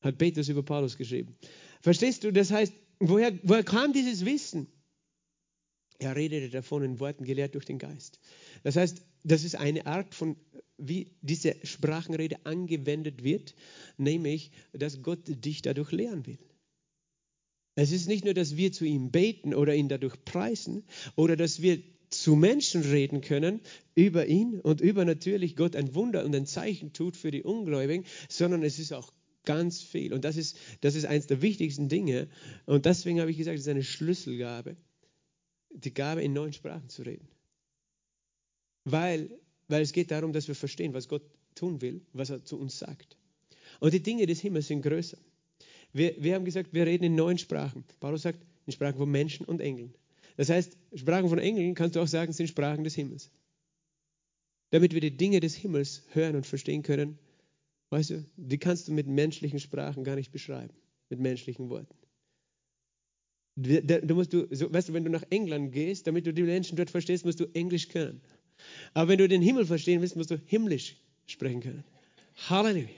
hat 0.00 0.18
Petrus 0.18 0.48
über 0.48 0.62
Paulus 0.62 0.96
geschrieben. 0.96 1.36
Verstehst 1.80 2.24
du? 2.24 2.32
Das 2.32 2.50
heißt, 2.50 2.72
woher, 3.00 3.32
woher 3.42 3.64
kam 3.64 3.92
dieses 3.92 4.24
Wissen? 4.24 4.66
Er 5.98 6.14
redete 6.14 6.50
davon 6.50 6.84
in 6.84 7.00
Worten 7.00 7.24
gelehrt 7.24 7.54
durch 7.54 7.64
den 7.64 7.78
Geist. 7.78 8.20
Das 8.62 8.76
heißt, 8.76 9.02
das 9.24 9.44
ist 9.44 9.56
eine 9.56 9.86
Art 9.86 10.14
von, 10.14 10.36
wie 10.76 11.16
diese 11.22 11.56
Sprachenrede 11.64 12.46
angewendet 12.46 13.24
wird, 13.24 13.54
nämlich, 13.96 14.52
dass 14.72 15.02
Gott 15.02 15.20
dich 15.26 15.62
dadurch 15.62 15.90
lehren 15.90 16.24
will. 16.26 16.38
Es 17.74 17.92
ist 17.92 18.08
nicht 18.08 18.24
nur, 18.24 18.34
dass 18.34 18.56
wir 18.56 18.72
zu 18.72 18.84
ihm 18.84 19.10
beten 19.10 19.54
oder 19.54 19.74
ihn 19.74 19.88
dadurch 19.88 20.24
preisen 20.24 20.84
oder 21.16 21.36
dass 21.36 21.62
wir 21.62 21.80
zu 22.10 22.36
Menschen 22.36 22.82
reden 22.82 23.20
können 23.20 23.60
über 23.94 24.26
ihn 24.26 24.60
und 24.60 24.80
über 24.80 25.04
natürlich 25.04 25.56
Gott 25.56 25.76
ein 25.76 25.94
Wunder 25.94 26.24
und 26.24 26.34
ein 26.34 26.46
Zeichen 26.46 26.92
tut 26.92 27.16
für 27.16 27.30
die 27.30 27.42
Ungläubigen, 27.42 28.04
sondern 28.28 28.62
es 28.62 28.78
ist 28.78 28.92
auch 28.92 29.12
Ganz 29.48 29.80
viel. 29.80 30.12
Und 30.12 30.26
das 30.26 30.36
ist, 30.36 30.58
das 30.82 30.94
ist 30.94 31.06
eines 31.06 31.26
der 31.26 31.40
wichtigsten 31.40 31.88
Dinge. 31.88 32.28
Und 32.66 32.84
deswegen 32.84 33.18
habe 33.18 33.30
ich 33.30 33.38
gesagt, 33.38 33.54
es 33.54 33.62
ist 33.62 33.68
eine 33.68 33.82
Schlüsselgabe, 33.82 34.76
die 35.70 35.94
Gabe 35.94 36.22
in 36.22 36.34
neuen 36.34 36.52
Sprachen 36.52 36.90
zu 36.90 37.00
reden. 37.00 37.26
Weil, 38.84 39.30
weil 39.66 39.80
es 39.80 39.94
geht 39.94 40.10
darum, 40.10 40.34
dass 40.34 40.48
wir 40.48 40.54
verstehen, 40.54 40.92
was 40.92 41.08
Gott 41.08 41.22
tun 41.54 41.80
will, 41.80 42.02
was 42.12 42.28
er 42.28 42.44
zu 42.44 42.60
uns 42.60 42.78
sagt. 42.78 43.16
Und 43.80 43.94
die 43.94 44.02
Dinge 44.02 44.26
des 44.26 44.40
Himmels 44.40 44.66
sind 44.66 44.82
größer. 44.82 45.16
Wir, 45.94 46.22
wir 46.22 46.34
haben 46.34 46.44
gesagt, 46.44 46.74
wir 46.74 46.84
reden 46.84 47.04
in 47.04 47.14
neuen 47.14 47.38
Sprachen. 47.38 47.84
Paulus 48.00 48.20
sagt, 48.20 48.44
in 48.66 48.74
Sprachen 48.74 48.98
von 48.98 49.10
Menschen 49.10 49.46
und 49.46 49.62
Engeln. 49.62 49.94
Das 50.36 50.50
heißt, 50.50 50.76
Sprachen 50.94 51.30
von 51.30 51.38
Engeln 51.38 51.74
kannst 51.74 51.96
du 51.96 52.02
auch 52.02 52.06
sagen, 52.06 52.34
sind 52.34 52.48
Sprachen 52.48 52.84
des 52.84 52.96
Himmels. 52.96 53.30
Damit 54.72 54.92
wir 54.92 55.00
die 55.00 55.16
Dinge 55.16 55.40
des 55.40 55.54
Himmels 55.54 56.02
hören 56.12 56.36
und 56.36 56.44
verstehen 56.46 56.82
können, 56.82 57.18
Weißt 57.90 58.10
du, 58.10 58.24
die 58.36 58.58
kannst 58.58 58.88
du 58.88 58.92
mit 58.92 59.06
menschlichen 59.06 59.60
Sprachen 59.60 60.04
gar 60.04 60.14
nicht 60.16 60.30
beschreiben, 60.30 60.74
mit 61.08 61.20
menschlichen 61.20 61.70
Worten. 61.70 61.94
Du 63.56 64.14
musst 64.14 64.32
du, 64.32 64.46
so, 64.50 64.72
weißt 64.72 64.90
du, 64.90 64.92
wenn 64.92 65.04
du 65.04 65.10
nach 65.10 65.24
England 65.30 65.72
gehst, 65.72 66.06
damit 66.06 66.26
du 66.26 66.32
die 66.32 66.42
Menschen 66.42 66.76
dort 66.76 66.90
verstehst, 66.90 67.24
musst 67.24 67.40
du 67.40 67.46
Englisch 67.54 67.88
können. 67.88 68.20
Aber 68.94 69.08
wenn 69.08 69.18
du 69.18 69.26
den 69.26 69.42
Himmel 69.42 69.66
verstehen 69.66 70.00
willst, 70.00 70.16
musst 70.16 70.30
du 70.30 70.36
himmlisch 70.46 70.96
sprechen 71.26 71.60
können. 71.60 71.84
Halleluja. 72.48 72.88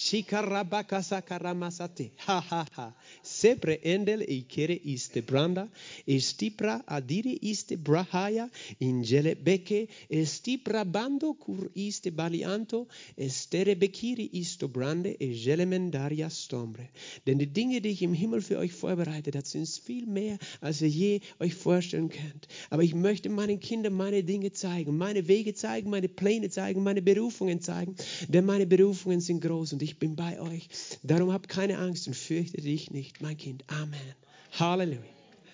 Shikarabakasakaramasate. 0.00 2.10
Ha 2.26 2.40
ha 2.40 2.66
ha. 2.76 2.94
Sepre 3.22 3.78
endel 3.82 4.22
ikere 4.22 4.78
iste 4.84 5.22
branda. 5.22 5.68
Estipra 6.06 6.82
adire 6.86 7.38
iste 7.42 7.76
brahaya. 7.76 8.48
Ingele 8.80 9.34
beke. 9.34 9.88
Estipra 10.08 10.84
bando 10.84 11.34
kur 11.34 11.70
iste 11.74 12.10
balianto. 12.10 12.86
Estere 13.16 13.76
bekiri 13.76 14.30
isto 14.40 14.68
brande. 14.68 15.16
Egele 15.20 15.66
mendaria 15.66 16.30
stombre. 16.30 16.88
Denn 17.26 17.38
die 17.38 17.52
Dinge, 17.52 17.80
die 17.82 17.90
ich 17.90 18.02
im 18.02 18.14
Himmel 18.14 18.40
für 18.40 18.58
euch 18.58 18.72
vorbereitet 18.72 19.36
habe, 19.36 19.46
sind 19.46 19.68
viel 19.68 20.06
mehr, 20.06 20.38
als 20.62 20.80
ihr 20.80 20.88
je 20.88 21.20
euch 21.38 21.54
vorstellen 21.54 22.08
könnt. 22.08 22.48
Aber 22.70 22.82
ich 22.82 22.94
möchte 22.94 23.28
meinen 23.28 23.60
Kindern 23.60 23.92
meine 23.92 24.24
Dinge 24.24 24.52
zeigen, 24.52 24.96
meine 24.96 25.28
Wege 25.28 25.52
zeigen, 25.52 25.90
meine 25.90 26.08
Pläne 26.08 26.48
zeigen, 26.48 26.82
meine 26.82 27.02
Berufungen 27.02 27.60
zeigen. 27.60 27.96
Denn 28.28 28.46
meine 28.46 28.66
Berufungen 28.66 29.20
sind 29.20 29.42
groß 29.42 29.74
und 29.74 29.82
ich 29.82 29.89
ich 29.90 29.98
bin 29.98 30.14
bei 30.14 30.40
euch. 30.40 30.68
Darum 31.02 31.32
habt 31.32 31.48
keine 31.48 31.78
Angst 31.78 32.06
und 32.06 32.14
fürchte 32.14 32.60
dich 32.60 32.92
nicht, 32.92 33.20
mein 33.20 33.36
Kind. 33.36 33.64
Amen. 33.66 34.14
Halleluja. 34.52 35.00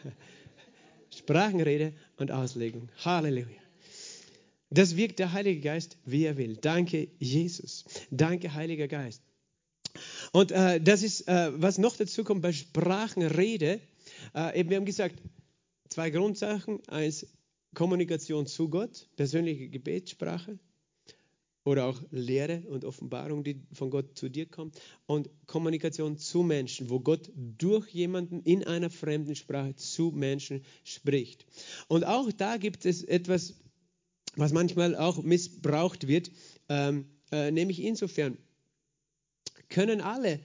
Sprachenrede 1.11 1.95
und 2.19 2.31
Auslegung. 2.31 2.91
Halleluja. 3.03 3.47
Das 4.69 4.97
wirkt 4.97 5.21
der 5.21 5.33
Heilige 5.33 5.61
Geist, 5.61 5.97
wie 6.05 6.25
er 6.25 6.37
will. 6.37 6.57
Danke, 6.57 7.09
Jesus. 7.19 7.85
Danke, 8.11 8.53
Heiliger 8.53 8.89
Geist. 8.89 9.23
Und 10.33 10.53
äh, 10.53 10.83
das 10.83 11.03
ist, 11.03 11.27
äh, 11.29 11.51
was 11.55 11.79
noch 11.79 11.97
dazu 11.97 12.23
kommt 12.23 12.43
bei 12.43 12.53
Sprachenrede. 12.53 13.81
Äh, 14.35 14.61
eben, 14.61 14.69
wir 14.69 14.77
haben 14.77 14.85
gesagt, 14.85 15.17
zwei 15.89 16.11
Grundsachen. 16.11 16.87
Eins, 16.89 17.27
Kommunikation 17.75 18.47
zu 18.47 18.69
Gott, 18.69 19.09
persönliche 19.17 19.71
Gebetssprache. 19.71 20.59
Oder 21.67 21.87
auch 21.87 22.01
Lehre 22.13 22.63
und 22.69 22.85
Offenbarung, 22.85 23.43
die 23.43 23.61
von 23.73 23.91
Gott 23.91 24.17
zu 24.17 24.29
dir 24.29 24.47
kommt 24.47 24.81
und 25.07 25.29
Kommunikation 25.47 26.17
zu 26.17 26.45
Menschen, 26.45 26.91
wo 26.91 27.01
Gott 27.01 27.33
durch 27.35 27.89
jemanden 27.89 28.41
in 28.43 28.65
einer 28.65 28.89
fremden 28.89 29.35
Sprache 29.35 29.75
zu 29.75 30.13
Menschen 30.15 30.65
spricht. 30.85 31.45
Und 31.89 32.05
auch 32.05 32.31
da 32.31 32.57
gibt 32.57 32.87
es 32.87 33.03
etwas, 33.03 33.55
was 34.37 34.53
manchmal 34.53 34.95
auch 34.95 35.21
missbraucht 35.23 36.07
wird, 36.07 36.31
ähm, 36.69 37.07
äh, 37.33 37.51
nämlich 37.51 37.83
insofern 37.83 38.39
können 39.69 40.01
alle 40.01 40.39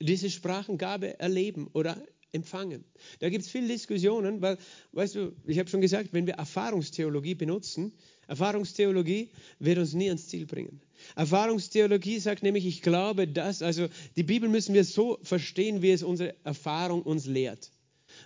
diese 0.00 0.30
Sprachengabe 0.30 1.20
erleben 1.20 1.68
oder 1.74 2.02
empfangen. 2.32 2.84
Da 3.18 3.28
gibt 3.28 3.44
es 3.44 3.50
viele 3.50 3.68
Diskussionen, 3.68 4.40
weil, 4.40 4.56
weißt 4.92 5.16
du, 5.16 5.36
ich 5.46 5.58
habe 5.58 5.68
schon 5.68 5.82
gesagt, 5.82 6.14
wenn 6.14 6.26
wir 6.26 6.34
Erfahrungstheologie 6.34 7.34
benutzen, 7.34 7.92
Erfahrungstheologie 8.32 9.28
wird 9.58 9.76
uns 9.76 9.92
nie 9.92 10.08
ans 10.08 10.26
Ziel 10.26 10.46
bringen. 10.46 10.80
Erfahrungstheologie 11.16 12.18
sagt 12.18 12.42
nämlich, 12.42 12.64
ich 12.64 12.80
glaube, 12.80 13.28
dass, 13.28 13.60
also 13.60 13.88
die 14.16 14.22
Bibel 14.22 14.48
müssen 14.48 14.74
wir 14.74 14.84
so 14.84 15.18
verstehen, 15.22 15.82
wie 15.82 15.90
es 15.90 16.02
unsere 16.02 16.34
Erfahrung 16.42 17.02
uns 17.02 17.26
lehrt. 17.26 17.70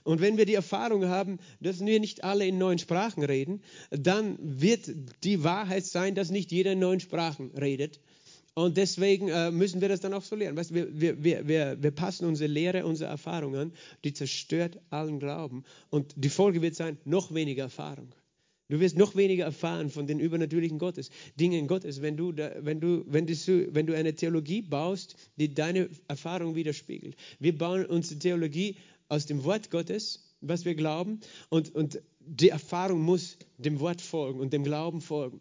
Und 0.04 0.20
wenn 0.20 0.36
wir 0.36 0.46
die 0.46 0.54
Erfahrung 0.54 1.06
haben, 1.06 1.40
dass 1.60 1.84
wir 1.84 1.98
nicht 1.98 2.22
alle 2.22 2.46
in 2.46 2.56
neuen 2.56 2.78
Sprachen 2.78 3.24
reden, 3.24 3.62
dann 3.90 4.38
wird 4.40 4.88
die 5.24 5.42
Wahrheit 5.42 5.84
sein, 5.84 6.14
dass 6.14 6.30
nicht 6.30 6.52
jeder 6.52 6.72
in 6.72 6.78
neuen 6.78 7.00
Sprachen 7.00 7.50
redet. 7.56 7.98
Und 8.54 8.76
deswegen 8.76 9.28
äh, 9.28 9.50
müssen 9.50 9.80
wir 9.80 9.88
das 9.88 10.00
dann 10.00 10.14
auch 10.14 10.22
so 10.22 10.36
lernen. 10.36 10.56
Weißt, 10.56 10.72
wir, 10.72 10.88
wir, 11.00 11.48
wir, 11.48 11.82
wir 11.82 11.90
passen 11.90 12.26
unsere 12.26 12.48
Lehre, 12.48 12.86
unsere 12.86 13.10
Erfahrung 13.10 13.56
an, 13.56 13.72
die 14.04 14.12
zerstört 14.12 14.78
allen 14.90 15.18
Glauben. 15.18 15.64
Und 15.90 16.14
die 16.14 16.30
Folge 16.30 16.62
wird 16.62 16.76
sein, 16.76 16.96
noch 17.04 17.34
weniger 17.34 17.64
Erfahrung. 17.64 18.12
Du 18.68 18.80
wirst 18.80 18.96
noch 18.96 19.14
weniger 19.14 19.44
erfahren 19.44 19.90
von 19.90 20.06
den 20.06 20.18
übernatürlichen 20.18 20.78
Gottes, 20.78 21.10
Dingen 21.38 21.68
Gottes, 21.68 22.02
wenn 22.02 22.16
du, 22.16 22.32
da, 22.32 22.52
wenn, 22.60 22.80
du, 22.80 23.04
wenn, 23.06 23.26
du, 23.26 23.34
wenn 23.74 23.86
du 23.86 23.96
eine 23.96 24.14
Theologie 24.14 24.62
baust, 24.62 25.16
die 25.36 25.54
deine 25.54 25.88
Erfahrung 26.08 26.56
widerspiegelt. 26.56 27.14
Wir 27.38 27.56
bauen 27.56 27.86
unsere 27.86 28.18
Theologie 28.18 28.76
aus 29.08 29.26
dem 29.26 29.44
Wort 29.44 29.70
Gottes, 29.70 30.34
was 30.40 30.64
wir 30.64 30.74
glauben, 30.74 31.20
und, 31.48 31.74
und 31.74 32.02
die 32.20 32.48
Erfahrung 32.48 33.02
muss 33.02 33.38
dem 33.56 33.78
Wort 33.78 34.00
folgen 34.00 34.40
und 34.40 34.52
dem 34.52 34.64
Glauben 34.64 35.00
folgen. 35.00 35.40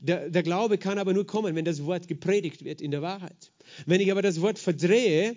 Der, 0.00 0.30
der 0.30 0.42
Glaube 0.42 0.78
kann 0.78 0.98
aber 0.98 1.12
nur 1.12 1.26
kommen, 1.26 1.54
wenn 1.54 1.66
das 1.66 1.84
Wort 1.84 2.08
gepredigt 2.08 2.64
wird 2.64 2.80
in 2.80 2.90
der 2.90 3.02
Wahrheit. 3.02 3.52
Wenn 3.84 4.00
ich 4.00 4.10
aber 4.10 4.22
das 4.22 4.40
Wort 4.40 4.58
verdrehe, 4.58 5.36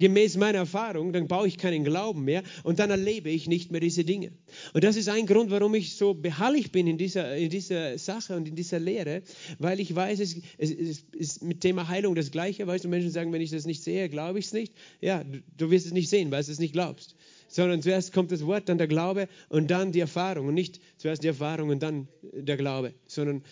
gemäß 0.00 0.36
meiner 0.36 0.58
Erfahrung, 0.58 1.12
dann 1.12 1.28
baue 1.28 1.46
ich 1.46 1.58
keinen 1.58 1.84
Glauben 1.84 2.24
mehr 2.24 2.42
und 2.64 2.78
dann 2.78 2.90
erlebe 2.90 3.30
ich 3.30 3.46
nicht 3.46 3.70
mehr 3.70 3.80
diese 3.80 4.04
Dinge. 4.04 4.32
Und 4.72 4.82
das 4.82 4.96
ist 4.96 5.08
ein 5.08 5.26
Grund, 5.26 5.50
warum 5.50 5.74
ich 5.74 5.94
so 5.94 6.14
beharrlich 6.14 6.72
bin 6.72 6.86
in 6.86 6.98
dieser, 6.98 7.36
in 7.36 7.50
dieser 7.50 7.96
Sache 7.98 8.34
und 8.34 8.48
in 8.48 8.56
dieser 8.56 8.80
Lehre, 8.80 9.22
weil 9.58 9.78
ich 9.78 9.94
weiß, 9.94 10.18
es, 10.18 10.36
es, 10.58 10.70
es 10.70 11.04
ist 11.12 11.42
mit 11.42 11.60
Thema 11.60 11.88
Heilung 11.88 12.14
das 12.14 12.30
Gleiche. 12.30 12.66
Weißt 12.66 12.84
du, 12.84 12.88
Menschen 12.88 13.10
sagen, 13.10 13.32
wenn 13.32 13.42
ich 13.42 13.50
das 13.50 13.66
nicht 13.66 13.82
sehe, 13.82 14.08
glaube 14.08 14.38
ich 14.38 14.46
es 14.46 14.52
nicht. 14.52 14.72
Ja, 15.00 15.22
du, 15.22 15.42
du 15.56 15.70
wirst 15.70 15.86
es 15.86 15.92
nicht 15.92 16.08
sehen, 16.08 16.30
weil 16.30 16.42
du 16.42 16.50
es 16.50 16.58
nicht 16.58 16.72
glaubst. 16.72 17.14
Sondern 17.48 17.82
zuerst 17.82 18.12
kommt 18.12 18.32
das 18.32 18.46
Wort, 18.46 18.68
dann 18.68 18.78
der 18.78 18.88
Glaube 18.88 19.28
und 19.50 19.70
dann 19.70 19.92
die 19.92 20.00
Erfahrung. 20.00 20.48
Und 20.48 20.54
nicht 20.54 20.80
zuerst 20.96 21.22
die 21.22 21.28
Erfahrung 21.28 21.68
und 21.68 21.82
dann 21.82 22.08
der 22.22 22.56
Glaube. 22.56 22.94
Sondern, 23.06 23.42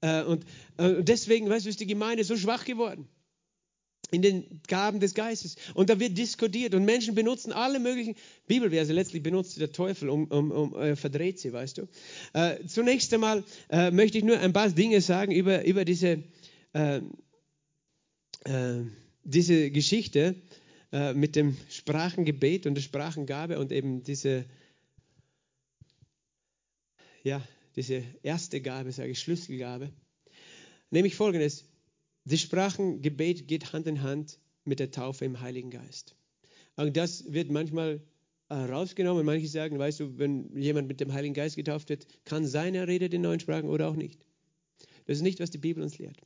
äh, 0.00 0.22
und 0.22 0.44
äh, 0.76 1.02
deswegen, 1.02 1.48
weißt 1.48 1.66
du, 1.66 1.70
ist 1.70 1.80
die 1.80 1.86
Gemeinde 1.86 2.22
so 2.22 2.36
schwach 2.36 2.64
geworden 2.64 3.08
in 4.10 4.22
den 4.22 4.60
Gaben 4.66 5.00
des 5.00 5.14
Geistes. 5.14 5.56
Und 5.74 5.90
da 5.90 6.00
wird 6.00 6.16
diskutiert 6.16 6.74
und 6.74 6.84
Menschen 6.84 7.14
benutzen 7.14 7.52
alle 7.52 7.78
möglichen 7.78 8.14
Bibelverse. 8.46 8.92
Letztlich 8.92 9.22
benutzt 9.22 9.60
der 9.60 9.72
Teufel, 9.72 10.08
um, 10.08 10.24
um, 10.26 10.50
um 10.50 10.76
äh, 10.76 10.96
verdreht 10.96 11.38
sie, 11.38 11.52
weißt 11.52 11.78
du. 11.78 11.88
Äh, 12.32 12.64
zunächst 12.66 13.12
einmal 13.12 13.44
äh, 13.68 13.90
möchte 13.90 14.18
ich 14.18 14.24
nur 14.24 14.38
ein 14.38 14.52
paar 14.52 14.70
Dinge 14.70 15.00
sagen 15.00 15.32
über, 15.32 15.64
über 15.64 15.84
diese, 15.84 16.22
äh, 16.72 17.00
äh, 18.44 18.84
diese 19.24 19.70
Geschichte 19.70 20.36
äh, 20.92 21.12
mit 21.12 21.36
dem 21.36 21.56
Sprachengebet 21.68 22.66
und 22.66 22.74
der 22.74 22.82
Sprachengabe 22.82 23.58
und 23.58 23.72
eben 23.72 24.02
diese, 24.02 24.46
ja, 27.22 27.46
diese 27.76 28.02
erste 28.22 28.62
Gabe, 28.62 28.90
sage 28.90 29.10
ich, 29.10 29.20
Schlüsselgabe. 29.20 29.92
Nämlich 30.90 31.14
folgendes. 31.14 31.67
Das 32.28 32.40
Sprachengebet 32.42 33.48
geht 33.48 33.72
Hand 33.72 33.86
in 33.86 34.02
Hand 34.02 34.38
mit 34.64 34.80
der 34.80 34.90
Taufe 34.90 35.24
im 35.24 35.40
Heiligen 35.40 35.70
Geist. 35.70 36.14
Und 36.76 36.94
das 36.96 37.32
wird 37.32 37.50
manchmal 37.50 38.02
herausgenommen. 38.50 39.24
Manche 39.24 39.48
sagen, 39.48 39.78
weißt 39.78 40.00
du, 40.00 40.18
wenn 40.18 40.54
jemand 40.54 40.88
mit 40.88 41.00
dem 41.00 41.12
Heiligen 41.12 41.32
Geist 41.32 41.56
getauft 41.56 41.88
wird, 41.88 42.06
kann 42.26 42.46
sein, 42.46 42.74
er 42.74 42.86
redet 42.86 43.14
in 43.14 43.22
neuen 43.22 43.40
Sprachen 43.40 43.70
oder 43.70 43.88
auch 43.88 43.96
nicht. 43.96 44.20
Das 45.06 45.16
ist 45.16 45.22
nicht, 45.22 45.40
was 45.40 45.50
die 45.50 45.58
Bibel 45.58 45.82
uns 45.82 45.96
lehrt. 45.96 46.18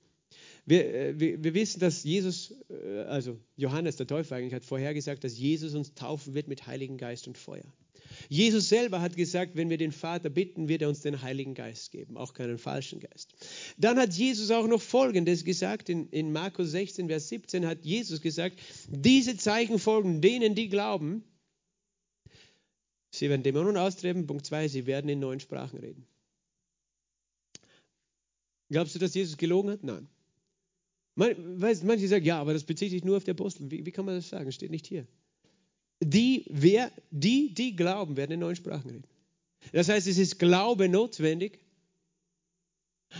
Wir, 0.67 0.93
äh, 0.93 1.21
wir, 1.21 1.45
wir, 1.45 1.55
wissen, 1.55 1.79
dass 1.79 2.03
Jesus, 2.03 2.55
äh, 2.69 3.03
also 3.03 3.39
Johannes 3.57 3.97
der 3.97 4.09
Täufer 4.09 4.37
eigentlich, 4.37 4.55
hat 4.55 4.65
vorhergesagt, 4.65 5.23
dass 5.23 5.39
Jesus 5.39 5.75
uns 5.75 5.95
taufen 5.95 6.35
wird 6.35 6.49
mit 6.49 6.67
Heiligen 6.67 6.97
Geist 6.97 7.29
und 7.29 7.39
Feuer. 7.39 7.73
Jesus 8.29 8.69
selber 8.69 9.01
hat 9.01 9.17
gesagt, 9.17 9.57
wenn 9.57 9.71
wir 9.71 9.79
den 9.79 9.93
Vater 9.93 10.31
bitten, 10.31 10.69
wird 10.69 10.83
er 10.83 10.89
uns 10.89 11.01
den 11.01 11.23
Heiligen 11.23 11.55
Geist 11.55 11.93
geben, 11.93 12.17
auch 12.17 12.35
keinen 12.35 12.59
falschen 12.59 13.01
Geist. 13.01 13.35
Dann 13.79 13.99
hat 13.99 14.15
Jesus 14.15 14.51
auch 14.51 14.67
noch 14.67 14.81
Folgendes 14.81 15.45
gesagt, 15.45 15.89
in, 15.89 16.09
in 16.09 16.33
Markus 16.33 16.71
16, 16.71 17.09
Vers 17.09 17.29
17 17.29 17.67
hat 17.67 17.85
Jesus 17.85 18.21
gesagt, 18.21 18.59
diese 18.89 19.37
Zeichen 19.37 19.79
folgen 19.79 20.21
denen, 20.21 20.55
die 20.55 20.69
glauben. 20.69 21.25
Sie 23.15 23.29
werden 23.29 23.43
Dämonen 23.43 23.77
austreiben. 23.77 24.27
Punkt 24.27 24.47
2, 24.47 24.69
sie 24.69 24.87
werden 24.87 25.09
in 25.09 25.21
neuen 25.21 25.41
Sprachen 25.41 25.79
reden. 25.79 26.07
Glaubst 28.71 28.95
du, 28.95 28.99
dass 28.99 29.15
Jesus 29.15 29.37
gelogen 29.37 29.71
hat? 29.71 29.85
Nein. 29.85 30.09
manche 31.15 32.09
sagen, 32.09 32.25
ja, 32.25 32.41
aber 32.41 32.55
das 32.55 32.65
bezieht 32.65 32.91
sich 32.91 33.05
nur 33.05 33.19
auf 33.19 33.25
die 33.25 33.33
Apostel. 33.33 33.71
Wie, 33.71 33.85
wie 33.85 33.93
kann 33.93 34.07
man 34.07 34.15
das 34.15 34.31
sagen? 34.31 34.51
Steht 34.51 34.71
nicht 34.71 34.87
hier 34.87 35.07
die, 36.03 36.45
wer, 36.51 36.91
die, 37.11 37.55
die 37.55 37.77
glauben, 37.77 38.17
werden 38.17 38.33
in 38.33 38.41
neuen 38.41 38.57
Sprachen 38.57 38.91
reden. 38.91 39.05
Das 39.73 39.89
heißt, 39.89 40.07
es 40.07 40.19
ist 40.19 40.39
Glaube 40.39 40.89
notwendig. 40.89 41.61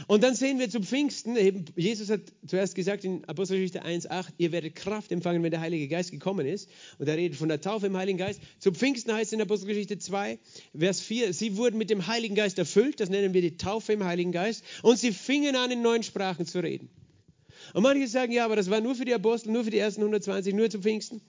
Und 0.07 0.23
dann 0.23 0.35
sehen 0.35 0.59
wir 0.59 0.71
zum 0.71 0.83
Pfingsten, 0.85 1.37
eben, 1.37 1.67
Jesus 1.77 2.09
hat 2.09 2.21
zuerst 2.47 2.75
gesagt 2.75 3.05
in 3.05 3.25
Apostelgeschichte 3.27 3.85
1,8, 3.85 4.29
ihr 4.39 4.51
werdet 4.51 4.75
Kraft 4.75 5.13
empfangen, 5.13 5.43
wenn 5.43 5.51
der 5.51 5.61
Heilige 5.61 5.87
Geist 5.87 6.11
gekommen 6.11 6.47
ist. 6.47 6.71
Und 6.99 7.09
er 7.09 7.17
redet 7.17 7.37
von 7.37 7.49
der 7.49 7.61
Taufe 7.61 7.87
im 7.87 7.97
Heiligen 7.97 8.19
Geist. 8.19 8.41
Zum 8.59 8.75
Pfingsten 8.75 9.13
heißt 9.13 9.27
es 9.27 9.33
in 9.35 9.43
Apostelgeschichte 9.43 9.99
2, 9.99 10.39
Vers 10.77 11.01
4, 11.03 11.35
sie 11.35 11.59
wurden 11.59 11.77
mit 11.77 11.91
dem 11.91 12.07
Heiligen 12.07 12.35
Geist 12.35 12.59
erfüllt, 12.59 13.01
das 13.01 13.11
nennen 13.11 13.35
wir 13.35 13.43
die 13.43 13.59
Taufe 13.59 13.93
im 13.93 14.05
Heiligen 14.05 14.33
Geist, 14.33 14.65
und 14.83 14.99
sie 14.99 15.13
fingen 15.13 15.57
an, 15.57 15.71
in 15.71 15.83
neuen 15.83 16.03
Sprachen 16.03 16.47
zu 16.47 16.61
reden. 16.61 16.89
Und 17.75 17.83
manche 17.83 18.09
sagen, 18.09 18.33
ja, 18.33 18.47
aber 18.47 18.57
das 18.57 18.71
war 18.71 18.81
nur 18.81 18.95
für 18.95 19.05
die 19.05 19.15
Apostel, 19.15 19.53
nur 19.53 19.65
für 19.65 19.71
die 19.71 19.79
ersten 19.79 20.01
120, 20.01 20.55
nur 20.55 20.71
zum 20.71 20.83
Pfingsten. 20.83 21.21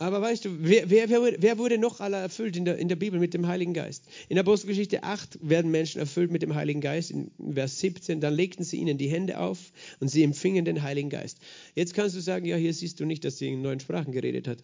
Aber 0.00 0.22
weißt 0.22 0.46
du, 0.46 0.50
wer, 0.60 0.88
wer, 0.88 1.10
wer 1.10 1.58
wurde 1.58 1.76
noch 1.76 2.00
alle 2.00 2.16
erfüllt 2.16 2.56
in 2.56 2.64
der, 2.64 2.78
in 2.78 2.88
der 2.88 2.96
Bibel 2.96 3.20
mit 3.20 3.34
dem 3.34 3.46
Heiligen 3.46 3.74
Geist? 3.74 4.06
In 4.30 4.38
Apostelgeschichte 4.38 5.02
8 5.02 5.38
werden 5.42 5.70
Menschen 5.70 5.98
erfüllt 5.98 6.30
mit 6.30 6.40
dem 6.40 6.54
Heiligen 6.54 6.80
Geist. 6.80 7.10
In 7.10 7.30
Vers 7.52 7.80
17, 7.80 8.18
dann 8.18 8.32
legten 8.32 8.64
sie 8.64 8.78
ihnen 8.78 8.96
die 8.96 9.10
Hände 9.10 9.38
auf 9.38 9.58
und 10.00 10.08
sie 10.08 10.22
empfingen 10.22 10.64
den 10.64 10.82
Heiligen 10.82 11.10
Geist. 11.10 11.36
Jetzt 11.74 11.92
kannst 11.92 12.16
du 12.16 12.20
sagen, 12.20 12.46
ja, 12.46 12.56
hier 12.56 12.72
siehst 12.72 12.98
du 12.98 13.04
nicht, 13.04 13.26
dass 13.26 13.36
sie 13.36 13.48
in 13.48 13.60
neuen 13.60 13.78
Sprachen 13.78 14.10
geredet 14.10 14.48
hat. 14.48 14.62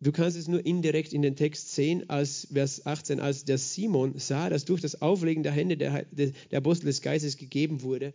Du 0.00 0.10
kannst 0.10 0.36
es 0.36 0.48
nur 0.48 0.66
indirekt 0.66 1.12
in 1.12 1.22
den 1.22 1.36
Text 1.36 1.76
sehen, 1.76 2.10
als 2.10 2.48
Vers 2.52 2.84
18, 2.84 3.20
als 3.20 3.44
der 3.44 3.58
Simon 3.58 4.18
sah, 4.18 4.50
dass 4.50 4.64
durch 4.64 4.80
das 4.80 5.00
Auflegen 5.00 5.44
der 5.44 5.52
Hände 5.52 5.76
der, 5.76 6.06
der 6.10 6.58
Apostel 6.58 6.86
des 6.86 7.02
Geistes 7.02 7.36
gegeben 7.36 7.82
wurde 7.82 8.14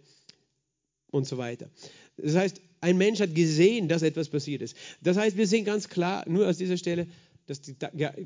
und 1.12 1.26
so 1.26 1.38
weiter. 1.38 1.70
Das 2.18 2.36
heißt, 2.36 2.62
ein 2.82 2.98
Mensch 2.98 3.20
hat 3.20 3.36
gesehen, 3.36 3.88
dass 3.88 4.02
etwas 4.02 4.30
passiert 4.30 4.62
ist. 4.62 4.76
Das 5.02 5.18
heißt, 5.18 5.38
wir 5.38 5.48
sehen 5.48 5.66
ganz 5.66 5.90
klar, 5.90 6.28
nur 6.28 6.48
aus 6.48 6.58
dieser 6.58 6.78
Stelle, 6.78 7.08
dass 7.48 7.62
die 7.62 7.76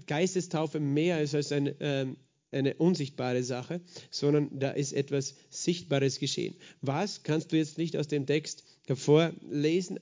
Geistestaufe 0.08 0.80
mehr 0.80 1.22
ist 1.22 1.36
als 1.36 1.52
eine, 1.52 1.76
ähm, 1.80 2.18
eine 2.52 2.76
unsichtbare 2.76 3.44
Sache, 3.44 3.82
sondern 4.10 4.60
da 4.60 4.72
ist 4.72 4.94
etwas 4.94 5.36
Sichtbares 5.50 6.20
geschehen. 6.20 6.56
Was 6.82 7.24
kannst 7.24 7.52
du 7.52 7.58
jetzt 7.58 7.78
nicht 7.78 7.96
aus 7.96 8.08
dem 8.08 8.26
Text 8.26 8.64
hervorlesen, 8.88 10.00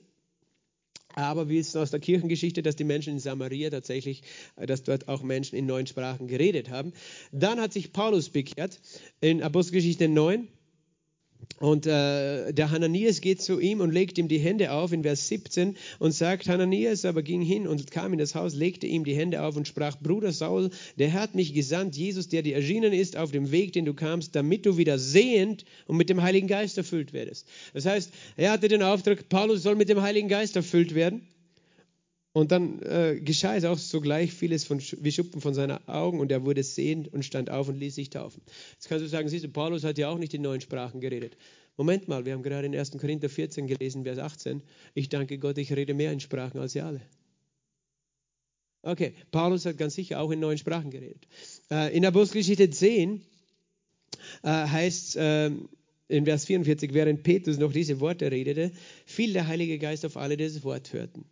aber 1.14 1.48
wir 1.48 1.58
wissen 1.58 1.80
aus 1.80 1.90
der 1.90 2.00
Kirchengeschichte, 2.00 2.62
dass 2.62 2.76
die 2.76 2.84
Menschen 2.84 3.14
in 3.14 3.18
Samaria 3.18 3.70
tatsächlich, 3.70 4.22
äh, 4.56 4.66
dass 4.66 4.82
dort 4.82 5.08
auch 5.08 5.22
Menschen 5.22 5.56
in 5.56 5.66
neuen 5.66 5.86
Sprachen 5.86 6.28
geredet 6.28 6.70
haben. 6.70 6.92
Dann 7.32 7.60
hat 7.60 7.72
sich 7.72 7.92
Paulus 7.92 8.30
bekehrt 8.30 8.80
in 9.20 9.42
Apostelgeschichte 9.42 10.08
9. 10.08 10.48
Und 11.58 11.86
äh, 11.86 12.52
der 12.52 12.70
Hananias 12.70 13.20
geht 13.20 13.42
zu 13.42 13.60
ihm 13.60 13.80
und 13.80 13.90
legt 13.90 14.16
ihm 14.16 14.28
die 14.28 14.38
Hände 14.38 14.72
auf 14.72 14.92
in 14.92 15.02
Vers 15.02 15.28
17 15.28 15.76
und 15.98 16.12
sagt, 16.12 16.48
Hananias 16.48 17.04
aber 17.04 17.22
ging 17.22 17.42
hin 17.42 17.66
und 17.66 17.90
kam 17.90 18.14
in 18.14 18.18
das 18.18 18.34
Haus, 18.34 18.54
legte 18.54 18.86
ihm 18.86 19.04
die 19.04 19.14
Hände 19.14 19.42
auf 19.42 19.56
und 19.56 19.68
sprach, 19.68 19.98
Bruder 20.00 20.32
Saul, 20.32 20.70
der 20.98 21.08
Herr 21.08 21.20
hat 21.20 21.34
mich 21.34 21.52
gesandt, 21.52 21.96
Jesus, 21.96 22.28
der 22.28 22.40
dir 22.42 22.56
erschienen 22.56 22.94
ist 22.94 23.16
auf 23.16 23.30
dem 23.30 23.50
Weg, 23.50 23.74
den 23.74 23.84
du 23.84 23.92
kamst, 23.92 24.34
damit 24.34 24.64
du 24.64 24.78
wieder 24.78 24.98
sehend 24.98 25.66
und 25.86 25.98
mit 25.98 26.08
dem 26.08 26.22
Heiligen 26.22 26.48
Geist 26.48 26.78
erfüllt 26.78 27.12
werdest. 27.12 27.46
Das 27.74 27.84
heißt, 27.84 28.10
er 28.38 28.52
hatte 28.52 28.68
den 28.68 28.82
Auftrag, 28.82 29.28
Paulus 29.28 29.62
soll 29.62 29.76
mit 29.76 29.90
dem 29.90 30.00
Heiligen 30.00 30.28
Geist 30.28 30.56
erfüllt 30.56 30.94
werden. 30.94 31.20
Und 32.32 32.52
dann 32.52 32.80
äh, 32.82 33.20
geschah 33.20 33.56
es 33.56 33.64
auch 33.64 33.78
sogleich 33.78 34.32
vieles 34.32 34.64
von, 34.64 34.80
wie 34.80 35.10
Schuppen 35.10 35.40
von 35.40 35.52
seinen 35.52 35.86
Augen 35.88 36.20
und 36.20 36.30
er 36.30 36.44
wurde 36.44 36.62
sehend 36.62 37.12
und 37.12 37.24
stand 37.24 37.50
auf 37.50 37.68
und 37.68 37.76
ließ 37.76 37.96
sich 37.96 38.10
taufen. 38.10 38.42
Jetzt 38.72 38.88
kannst 38.88 39.04
du 39.04 39.08
sagen, 39.08 39.28
siehst 39.28 39.44
du, 39.44 39.48
Paulus 39.48 39.82
hat 39.82 39.98
ja 39.98 40.08
auch 40.08 40.18
nicht 40.18 40.32
in 40.32 40.42
neuen 40.42 40.60
Sprachen 40.60 41.00
geredet. 41.00 41.36
Moment 41.76 42.06
mal, 42.06 42.24
wir 42.24 42.34
haben 42.34 42.42
gerade 42.42 42.66
in 42.66 42.76
1. 42.76 42.92
Korinther 42.92 43.28
14 43.28 43.66
gelesen, 43.66 44.04
Vers 44.04 44.18
18. 44.18 44.62
Ich 44.94 45.08
danke 45.08 45.38
Gott, 45.38 45.58
ich 45.58 45.72
rede 45.72 45.94
mehr 45.94 46.12
in 46.12 46.20
Sprachen 46.20 46.60
als 46.60 46.74
ihr 46.74 46.86
alle. 46.86 47.00
Okay, 48.82 49.14
Paulus 49.30 49.66
hat 49.66 49.76
ganz 49.76 49.94
sicher 49.94 50.20
auch 50.20 50.30
in 50.30 50.40
neuen 50.40 50.56
Sprachen 50.56 50.90
geredet. 50.90 51.26
Äh, 51.70 51.96
in 51.96 52.06
Apostelgeschichte 52.06 52.70
10 52.70 53.22
äh, 54.42 54.48
heißt 54.48 55.16
äh, 55.16 55.50
in 56.08 56.24
Vers 56.24 56.44
44, 56.44 56.94
während 56.94 57.22
Petrus 57.24 57.58
noch 57.58 57.72
diese 57.72 57.98
Worte 58.00 58.30
redete, 58.30 58.72
fiel 59.04 59.32
der 59.32 59.48
Heilige 59.48 59.78
Geist 59.78 60.06
auf 60.06 60.16
alle, 60.16 60.36
die 60.36 60.44
das 60.44 60.62
Wort 60.62 60.92
hörten. 60.92 61.24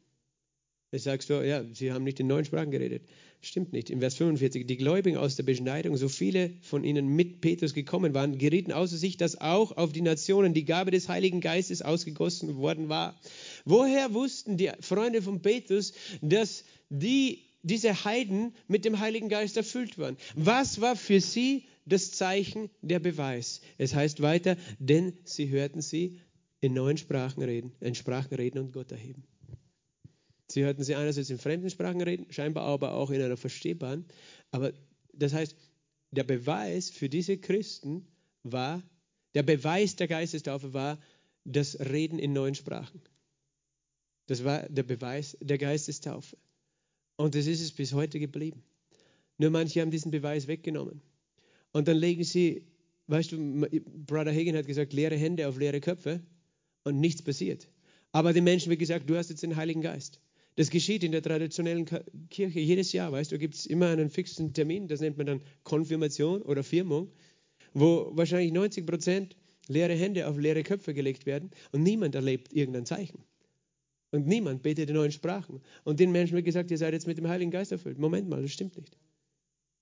Jetzt 0.91 1.05
sagst 1.05 1.29
du, 1.29 1.47
ja, 1.47 1.65
sie 1.75 1.93
haben 1.93 2.05
nicht 2.05 2.19
in 2.19 2.29
neuen 2.29 2.47
Sprachen 2.47 2.71
geredet. 2.71 3.03
Stimmt 3.43 3.75
nicht. 3.75 3.91
In 3.91 4.01
Vers 4.01 4.15
45, 4.15 4.67
die 4.67 4.79
Gläubigen 4.79 5.19
aus 5.19 5.37
der 5.37 5.43
Beschneidung, 5.43 5.99
so 5.99 6.09
viele 6.09 6.51
von 6.63 6.83
ihnen 6.83 7.09
mit 7.09 7.43
Petrus 7.43 7.75
gekommen 7.75 8.15
waren, 8.15 8.39
gerieten 8.39 8.73
außer 8.73 8.97
sich, 8.97 9.19
dass 9.19 9.39
auch 9.39 9.77
auf 9.77 9.93
die 9.93 10.01
Nationen 10.01 10.55
die 10.55 10.65
Gabe 10.65 10.91
des 10.91 11.11
Heiligen 11.11 11.43
Geistes 11.43 11.83
ausgegossen 11.83 12.57
worden 12.57 12.89
war. 12.89 13.21
Woher 13.67 14.15
wussten 14.15 14.57
die 14.57 14.71
Freunde 14.81 15.21
von 15.21 15.43
Petrus, 15.43 15.93
dass 16.23 16.65
die, 16.89 17.45
diese 17.63 18.05
Heiden 18.05 18.55
mit 18.67 18.87
dem 18.87 18.99
Heiligen 18.99 19.29
Geist 19.29 19.59
erfüllt 19.59 19.99
waren? 19.99 20.17
Was 20.37 20.81
war 20.81 20.97
für 20.97 21.21
sie 21.21 21.65
das 21.85 22.13
Zeichen, 22.13 22.71
der 22.81 22.99
Beweis? 22.99 23.61
Es 23.77 23.95
heißt 23.95 24.23
weiter, 24.23 24.57
denn 24.79 25.13
sie 25.25 25.51
hörten 25.51 25.83
sie 25.83 26.19
in 26.63 26.73
neuen 26.73 26.97
Sprachen 26.97 27.43
reden, 27.43 27.73
in 27.81 27.95
Sprachen 27.95 28.35
reden 28.35 28.59
und 28.59 28.73
Gott 28.73 28.91
erheben. 28.91 29.23
Sie 30.51 30.65
hörten 30.65 30.83
sie 30.83 30.95
einerseits 30.95 31.31
in 31.31 31.39
fremden 31.39 31.69
Sprachen 31.69 32.01
reden, 32.01 32.27
scheinbar 32.31 32.65
aber 32.65 32.95
auch 32.95 33.11
in 33.11 33.21
einer 33.21 33.37
verstehbaren. 33.37 34.07
Aber 34.51 34.73
das 35.13 35.35
heißt, 35.35 35.55
der 36.11 36.25
Beweis 36.25 36.91
für 36.91 37.09
diese 37.09 37.37
Christen 37.37 38.07
war, 38.43 38.83
der 39.35 39.43
Beweis 39.43 39.97
der 39.97 40.09
Geistestaufe 40.09 40.73
war 40.73 40.99
das 41.45 41.79
Reden 41.81 42.19
in 42.19 42.33
neuen 42.33 42.55
Sprachen. 42.55 43.03
Das 44.27 44.45
war 44.45 44.69
der 44.69 44.83
Beweis 44.83 45.37
der 45.41 45.59
Geistestaufe. 45.59 46.37
Und 47.17 47.35
das 47.35 47.47
ist 47.47 47.61
es 47.61 47.73
bis 47.73 47.93
heute 47.93 48.19
geblieben. 48.19 48.63
Nur 49.39 49.51
manche 49.51 49.81
haben 49.81 49.91
diesen 49.91 50.11
Beweis 50.11 50.47
weggenommen. 50.47 51.03
Und 51.73 51.89
dann 51.89 51.97
legen 51.97 52.25
sie, 52.25 52.67
weißt 53.09 53.33
du, 53.33 53.67
Brother 54.07 54.33
Hagen 54.33 54.57
hat 54.57 54.67
gesagt, 54.67 54.93
leere 54.93 55.17
Hände 55.17 55.49
auf 55.49 55.59
leere 55.59 55.81
Köpfe 55.81 56.23
und 56.85 57.01
nichts 57.01 57.23
passiert. 57.23 57.69
Aber 58.13 58.33
den 58.33 58.45
Menschen 58.45 58.71
wird 58.71 58.81
gesagt, 58.81 59.09
du 59.09 59.17
hast 59.17 59.31
jetzt 59.31 59.43
den 59.43 59.57
Heiligen 59.57 59.83
Geist. 59.83 60.21
Das 60.59 60.71
geschieht 60.71 61.05
in 61.05 61.13
der 61.13 61.23
traditionellen 61.23 61.87
Kirche 62.31 62.59
jedes 62.59 62.93
Jahr, 62.93 63.13
weißt 63.13 63.31
du, 63.31 63.39
gibt 63.39 63.55
es 63.55 63.65
immer 63.65 63.91
einen 63.91 64.11
fixen 64.11 64.53
Termin, 64.53 64.89
das 64.89 65.01
nennt 65.01 65.17
man 65.17 65.27
dann 65.27 65.41
Konfirmation 65.63 66.43
oder 66.43 66.65
Firmung, 66.65 67.13
wo 67.75 68.11
wahrscheinlich 68.17 68.51
90 68.51 68.85
Prozent 68.85 69.37
leere 69.69 69.95
Hände 69.95 70.27
auf 70.27 70.37
leere 70.37 70.65
Köpfe 70.65 70.95
gelegt 70.95 71.27
werden 71.27 71.53
und 71.71 71.85
niemand 71.85 72.17
erlebt 72.17 72.53
irgendein 72.53 72.87
Zeichen. 72.87 73.23
Und 74.11 74.27
niemand 74.27 74.65
betet 74.65 74.89
in 74.89 74.97
neuen 74.97 75.13
Sprachen. 75.13 75.61
Und 75.85 76.01
den 76.01 76.11
Menschen 76.11 76.35
wird 76.35 76.45
gesagt, 76.45 76.73
ihr 76.73 76.79
seid 76.79 76.93
jetzt 76.93 77.07
mit 77.07 77.19
dem 77.19 77.29
Heiligen 77.29 77.53
Geist 77.53 77.71
erfüllt. 77.71 78.01
Moment 78.01 78.29
mal, 78.29 78.43
das 78.43 78.51
stimmt 78.51 78.77
nicht. 78.77 78.99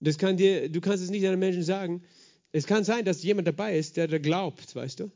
Das 0.01 0.19
kann 0.19 0.37
dir, 0.37 0.69
du 0.69 0.83
kannst 0.83 1.03
es 1.03 1.09
nicht 1.09 1.27
einem 1.27 1.41
Menschen 1.41 1.63
sagen. 1.63 2.03
Es 2.53 2.67
kann 2.67 2.85
sein, 2.85 3.07
dass 3.07 3.23
jemand 3.23 3.49
dabei 3.49 3.79
ist, 3.79 3.97
der 3.97 4.09
da 4.09 4.19
glaubt, 4.19 4.77
weißt 4.77 5.01
du. 5.01 5.11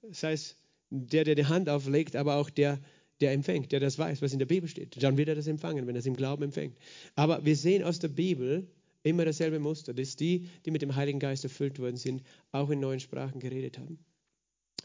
Das 0.00 0.22
heißt, 0.22 0.56
der, 0.88 1.24
der 1.24 1.34
die 1.34 1.44
Hand 1.44 1.68
auflegt, 1.68 2.16
aber 2.16 2.36
auch 2.36 2.48
der, 2.48 2.80
der 3.22 3.32
empfängt, 3.32 3.72
der 3.72 3.80
das 3.80 3.98
weiß, 3.98 4.20
was 4.20 4.32
in 4.32 4.38
der 4.38 4.46
Bibel 4.46 4.68
steht. 4.68 5.02
Dann 5.02 5.16
wird 5.16 5.28
er 5.28 5.34
das 5.34 5.46
empfangen, 5.46 5.86
wenn 5.86 5.94
er 5.94 6.00
es 6.00 6.06
im 6.06 6.16
Glauben 6.16 6.42
empfängt. 6.42 6.76
Aber 7.14 7.44
wir 7.44 7.56
sehen 7.56 7.84
aus 7.84 7.98
der 7.98 8.08
Bibel 8.08 8.66
immer 9.02 9.24
dasselbe 9.24 9.58
Muster, 9.58 9.94
dass 9.94 10.16
die, 10.16 10.48
die 10.64 10.70
mit 10.70 10.82
dem 10.82 10.94
Heiligen 10.94 11.18
Geist 11.18 11.44
erfüllt 11.44 11.78
worden 11.78 11.96
sind, 11.96 12.22
auch 12.50 12.70
in 12.70 12.80
neuen 12.80 13.00
Sprachen 13.00 13.40
geredet 13.40 13.78
haben. 13.78 13.98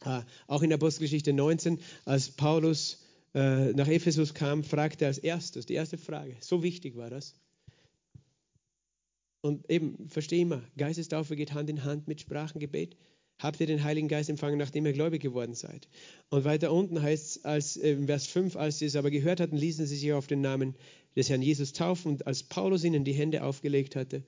Ah, 0.02 0.24
auch 0.48 0.62
in 0.62 0.72
Apostelgeschichte 0.72 1.34
19, 1.34 1.80
als 2.06 2.30
Paulus 2.30 3.04
äh, 3.34 3.74
nach 3.74 3.88
Ephesus 3.88 4.34
kam, 4.34 4.64
fragte 4.64 5.06
er 5.06 5.10
als 5.10 5.18
erstes, 5.18 5.66
die 5.66 5.74
erste 5.74 5.98
Frage, 5.98 6.36
so 6.40 6.64
wichtig 6.64 6.96
war 6.96 7.10
das. 7.10 7.34
Und 9.42 9.70
eben, 9.70 10.08
verstehe 10.10 10.42
immer, 10.42 10.64
Geistestaufe 10.78 11.36
geht 11.36 11.54
Hand 11.54 11.70
in 11.70 11.84
Hand 11.84 12.08
mit 12.08 12.22
Sprachengebet 12.22 12.96
habt 13.40 13.60
ihr 13.60 13.68
den 13.68 13.84
Heiligen 13.84 14.08
Geist 14.08 14.30
empfangen, 14.30 14.58
nachdem 14.58 14.86
ihr 14.86 14.94
gläubig 14.94 15.22
geworden 15.22 15.54
seid. 15.54 15.88
Und 16.30 16.44
weiter 16.44 16.72
unten 16.72 17.02
heißt 17.02 17.38
es, 17.38 17.46
als, 17.46 17.78
äh, 17.78 17.96
Vers 18.06 18.28
5, 18.28 18.56
als 18.56 18.80
sie 18.80 18.86
es 18.86 18.96
aber 18.96 19.12
gehört 19.12 19.40
hatten, 19.40 19.58
ließen 19.58 19.86
sie 19.86 19.96
sich 19.96 20.14
auf 20.14 20.28
den 20.28 20.42
Namen 20.42 20.76
des 21.16 21.30
Herrn 21.30 21.42
Jesus 21.42 21.74
taufen. 21.74 22.14
Und 22.14 22.28
als 22.28 22.44
Paulus 22.44 22.84
ihnen 22.84 23.04
die 23.04 23.14
Hände 23.14 23.44
aufgelegt 23.44 23.96
hatte, 23.96 24.24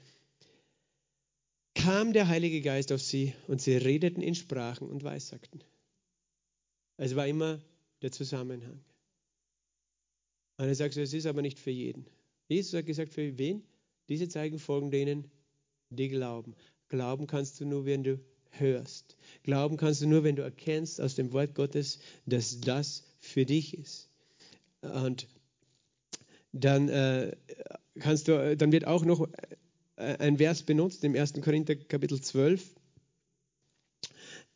kam 1.73 2.13
der 2.13 2.27
Heilige 2.27 2.61
Geist 2.61 2.91
auf 2.91 3.01
sie 3.01 3.33
und 3.47 3.61
sie 3.61 3.77
redeten 3.77 4.21
in 4.21 4.35
Sprachen 4.35 4.89
und 4.89 5.03
Weissagten. 5.03 5.61
Es 6.97 7.15
war 7.15 7.27
immer 7.27 7.61
der 8.01 8.11
Zusammenhang. 8.11 8.83
Und 10.57 10.65
er 10.65 10.75
sagt, 10.75 10.97
es 10.97 11.13
ist 11.13 11.25
aber 11.25 11.41
nicht 11.41 11.57
für 11.57 11.71
jeden. 11.71 12.05
Jesus 12.49 12.73
hat 12.73 12.85
gesagt, 12.85 13.13
für 13.13 13.37
wen? 13.37 13.63
Diese 14.09 14.27
Zeichen 14.27 14.59
folgen 14.59 14.91
denen, 14.91 15.31
die 15.89 16.09
glauben. 16.09 16.55
Glauben 16.89 17.27
kannst 17.27 17.59
du 17.61 17.65
nur, 17.65 17.85
wenn 17.85 18.03
du 18.03 18.19
hörst. 18.59 19.15
Glauben 19.43 19.77
kannst 19.77 20.01
du 20.01 20.07
nur, 20.07 20.23
wenn 20.23 20.35
du 20.35 20.41
erkennst 20.41 21.01
aus 21.01 21.15
dem 21.15 21.33
Wort 21.33 21.55
Gottes, 21.55 21.99
dass 22.25 22.59
das 22.61 23.03
für 23.19 23.45
dich 23.45 23.77
ist. 23.77 24.09
Und 24.81 25.27
dann 26.51 26.89
äh, 26.89 27.35
kannst 27.99 28.27
du, 28.27 28.55
dann 28.57 28.71
wird 28.71 28.85
auch 28.85 29.05
noch 29.05 29.27
ein 29.99 30.37
Vers 30.37 30.63
benutzt 30.63 31.03
im 31.03 31.15
1. 31.15 31.33
Korinther 31.41 31.75
Kapitel 31.75 32.21
12, 32.21 32.63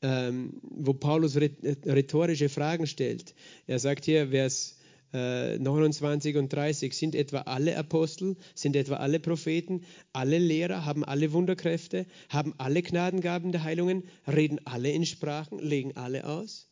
ähm, 0.02 0.60
wo 0.62 0.94
Paulus 0.94 1.36
rhetorische 1.36 2.50
Fragen 2.50 2.88
stellt. 2.88 3.36
Er 3.68 3.80
sagt 3.80 4.06
hier, 4.06 4.30
Vers 4.30 4.78
29 5.14 6.36
äh, 6.36 6.40
und 6.40 6.52
30, 6.52 6.98
sind 6.98 7.14
etwa 7.14 7.42
alle 7.42 7.78
Apostel, 7.78 8.36
sind 8.56 8.76
etwa 8.76 8.96
alle 8.96 9.20
Propheten, 9.20 9.84
alle 10.12 10.40
Lehrer, 10.40 10.86
haben 10.86 11.06
alle 11.06 11.32
Wunderkräfte, 11.34 12.08
haben 12.30 12.56
alle 12.58 12.82
Gnadengaben 12.82 13.52
der 13.52 13.64
Heilungen, 13.64 14.04
reden 14.28 14.60
alle 14.66 14.92
in 14.92 15.06
Sprachen, 15.06 15.60
legen 15.60 15.96
alle 15.96 16.26
aus? 16.28 16.68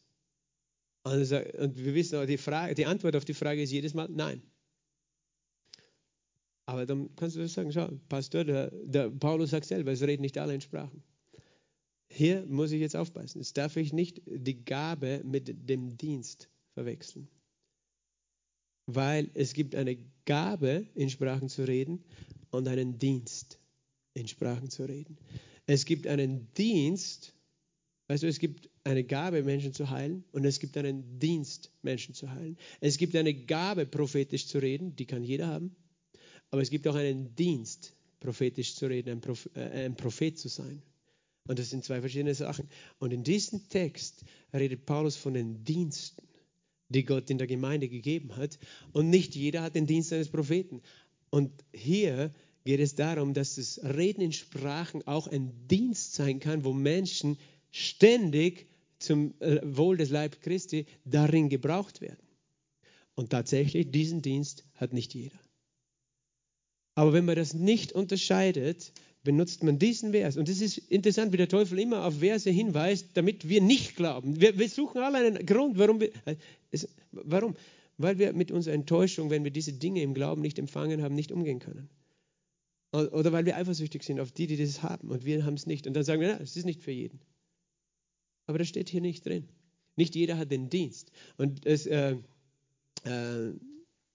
Also, 1.03 1.37
und 1.37 1.77
wir 1.77 1.93
wissen, 1.93 2.25
die, 2.25 2.37
Frage, 2.37 2.73
die 2.73 2.87
Antwort 2.87 3.15
auf 3.15 3.25
die 3.25 3.35
Frage 3.35 3.61
ist 3.61 3.71
jedes 3.71 3.93
Mal 3.93 4.07
nein. 4.09 4.41
Aber 6.65 6.85
dann 6.87 7.15
kannst 7.15 7.35
du 7.35 7.47
sagen, 7.47 7.71
schau, 7.71 7.89
Pastor, 8.09 8.43
der, 8.43 8.71
der 8.71 9.09
Paulus 9.09 9.51
sagt 9.51 9.65
selber, 9.65 9.91
es 9.91 10.01
reden 10.01 10.21
nicht 10.21 10.37
alle 10.37 10.55
in 10.55 10.61
Sprachen. 10.61 11.03
Hier 12.07 12.45
muss 12.47 12.71
ich 12.71 12.81
jetzt 12.81 12.95
aufpassen. 12.95 13.39
Jetzt 13.39 13.57
darf 13.57 13.77
ich 13.77 13.93
nicht 13.93 14.21
die 14.25 14.63
Gabe 14.63 15.21
mit 15.23 15.69
dem 15.69 15.97
Dienst 15.97 16.49
verwechseln 16.73 17.27
weil 18.95 19.29
es 19.33 19.53
gibt 19.53 19.75
eine 19.75 19.97
Gabe, 20.25 20.85
in 20.95 21.09
Sprachen 21.09 21.49
zu 21.49 21.67
reden 21.67 22.03
und 22.51 22.67
einen 22.67 22.99
Dienst, 22.99 23.59
in 24.13 24.27
Sprachen 24.27 24.69
zu 24.69 24.85
reden. 24.85 25.17
Es 25.65 25.85
gibt 25.85 26.07
einen 26.07 26.51
Dienst, 26.53 27.33
du, 28.07 28.27
es 28.27 28.39
gibt 28.39 28.69
eine 28.83 29.03
Gabe, 29.03 29.43
Menschen 29.43 29.73
zu 29.73 29.89
heilen 29.89 30.23
und 30.31 30.45
es 30.45 30.59
gibt 30.59 30.77
einen 30.77 31.19
Dienst, 31.19 31.71
Menschen 31.81 32.13
zu 32.13 32.29
heilen. 32.29 32.57
Es 32.79 32.97
gibt 32.97 33.15
eine 33.15 33.33
Gabe, 33.33 33.85
prophetisch 33.85 34.47
zu 34.47 34.57
reden, 34.59 34.95
die 34.95 35.05
kann 35.05 35.23
jeder 35.23 35.47
haben, 35.47 35.75
aber 36.49 36.61
es 36.61 36.69
gibt 36.69 36.87
auch 36.87 36.95
einen 36.95 37.35
Dienst, 37.35 37.93
prophetisch 38.19 38.75
zu 38.75 38.87
reden, 38.87 39.09
ein, 39.09 39.21
Proph 39.21 39.49
äh, 39.55 39.85
ein 39.85 39.95
Prophet 39.95 40.37
zu 40.37 40.49
sein. 40.49 40.81
Und 41.47 41.57
das 41.57 41.69
sind 41.71 41.83
zwei 41.83 42.01
verschiedene 42.01 42.35
Sachen. 42.35 42.69
Und 42.99 43.13
in 43.13 43.23
diesem 43.23 43.67
Text 43.69 44.23
redet 44.53 44.85
Paulus 44.85 45.15
von 45.15 45.33
den 45.33 45.63
Diensten 45.63 46.21
die 46.91 47.05
Gott 47.05 47.29
in 47.29 47.37
der 47.37 47.47
Gemeinde 47.47 47.89
gegeben 47.89 48.35
hat. 48.35 48.59
Und 48.91 49.09
nicht 49.09 49.35
jeder 49.35 49.61
hat 49.61 49.75
den 49.75 49.87
Dienst 49.87 50.13
eines 50.13 50.29
Propheten. 50.29 50.81
Und 51.29 51.51
hier 51.73 52.31
geht 52.63 52.79
es 52.79 52.95
darum, 52.95 53.33
dass 53.33 53.55
das 53.55 53.79
Reden 53.83 54.21
in 54.21 54.33
Sprachen 54.33 55.05
auch 55.07 55.27
ein 55.27 55.51
Dienst 55.67 56.13
sein 56.13 56.39
kann, 56.39 56.63
wo 56.63 56.73
Menschen 56.73 57.37
ständig 57.71 58.67
zum 58.99 59.33
äh, 59.39 59.59
Wohl 59.63 59.97
des 59.97 60.09
Leib 60.09 60.41
Christi 60.41 60.85
darin 61.05 61.49
gebraucht 61.49 62.01
werden. 62.01 62.27
Und 63.15 63.31
tatsächlich, 63.31 63.91
diesen 63.91 64.21
Dienst 64.21 64.65
hat 64.75 64.93
nicht 64.93 65.13
jeder. 65.13 65.39
Aber 66.95 67.13
wenn 67.13 67.25
man 67.25 67.35
das 67.35 67.53
nicht 67.53 67.93
unterscheidet, 67.93 68.93
benutzt 69.23 69.63
man 69.63 69.77
diesen 69.77 70.11
Vers. 70.11 70.37
Und 70.37 70.49
es 70.49 70.61
ist 70.61 70.77
interessant, 70.77 71.31
wie 71.31 71.37
der 71.37 71.47
Teufel 71.47 71.79
immer 71.79 72.05
auf 72.05 72.19
Verse 72.19 72.49
hinweist, 72.49 73.09
damit 73.13 73.47
wir 73.47 73.61
nicht 73.61 73.95
glauben. 73.95 74.41
Wir, 74.41 74.57
wir 74.57 74.69
suchen 74.69 75.01
alle 75.01 75.19
einen 75.19 75.45
Grund, 75.45 75.77
warum 75.77 75.99
wir. 75.99 76.11
Es, 76.71 76.87
warum? 77.11 77.55
Weil 77.97 78.17
wir 78.17 78.33
mit 78.33 78.51
unserer 78.51 78.73
Enttäuschung, 78.73 79.29
wenn 79.29 79.43
wir 79.43 79.51
diese 79.51 79.73
Dinge 79.73 80.01
im 80.01 80.13
Glauben 80.13 80.41
nicht 80.41 80.57
empfangen 80.57 81.03
haben, 81.03 81.13
nicht 81.13 81.31
umgehen 81.31 81.59
können. 81.59 81.89
Oder 82.91 83.31
weil 83.31 83.45
wir 83.45 83.55
eifersüchtig 83.55 84.03
sind 84.03 84.19
auf 84.19 84.31
die, 84.31 84.47
die 84.47 84.57
das 84.57 84.83
haben 84.83 85.09
und 85.09 85.23
wir 85.23 85.45
haben 85.45 85.53
es 85.53 85.65
nicht. 85.65 85.87
Und 85.87 85.93
dann 85.93 86.03
sagen 86.03 86.19
wir, 86.19 86.41
es 86.41 86.57
ist 86.57 86.65
nicht 86.65 86.81
für 86.81 86.91
jeden. 86.91 87.21
Aber 88.47 88.57
das 88.57 88.67
steht 88.67 88.89
hier 88.89 89.01
nicht 89.01 89.25
drin. 89.25 89.47
Nicht 89.95 90.15
jeder 90.15 90.37
hat 90.37 90.51
den 90.51 90.69
Dienst. 90.69 91.11
Und 91.37 91.65
es, 91.65 91.85
äh, 91.85 92.17
äh, 93.05 93.51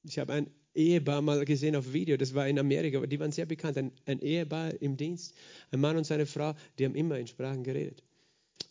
ich 0.02 0.18
habe 0.18 0.32
ein 0.32 0.50
Ehepaar 0.76 1.22
mal 1.22 1.44
gesehen 1.44 1.74
auf 1.74 1.92
Video, 1.92 2.16
das 2.16 2.34
war 2.34 2.46
in 2.46 2.58
Amerika, 2.58 2.98
aber 2.98 3.06
die 3.06 3.18
waren 3.18 3.32
sehr 3.32 3.46
bekannt. 3.46 3.78
Ein, 3.78 3.92
ein 4.06 4.20
Ehepaar 4.20 4.80
im 4.80 4.96
Dienst, 4.96 5.34
ein 5.72 5.80
Mann 5.80 5.96
und 5.96 6.04
seine 6.04 6.26
Frau, 6.26 6.54
die 6.78 6.84
haben 6.84 6.94
immer 6.94 7.18
in 7.18 7.26
Sprachen 7.26 7.64
geredet. 7.64 8.02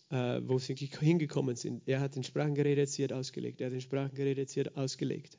äh, 0.09 0.41
wo 0.43 0.59
sie 0.59 0.75
hingekommen 0.75 1.55
sind. 1.55 1.83
Er 1.87 1.99
hat 1.99 2.15
in 2.15 2.23
Sprachen 2.23 2.55
geredet, 2.55 2.89
sie 2.89 3.03
hat 3.03 3.11
ausgelegt. 3.11 3.61
Er 3.61 3.67
hat 3.67 3.73
in 3.73 3.81
Sprachen 3.81 4.15
geredet, 4.15 4.49
sie 4.49 4.61
hat 4.61 4.75
ausgelegt. 4.75 5.37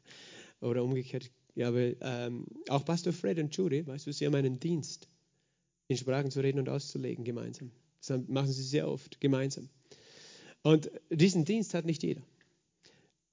Oder 0.61 0.83
umgekehrt. 0.83 1.31
Ja, 1.55 1.69
aber 1.69 1.93
ähm, 2.01 2.47
auch 2.69 2.85
Pastor 2.85 3.12
Fred 3.12 3.39
und 3.39 3.57
Judy, 3.57 3.87
weißt 3.87 4.07
du, 4.07 4.12
sie 4.12 4.27
haben 4.27 4.35
einen 4.35 4.59
Dienst, 4.59 5.09
in 5.89 5.97
Sprachen 5.97 6.31
zu 6.31 6.41
reden 6.41 6.59
und 6.59 6.69
auszulegen 6.69 7.25
gemeinsam. 7.25 7.71
Das 8.07 8.21
machen 8.29 8.53
sie 8.53 8.62
sehr 8.62 8.89
oft 8.89 9.21
gemeinsam. 9.21 9.69
Und 10.62 10.91
diesen 11.11 11.45
Dienst 11.45 11.75
hat 11.75 11.87
nicht 11.87 12.03
jeder. 12.03 12.23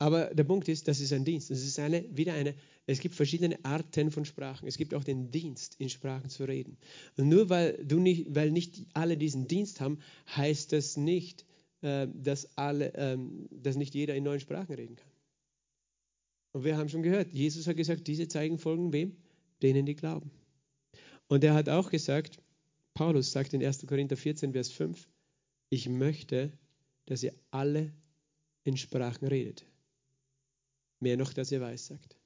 Aber 0.03 0.35
der 0.35 0.43
Punkt 0.43 0.67
ist, 0.67 0.89
das 0.89 0.99
ist 0.99 1.13
ein 1.13 1.23
Dienst. 1.23 1.49
Es 1.49 1.63
ist 1.63 1.79
eine, 1.79 2.03
wieder 2.13 2.33
eine, 2.33 2.55
es 2.87 2.99
gibt 2.99 3.15
verschiedene 3.15 3.63
Arten 3.63 4.11
von 4.11 4.25
Sprachen. 4.25 4.67
Es 4.67 4.75
gibt 4.75 4.93
auch 4.93 5.05
den 5.05 5.31
Dienst, 5.31 5.75
in 5.79 5.87
Sprachen 5.87 6.29
zu 6.29 6.43
reden. 6.43 6.75
Und 7.15 7.29
nur 7.29 7.49
weil, 7.49 7.81
du 7.85 7.99
nicht, 7.99 8.35
weil 8.35 8.51
nicht 8.51 8.85
alle 8.93 9.15
diesen 9.15 9.47
Dienst 9.47 9.79
haben, 9.79 9.99
heißt 10.35 10.73
das 10.73 10.97
nicht, 10.97 11.45
äh, 11.83 12.09
dass, 12.13 12.57
alle, 12.57 12.93
ähm, 12.95 13.47
dass 13.49 13.77
nicht 13.77 13.95
jeder 13.95 14.13
in 14.13 14.25
neuen 14.25 14.41
Sprachen 14.41 14.75
reden 14.75 14.97
kann. 14.97 15.09
Und 16.51 16.65
wir 16.65 16.75
haben 16.75 16.89
schon 16.89 17.01
gehört, 17.01 17.31
Jesus 17.31 17.65
hat 17.65 17.77
gesagt, 17.77 18.05
diese 18.05 18.27
Zeichen 18.27 18.57
folgen 18.57 18.91
wem? 18.91 19.15
Denen, 19.61 19.85
die 19.85 19.95
glauben. 19.95 20.31
Und 21.29 21.45
er 21.45 21.53
hat 21.53 21.69
auch 21.69 21.89
gesagt, 21.89 22.39
Paulus 22.93 23.31
sagt 23.31 23.53
in 23.53 23.63
1. 23.63 23.87
Korinther 23.87 24.17
14, 24.17 24.51
Vers 24.51 24.69
5, 24.69 25.07
ich 25.69 25.87
möchte, 25.87 26.51
dass 27.05 27.23
ihr 27.23 27.33
alle 27.51 27.93
in 28.65 28.75
Sprachen 28.75 29.29
redet. 29.29 29.65
Mehr 31.03 31.17
noch, 31.17 31.33
dass 31.33 31.51
ihr 31.51 31.61
weiß 31.61 31.87
sagt. 31.87 32.17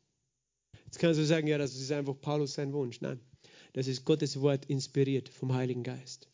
Jetzt 0.86 1.00
kannst 1.00 1.20
du 1.20 1.26
sagen, 1.26 1.48
ja, 1.48 1.58
das 1.58 1.76
ist 1.76 1.92
einfach 1.92 2.20
Paulus 2.20 2.54
sein 2.54 2.72
Wunsch. 2.72 3.02
Nein, 3.02 3.20
das 3.74 3.88
ist 3.88 4.06
Gottes 4.06 4.40
Wort 4.40 4.66
inspiriert 4.66 5.28
vom 5.28 5.54
Heiligen 5.54 5.84
Geist. 5.84 6.30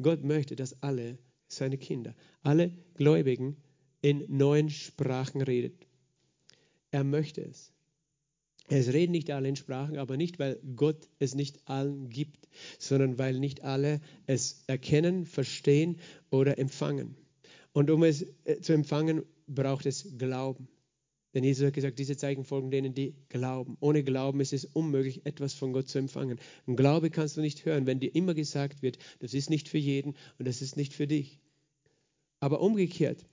Gott 0.00 0.24
möchte, 0.24 0.56
dass 0.56 0.82
alle 0.82 1.18
seine 1.48 1.76
Kinder, 1.76 2.14
alle 2.42 2.72
Gläubigen 2.94 3.56
in 4.00 4.24
neuen 4.28 4.70
Sprachen 4.70 5.42
redet. 5.42 5.86
Er 6.90 7.04
möchte 7.04 7.42
es. 7.42 7.72
Es 8.68 8.92
reden 8.92 9.12
nicht 9.12 9.30
alle 9.30 9.48
in 9.48 9.56
Sprachen, 9.56 9.98
aber 9.98 10.16
nicht, 10.16 10.38
weil 10.38 10.60
Gott 10.76 11.08
es 11.18 11.34
nicht 11.34 11.68
allen 11.68 12.10
gibt, 12.10 12.48
sondern 12.78 13.18
weil 13.18 13.38
nicht 13.38 13.62
alle 13.64 14.00
es 14.26 14.62
erkennen, 14.66 15.24
verstehen 15.24 15.98
oder 16.30 16.58
empfangen. 16.58 17.16
Und 17.72 17.90
um 17.90 18.04
es 18.04 18.26
äh, 18.44 18.60
zu 18.60 18.74
empfangen, 18.74 19.22
braucht 19.46 19.86
es 19.86 20.16
Glauben. 20.18 20.68
Denn 21.38 21.44
Jesus 21.44 21.68
hat 21.68 21.74
gesagt, 21.74 22.00
diese 22.00 22.16
Zeichen 22.16 22.42
folgen 22.42 22.72
denen, 22.72 22.94
die 22.94 23.14
glauben. 23.28 23.76
Ohne 23.78 24.02
Glauben 24.02 24.40
ist 24.40 24.52
es 24.52 24.64
unmöglich, 24.64 25.24
etwas 25.24 25.54
von 25.54 25.72
Gott 25.72 25.86
zu 25.86 26.00
empfangen. 26.00 26.40
Und 26.66 26.74
Glaube 26.74 27.10
kannst 27.10 27.36
du 27.36 27.40
nicht 27.40 27.64
hören, 27.64 27.86
wenn 27.86 28.00
dir 28.00 28.12
immer 28.12 28.34
gesagt 28.34 28.82
wird, 28.82 28.98
das 29.20 29.34
ist 29.34 29.48
nicht 29.48 29.68
für 29.68 29.78
jeden 29.78 30.16
und 30.40 30.48
das 30.48 30.62
ist 30.62 30.76
nicht 30.76 30.94
für 30.94 31.06
dich. 31.06 31.38
Aber 32.40 32.60
umgekehrt, 32.60 33.24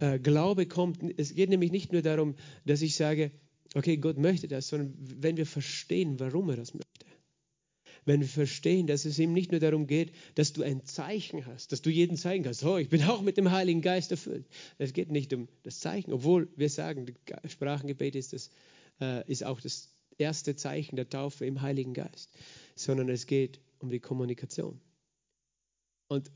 äh, 0.00 0.18
Glaube 0.18 0.66
kommt, 0.66 0.98
es 1.16 1.32
geht 1.32 1.48
nämlich 1.48 1.70
nicht 1.70 1.92
nur 1.92 2.02
darum, 2.02 2.34
dass 2.64 2.82
ich 2.82 2.96
sage, 2.96 3.30
okay, 3.76 3.98
Gott 3.98 4.18
möchte 4.18 4.48
das, 4.48 4.66
sondern 4.66 4.92
wenn 4.98 5.36
wir 5.36 5.46
verstehen, 5.46 6.18
warum 6.18 6.50
er 6.50 6.56
das 6.56 6.74
möchte 6.74 7.06
wenn 8.04 8.20
wir 8.20 8.28
verstehen, 8.28 8.86
dass 8.86 9.04
es 9.04 9.18
ihm 9.18 9.32
nicht 9.32 9.50
nur 9.50 9.60
darum 9.60 9.86
geht, 9.86 10.12
dass 10.34 10.52
du 10.52 10.62
ein 10.62 10.84
Zeichen 10.84 11.46
hast, 11.46 11.72
dass 11.72 11.82
du 11.82 11.90
jeden 11.90 12.16
zeigen 12.16 12.44
kannst, 12.44 12.64
oh, 12.64 12.76
ich 12.76 12.88
bin 12.88 13.02
auch 13.04 13.22
mit 13.22 13.36
dem 13.36 13.50
Heiligen 13.50 13.82
Geist 13.82 14.10
erfüllt. 14.10 14.46
Es 14.78 14.92
geht 14.92 15.10
nicht 15.10 15.32
um 15.32 15.48
das 15.62 15.80
Zeichen, 15.80 16.12
obwohl 16.12 16.48
wir 16.56 16.68
sagen, 16.68 17.06
Sprachengebet 17.46 18.14
ist, 18.14 18.32
das, 18.32 18.50
äh, 19.00 19.30
ist 19.30 19.44
auch 19.44 19.60
das 19.60 19.90
erste 20.18 20.56
Zeichen 20.56 20.96
der 20.96 21.08
Taufe 21.08 21.46
im 21.46 21.62
Heiligen 21.62 21.94
Geist, 21.94 22.30
sondern 22.74 23.08
es 23.08 23.26
geht 23.26 23.60
um 23.78 23.90
die 23.90 24.00
Kommunikation. 24.00 24.80
Und 26.08 26.30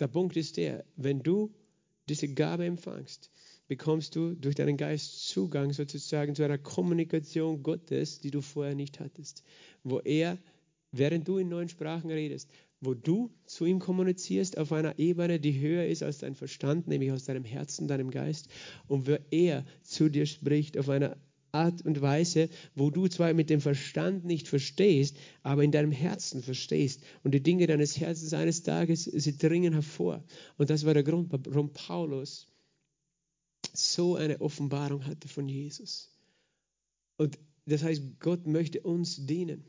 der 0.00 0.08
Punkt 0.08 0.36
ist 0.36 0.56
der, 0.56 0.84
wenn 0.96 1.22
du 1.22 1.54
diese 2.08 2.28
Gabe 2.28 2.66
empfangst, 2.66 3.30
bekommst 3.66 4.14
du 4.14 4.34
durch 4.34 4.54
deinen 4.54 4.76
Geist 4.76 5.28
Zugang 5.28 5.72
sozusagen 5.72 6.34
zu 6.34 6.42
einer 6.42 6.58
Kommunikation 6.58 7.62
Gottes, 7.62 8.20
die 8.20 8.30
du 8.30 8.42
vorher 8.42 8.74
nicht 8.74 9.00
hattest, 9.00 9.42
wo 9.82 10.00
er 10.00 10.38
während 10.98 11.28
du 11.28 11.38
in 11.38 11.48
neuen 11.48 11.68
Sprachen 11.68 12.10
redest, 12.10 12.50
wo 12.80 12.94
du 12.94 13.30
zu 13.46 13.64
ihm 13.64 13.78
kommunizierst 13.78 14.58
auf 14.58 14.72
einer 14.72 14.98
Ebene, 14.98 15.40
die 15.40 15.58
höher 15.58 15.86
ist 15.86 16.02
als 16.02 16.18
dein 16.18 16.34
Verstand, 16.34 16.86
nämlich 16.86 17.12
aus 17.12 17.24
deinem 17.24 17.44
Herzen, 17.44 17.88
deinem 17.88 18.10
Geist, 18.10 18.48
und 18.86 19.06
wo 19.06 19.16
er 19.30 19.64
zu 19.82 20.08
dir 20.08 20.26
spricht 20.26 20.78
auf 20.78 20.88
einer 20.88 21.16
Art 21.52 21.82
und 21.82 22.02
Weise, 22.02 22.48
wo 22.74 22.90
du 22.90 23.06
zwar 23.06 23.32
mit 23.32 23.48
dem 23.48 23.60
Verstand 23.60 24.24
nicht 24.24 24.48
verstehst, 24.48 25.16
aber 25.42 25.62
in 25.62 25.70
deinem 25.70 25.92
Herzen 25.92 26.42
verstehst. 26.42 27.02
Und 27.22 27.32
die 27.32 27.42
Dinge 27.42 27.66
deines 27.66 27.98
Herzens 27.98 28.34
eines 28.34 28.64
Tages, 28.64 29.04
sie 29.04 29.38
dringen 29.38 29.72
hervor. 29.72 30.24
Und 30.58 30.70
das 30.70 30.84
war 30.84 30.94
der 30.94 31.04
Grund, 31.04 31.30
warum 31.30 31.72
Paulus 31.72 32.48
so 33.72 34.16
eine 34.16 34.40
Offenbarung 34.40 35.06
hatte 35.06 35.28
von 35.28 35.48
Jesus. 35.48 36.10
Und 37.16 37.38
das 37.66 37.82
heißt, 37.82 38.02
Gott 38.18 38.46
möchte 38.46 38.80
uns 38.80 39.24
dienen 39.24 39.64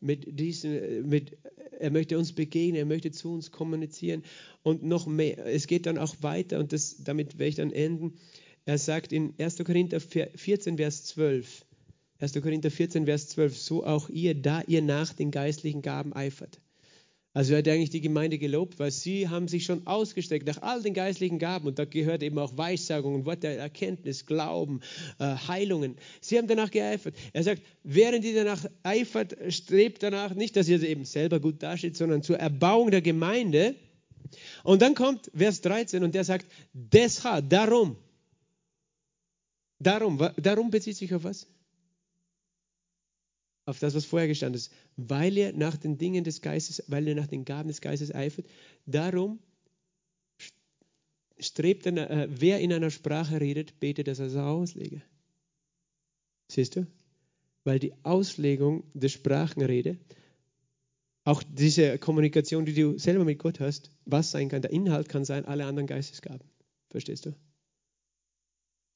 mit 0.00 0.38
diesen, 0.38 1.08
mit, 1.08 1.36
er 1.78 1.90
möchte 1.90 2.18
uns 2.18 2.32
begegnen, 2.32 2.76
er 2.76 2.84
möchte 2.84 3.10
zu 3.10 3.32
uns 3.32 3.50
kommunizieren 3.50 4.22
und 4.62 4.82
noch 4.82 5.06
mehr. 5.06 5.46
Es 5.46 5.66
geht 5.66 5.86
dann 5.86 5.98
auch 5.98 6.16
weiter 6.20 6.58
und 6.58 6.72
das, 6.72 7.02
damit 7.02 7.38
werde 7.38 7.48
ich 7.48 7.54
dann 7.56 7.72
enden. 7.72 8.14
Er 8.64 8.78
sagt 8.78 9.12
in 9.12 9.34
1. 9.38 9.58
Korinther 9.58 10.00
14, 10.00 10.76
Vers 10.76 11.04
12, 11.04 11.64
1. 12.18 12.32
Korinther 12.42 12.70
14, 12.70 13.04
Vers 13.06 13.28
12, 13.28 13.56
so 13.56 13.84
auch 13.84 14.08
ihr, 14.08 14.34
da 14.34 14.62
ihr 14.62 14.82
nach 14.82 15.12
den 15.12 15.30
geistlichen 15.30 15.82
Gaben 15.82 16.12
eifert. 16.14 16.60
Also 17.36 17.52
er 17.52 17.58
hat 17.58 17.68
eigentlich 17.68 17.90
die 17.90 18.00
Gemeinde 18.00 18.38
gelobt, 18.38 18.78
weil 18.78 18.90
sie 18.90 19.28
haben 19.28 19.46
sich 19.46 19.66
schon 19.66 19.86
ausgestreckt 19.86 20.46
nach 20.46 20.62
all 20.62 20.80
den 20.80 20.94
geistlichen 20.94 21.38
Gaben 21.38 21.66
und 21.66 21.78
da 21.78 21.84
gehört 21.84 22.22
eben 22.22 22.38
auch 22.38 22.56
Weissagung 22.56 23.26
Wort 23.26 23.42
der 23.42 23.58
Erkenntnis, 23.58 24.24
Glauben, 24.24 24.80
äh, 25.18 25.36
Heilungen. 25.46 25.96
Sie 26.22 26.38
haben 26.38 26.46
danach 26.46 26.70
geeifert. 26.70 27.14
Er 27.34 27.42
sagt, 27.42 27.60
während 27.82 28.24
ihr 28.24 28.42
danach 28.42 28.64
eifert, 28.84 29.36
strebt 29.50 30.02
danach 30.02 30.34
nicht, 30.34 30.56
dass 30.56 30.66
ihr 30.66 30.82
eben 30.82 31.04
selber 31.04 31.38
gut 31.38 31.62
dasteht, 31.62 31.98
sondern 31.98 32.22
zur 32.22 32.38
Erbauung 32.38 32.90
der 32.90 33.02
Gemeinde. 33.02 33.74
Und 34.64 34.80
dann 34.80 34.94
kommt 34.94 35.30
Vers 35.34 35.60
13 35.60 36.04
und 36.04 36.14
der 36.14 36.24
sagt, 36.24 36.46
deshalb, 36.72 37.50
darum, 37.50 37.96
darum, 39.78 40.26
darum 40.38 40.70
bezieht 40.70 40.96
sich 40.96 41.12
auf 41.12 41.24
was? 41.24 41.46
Auf 43.66 43.80
das, 43.80 43.94
was 43.94 44.04
vorher 44.04 44.28
gestanden 44.28 44.56
ist, 44.58 44.72
weil 44.96 45.36
ihr 45.36 45.52
nach 45.52 45.76
den 45.76 45.98
Dingen 45.98 46.24
des 46.24 46.40
Geistes, 46.40 46.84
weil 46.86 47.06
ihr 47.06 47.14
nach 47.14 47.26
den 47.26 47.44
Gaben 47.44 47.68
des 47.68 47.80
Geistes 47.80 48.14
eifert. 48.14 48.46
Darum 48.86 49.40
strebt, 51.38 51.86
eine, 51.86 52.08
äh, 52.08 52.28
wer 52.30 52.60
in 52.60 52.72
einer 52.72 52.90
Sprache 52.90 53.40
redet, 53.40 53.78
betet, 53.80 54.06
dass 54.06 54.20
er 54.20 54.26
es 54.26 54.36
auslege. 54.36 55.02
Siehst 56.48 56.76
du? 56.76 56.86
Weil 57.64 57.80
die 57.80 57.92
Auslegung 58.04 58.84
der 58.94 59.08
Sprachenrede, 59.08 59.98
auch 61.24 61.42
diese 61.42 61.98
Kommunikation, 61.98 62.64
die 62.64 62.74
du 62.74 62.96
selber 62.98 63.24
mit 63.24 63.40
Gott 63.40 63.58
hast, 63.58 63.90
was 64.04 64.30
sein 64.30 64.48
kann, 64.48 64.62
der 64.62 64.70
Inhalt 64.70 65.08
kann 65.08 65.24
sein, 65.24 65.44
alle 65.44 65.66
anderen 65.66 65.88
Geistesgaben. 65.88 66.48
Verstehst 66.88 67.26
du? 67.26 67.34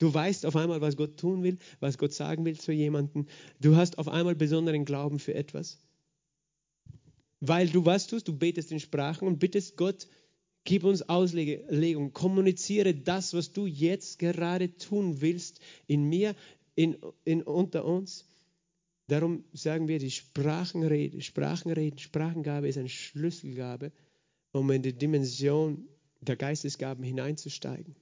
Du 0.00 0.12
weißt 0.12 0.46
auf 0.46 0.56
einmal, 0.56 0.80
was 0.80 0.96
Gott 0.96 1.18
tun 1.18 1.42
will, 1.42 1.58
was 1.78 1.98
Gott 1.98 2.14
sagen 2.14 2.44
will 2.46 2.58
zu 2.58 2.72
jemandem. 2.72 3.26
Du 3.60 3.76
hast 3.76 3.98
auf 3.98 4.08
einmal 4.08 4.34
besonderen 4.34 4.86
Glauben 4.86 5.18
für 5.18 5.34
etwas. 5.34 5.78
Weil 7.40 7.68
du 7.68 7.84
was 7.84 8.06
tust, 8.06 8.26
du 8.26 8.36
betest 8.36 8.72
in 8.72 8.80
Sprachen 8.80 9.28
und 9.28 9.38
bittest 9.38 9.76
Gott, 9.76 10.08
gib 10.64 10.84
uns 10.84 11.08
Auslegung, 11.08 12.12
kommuniziere 12.14 12.94
das, 12.94 13.34
was 13.34 13.52
du 13.52 13.66
jetzt 13.66 14.18
gerade 14.18 14.74
tun 14.76 15.20
willst, 15.20 15.60
in 15.86 16.04
mir, 16.04 16.34
in, 16.74 16.96
in 17.24 17.42
unter 17.42 17.84
uns. 17.84 18.24
Darum 19.06 19.44
sagen 19.52 19.86
wir, 19.86 19.98
die 19.98 20.10
Sprachenrede, 20.10 21.20
Sprachenreden, 21.20 21.98
Sprachengabe 21.98 22.68
ist 22.68 22.78
eine 22.78 22.88
Schlüsselgabe, 22.88 23.92
um 24.52 24.70
in 24.70 24.82
die 24.82 24.94
Dimension 24.94 25.88
der 26.20 26.36
Geistesgaben 26.36 27.04
hineinzusteigen. 27.04 27.96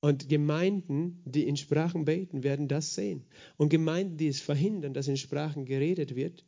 Und 0.00 0.28
Gemeinden, 0.28 1.22
die 1.26 1.46
in 1.46 1.56
Sprachen 1.56 2.06
beten, 2.06 2.42
werden 2.42 2.68
das 2.68 2.94
sehen. 2.94 3.24
Und 3.56 3.68
Gemeinden, 3.68 4.16
die 4.16 4.28
es 4.28 4.40
verhindern, 4.40 4.94
dass 4.94 5.08
in 5.08 5.18
Sprachen 5.18 5.66
geredet 5.66 6.16
wird 6.16 6.44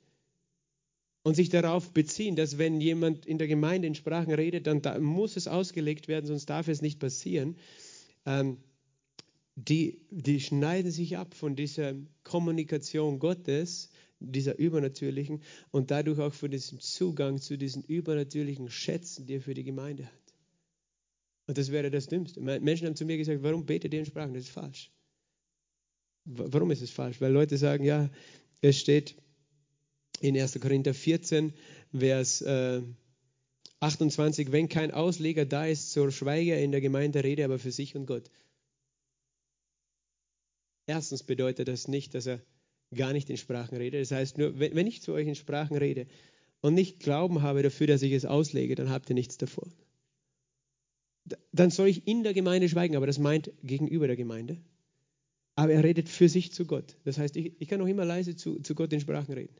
und 1.22 1.36
sich 1.36 1.50
darauf 1.50 1.92
beziehen, 1.92 2.34
dass 2.34 2.59
wenn 2.59 2.80
jemand 2.80 3.26
in 3.26 3.38
der 3.38 3.48
Gemeinde 3.48 3.88
in 3.88 3.94
Sprachen 3.94 4.32
redet, 4.32 4.66
dann 4.66 4.80
da 4.80 4.98
muss 4.98 5.36
es 5.36 5.48
ausgelegt 5.48 6.09
werden, 6.09 6.26
sonst 6.26 6.46
darf 6.46 6.68
es 6.68 6.80
nicht 6.82 6.98
passieren. 6.98 7.57
Ähm, 8.24 8.57
die, 9.55 10.07
die 10.11 10.40
schneiden 10.40 10.90
sich 10.90 11.18
ab 11.18 11.34
von 11.34 11.55
dieser 11.55 11.94
Kommunikation 12.24 13.18
Gottes, 13.18 13.90
dieser 14.18 14.59
übernatürlichen 14.59 15.42
und 15.70 15.90
dadurch 15.90 16.18
auch 16.20 16.32
von 16.32 16.50
diesem 16.50 16.80
Zugang 16.80 17.38
zu 17.38 17.59
diesen 17.59 17.82
übernatürlichen 17.82 18.70
Schätzen, 18.70 19.26
die 19.26 19.34
er 19.34 19.40
für 19.42 19.55
die 19.55 19.64
Gemeinde 19.64 20.07
hat. 20.07 20.22
Und 21.47 21.59
das 21.59 21.70
wäre 21.72 21.90
das 21.90 22.07
Dümmste. 22.07 22.40
Menschen 22.40 22.86
haben 22.86 22.97
zu 22.97 23.05
mir 23.05 23.16
gesagt, 23.16 23.43
warum 23.43 23.66
betet 23.66 23.93
ihr 23.93 24.01
in 24.01 24.07
Sprachen? 24.07 24.34
Das 24.34 24.45
ist 24.45 24.51
falsch. 24.51 24.90
Warum 26.24 26.70
ist 26.70 26.82
es 26.82 26.90
falsch? 26.90 27.20
Weil 27.20 27.32
Leute 27.32 27.57
sagen, 27.57 27.84
ja, 27.84 28.11
es 28.61 28.78
steht 28.78 29.16
in 30.20 30.38
1. 30.38 30.61
Korinther 30.61 30.95
14, 30.95 31.53
Vers 31.93 32.43
äh, 32.43 32.82
28, 33.80 34.53
wenn 34.53 34.68
kein 34.68 34.93
Ausleger 34.93 35.45
da 35.45 35.66
ist, 35.66 35.93
so 35.93 36.09
schweige 36.11 36.53
er 36.53 36.62
in 36.62 36.70
der 36.70 36.80
Gemeinde, 36.80 37.24
rede 37.24 37.45
aber 37.45 37.59
für 37.59 37.72
sich 37.72 37.97
und 37.97 38.07
Gott. 38.07 38.30
Erstens 40.86 41.24
bedeutet 41.24 41.66
das 41.66 41.88
nicht, 41.88 42.14
dass 42.14 42.26
er 42.26 42.40
gar 42.95 43.12
nicht 43.12 43.28
in 43.30 43.36
Sprachen 43.36 43.76
redet. 43.76 44.03
Das 44.03 44.12
heißt 44.12 44.38
nur, 44.38 44.59
wenn 44.59 44.86
ich 44.86 45.03
zu 45.03 45.12
euch 45.12 45.26
in 45.26 45.34
Sprachen 45.34 45.76
rede 45.76 46.07
und 46.61 46.74
nicht 46.74 47.01
Glauben 47.01 47.43
habe 47.43 47.62
dafür, 47.62 47.88
dass 47.88 48.03
ich 48.03 48.12
es 48.12 48.24
auslege, 48.24 48.76
dann 48.76 48.90
habt 48.90 49.11
ihr 49.11 49.14
nichts 49.14 49.36
davon. 49.38 49.72
Dann 51.53 51.70
soll 51.70 51.89
ich 51.89 52.07
in 52.07 52.23
der 52.23 52.35
Gemeinde 52.35 52.68
schweigen, 52.68 52.97
aber 52.97 53.07
das 53.07 53.18
meint 53.18 53.53
gegenüber 53.62 54.07
der 54.07 54.16
Gemeinde. 54.16 54.61
Aber 55.55 55.73
er 55.73 55.85
redet 55.85 56.09
für 56.09 56.29
sich 56.29 56.53
zu 56.53 56.64
Gott. 56.64 56.97
Das 57.05 57.18
heißt, 57.18 57.37
ich, 57.37 57.53
ich 57.61 57.68
kann 57.68 57.79
noch 57.79 57.87
immer 57.87 58.05
leise 58.05 58.37
zu, 58.37 58.61
zu 58.61 58.75
Gott 58.75 58.93
in 58.93 59.01
Sprachen 59.01 59.33
reden. 59.33 59.55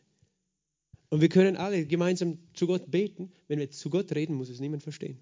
Und 1.11 1.21
wir 1.21 1.29
können 1.29 1.57
alle 1.57 1.87
gemeinsam 1.87 2.39
zu 2.55 2.67
Gott 2.67 2.91
beten. 2.91 3.31
Wenn 3.47 3.59
wir 3.59 3.71
zu 3.71 3.91
Gott 3.91 4.15
reden, 4.15 4.35
muss 4.35 4.49
es 4.49 4.61
niemand 4.61 4.83
verstehen. 4.83 5.19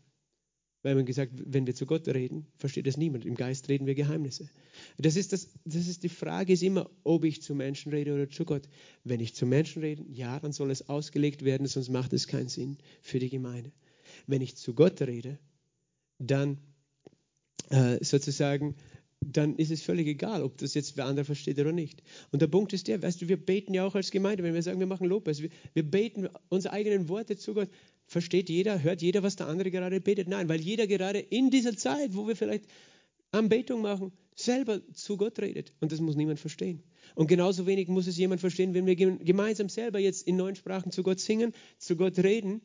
Weil 0.82 0.94
man 0.94 1.04
gesagt, 1.04 1.32
wenn 1.44 1.66
wir 1.66 1.74
zu 1.74 1.84
Gott 1.84 2.08
reden, 2.08 2.46
versteht 2.56 2.86
es 2.86 2.96
niemand. 2.96 3.26
Im 3.26 3.34
Geist 3.34 3.68
reden 3.68 3.86
wir 3.86 3.94
Geheimnisse. 3.94 4.48
Das 4.96 5.16
ist, 5.16 5.32
das, 5.32 5.48
das 5.64 5.88
ist 5.88 6.04
die 6.04 6.08
Frage, 6.08 6.52
ist 6.54 6.62
immer, 6.62 6.88
ob 7.02 7.24
ich 7.24 7.42
zu 7.42 7.54
Menschen 7.54 7.92
rede 7.92 8.14
oder 8.14 8.30
zu 8.30 8.44
Gott. 8.44 8.68
Wenn 9.04 9.20
ich 9.20 9.34
zu 9.34 9.44
Menschen 9.44 9.82
rede, 9.82 10.04
ja, 10.08 10.38
dann 10.40 10.52
soll 10.52 10.70
es 10.70 10.88
ausgelegt 10.88 11.44
werden, 11.44 11.66
sonst 11.66 11.90
macht 11.90 12.12
es 12.12 12.28
keinen 12.28 12.48
Sinn 12.48 12.78
für 13.02 13.18
die 13.18 13.28
Gemeinde. 13.28 13.72
Wenn 14.26 14.40
ich 14.40 14.56
zu 14.56 14.72
Gott 14.72 15.02
rede, 15.02 15.38
dann 16.20 16.58
äh, 17.70 18.02
sozusagen, 18.04 18.76
dann 19.20 19.56
ist 19.56 19.70
es 19.70 19.82
völlig 19.82 20.06
egal, 20.06 20.42
ob 20.42 20.58
das 20.58 20.74
jetzt 20.74 20.96
wer 20.96 21.06
andere 21.06 21.24
versteht 21.24 21.58
oder 21.58 21.72
nicht. 21.72 22.02
Und 22.30 22.40
der 22.40 22.46
Punkt 22.46 22.72
ist 22.72 22.88
der, 22.88 23.02
weißt 23.02 23.22
du, 23.22 23.28
wir 23.28 23.44
beten 23.44 23.74
ja 23.74 23.84
auch 23.84 23.94
als 23.94 24.10
Gemeinde, 24.10 24.42
wenn 24.42 24.54
wir 24.54 24.62
sagen, 24.62 24.80
wir 24.80 24.86
machen 24.86 25.06
Lobpreis, 25.06 25.42
wir, 25.42 25.50
wir 25.74 25.82
beten 25.82 26.28
unsere 26.48 26.72
eigenen 26.74 27.08
Worte 27.08 27.36
zu 27.36 27.54
Gott. 27.54 27.68
Versteht 28.06 28.48
jeder, 28.48 28.82
hört 28.82 29.02
jeder, 29.02 29.22
was 29.22 29.36
der 29.36 29.46
andere 29.46 29.70
gerade 29.70 30.00
betet? 30.00 30.28
Nein, 30.28 30.48
weil 30.48 30.60
jeder 30.60 30.86
gerade 30.86 31.18
in 31.18 31.50
dieser 31.50 31.76
Zeit, 31.76 32.14
wo 32.14 32.26
wir 32.26 32.34
vielleicht 32.34 32.66
Anbetung 33.30 33.82
machen, 33.82 34.12
selber 34.34 34.80
zu 34.92 35.16
Gott 35.16 35.38
redet. 35.38 35.72
Und 35.80 35.92
das 35.92 36.00
muss 36.00 36.16
niemand 36.16 36.40
verstehen. 36.40 36.82
Und 37.14 37.28
genauso 37.28 37.66
wenig 37.66 37.88
muss 37.88 38.06
es 38.06 38.16
jemand 38.16 38.40
verstehen, 38.40 38.74
wenn 38.74 38.86
wir 38.86 38.96
gemeinsam 38.96 39.68
selber 39.68 39.98
jetzt 39.98 40.26
in 40.26 40.36
neuen 40.36 40.56
Sprachen 40.56 40.90
zu 40.90 41.02
Gott 41.02 41.20
singen, 41.20 41.52
zu 41.78 41.96
Gott 41.96 42.18
reden. 42.18 42.62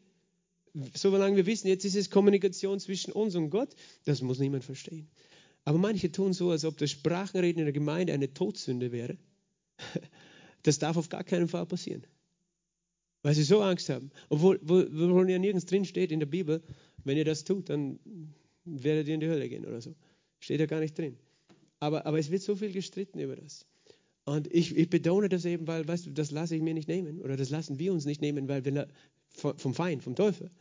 Solange 0.93 1.35
wir 1.37 1.45
wissen, 1.45 1.67
jetzt 1.67 1.85
ist 1.85 1.95
es 1.95 2.09
Kommunikation 2.09 2.79
zwischen 2.79 3.11
uns 3.11 3.35
und 3.35 3.49
Gott, 3.49 3.75
das 4.03 4.21
muss 4.21 4.39
niemand 4.39 4.63
verstehen. 4.63 5.07
Aber 5.63 5.77
manche 5.77 6.11
tun 6.11 6.33
so, 6.33 6.51
als 6.51 6.65
ob 6.65 6.77
das 6.77 6.91
Sprachenreden 6.91 7.59
in 7.59 7.65
der 7.65 7.73
Gemeinde 7.73 8.13
eine 8.13 8.33
Todsünde 8.33 8.91
wäre. 8.91 9.17
Das 10.63 10.79
darf 10.79 10.97
auf 10.97 11.09
gar 11.09 11.23
keinen 11.23 11.47
Fall 11.47 11.67
passieren 11.67 12.07
weil 13.25 13.33
sie 13.33 13.41
so 13.41 13.59
Angst 13.59 13.89
haben. 13.89 14.11
Obwohl 14.29 14.59
wo, 14.61 14.81
ja 15.23 15.39
nirgends 15.39 15.65
drin 15.65 15.83
steht 15.83 16.11
in 16.11 16.19
der 16.19 16.27
Bibel, 16.27 16.61
wenn 17.05 17.17
ihr 17.17 17.25
das 17.25 17.43
tut, 17.43 17.71
dann 17.71 17.97
werdet 18.65 19.07
ihr 19.07 19.15
in 19.15 19.19
die 19.19 19.27
Hölle 19.27 19.49
gehen 19.49 19.65
oder 19.65 19.81
so. 19.81 19.95
Steht 20.39 20.59
ja 20.59 20.67
gar 20.67 20.79
nicht 20.79 20.95
drin. 20.95 21.17
Aber, 21.79 22.05
aber 22.05 22.19
es 22.19 22.29
wird 22.29 22.43
so 22.43 22.55
viel 22.55 22.71
gestritten 22.71 23.17
über 23.17 23.35
das. 23.35 23.65
Und 24.25 24.53
ich, 24.53 24.77
ich 24.77 24.91
betone 24.91 25.27
das 25.27 25.43
eben, 25.45 25.65
weil, 25.65 25.87
weißt 25.87 26.05
du, 26.05 26.11
das 26.11 26.29
lasse 26.29 26.55
ich 26.55 26.61
mir 26.61 26.75
nicht 26.75 26.87
nehmen 26.87 27.19
oder 27.19 27.35
das 27.35 27.49
lassen 27.49 27.79
wir 27.79 27.93
uns 27.93 28.05
nicht 28.05 28.21
nehmen, 28.21 28.47
weil 28.47 28.63
wir 28.63 28.87
vom 29.31 29.73
Feind, 29.73 30.03
vom 30.03 30.15
Teufel. 30.15 30.51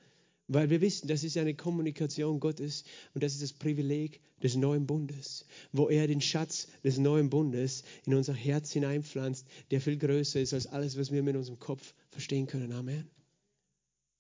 Weil 0.46 0.68
wir 0.68 0.80
wissen, 0.80 1.08
das 1.08 1.24
ist 1.24 1.38
eine 1.38 1.54
Kommunikation 1.54 2.38
Gottes 2.38 2.84
und 3.14 3.22
das 3.22 3.32
ist 3.32 3.42
das 3.42 3.52
Privileg 3.54 4.20
des 4.42 4.56
neuen 4.56 4.86
Bundes, 4.86 5.46
wo 5.72 5.88
er 5.88 6.06
den 6.06 6.20
Schatz 6.20 6.68
des 6.82 6.98
neuen 6.98 7.30
Bundes 7.30 7.82
in 8.04 8.14
unser 8.14 8.34
Herz 8.34 8.72
hineinpflanzt, 8.72 9.46
der 9.70 9.80
viel 9.80 9.96
größer 9.96 10.40
ist 10.40 10.52
als 10.52 10.66
alles, 10.66 10.98
was 10.98 11.10
wir 11.10 11.22
mit 11.22 11.34
unserem 11.34 11.58
Kopf 11.58 11.94
verstehen 12.10 12.46
können. 12.46 12.72
Amen. 12.72 13.08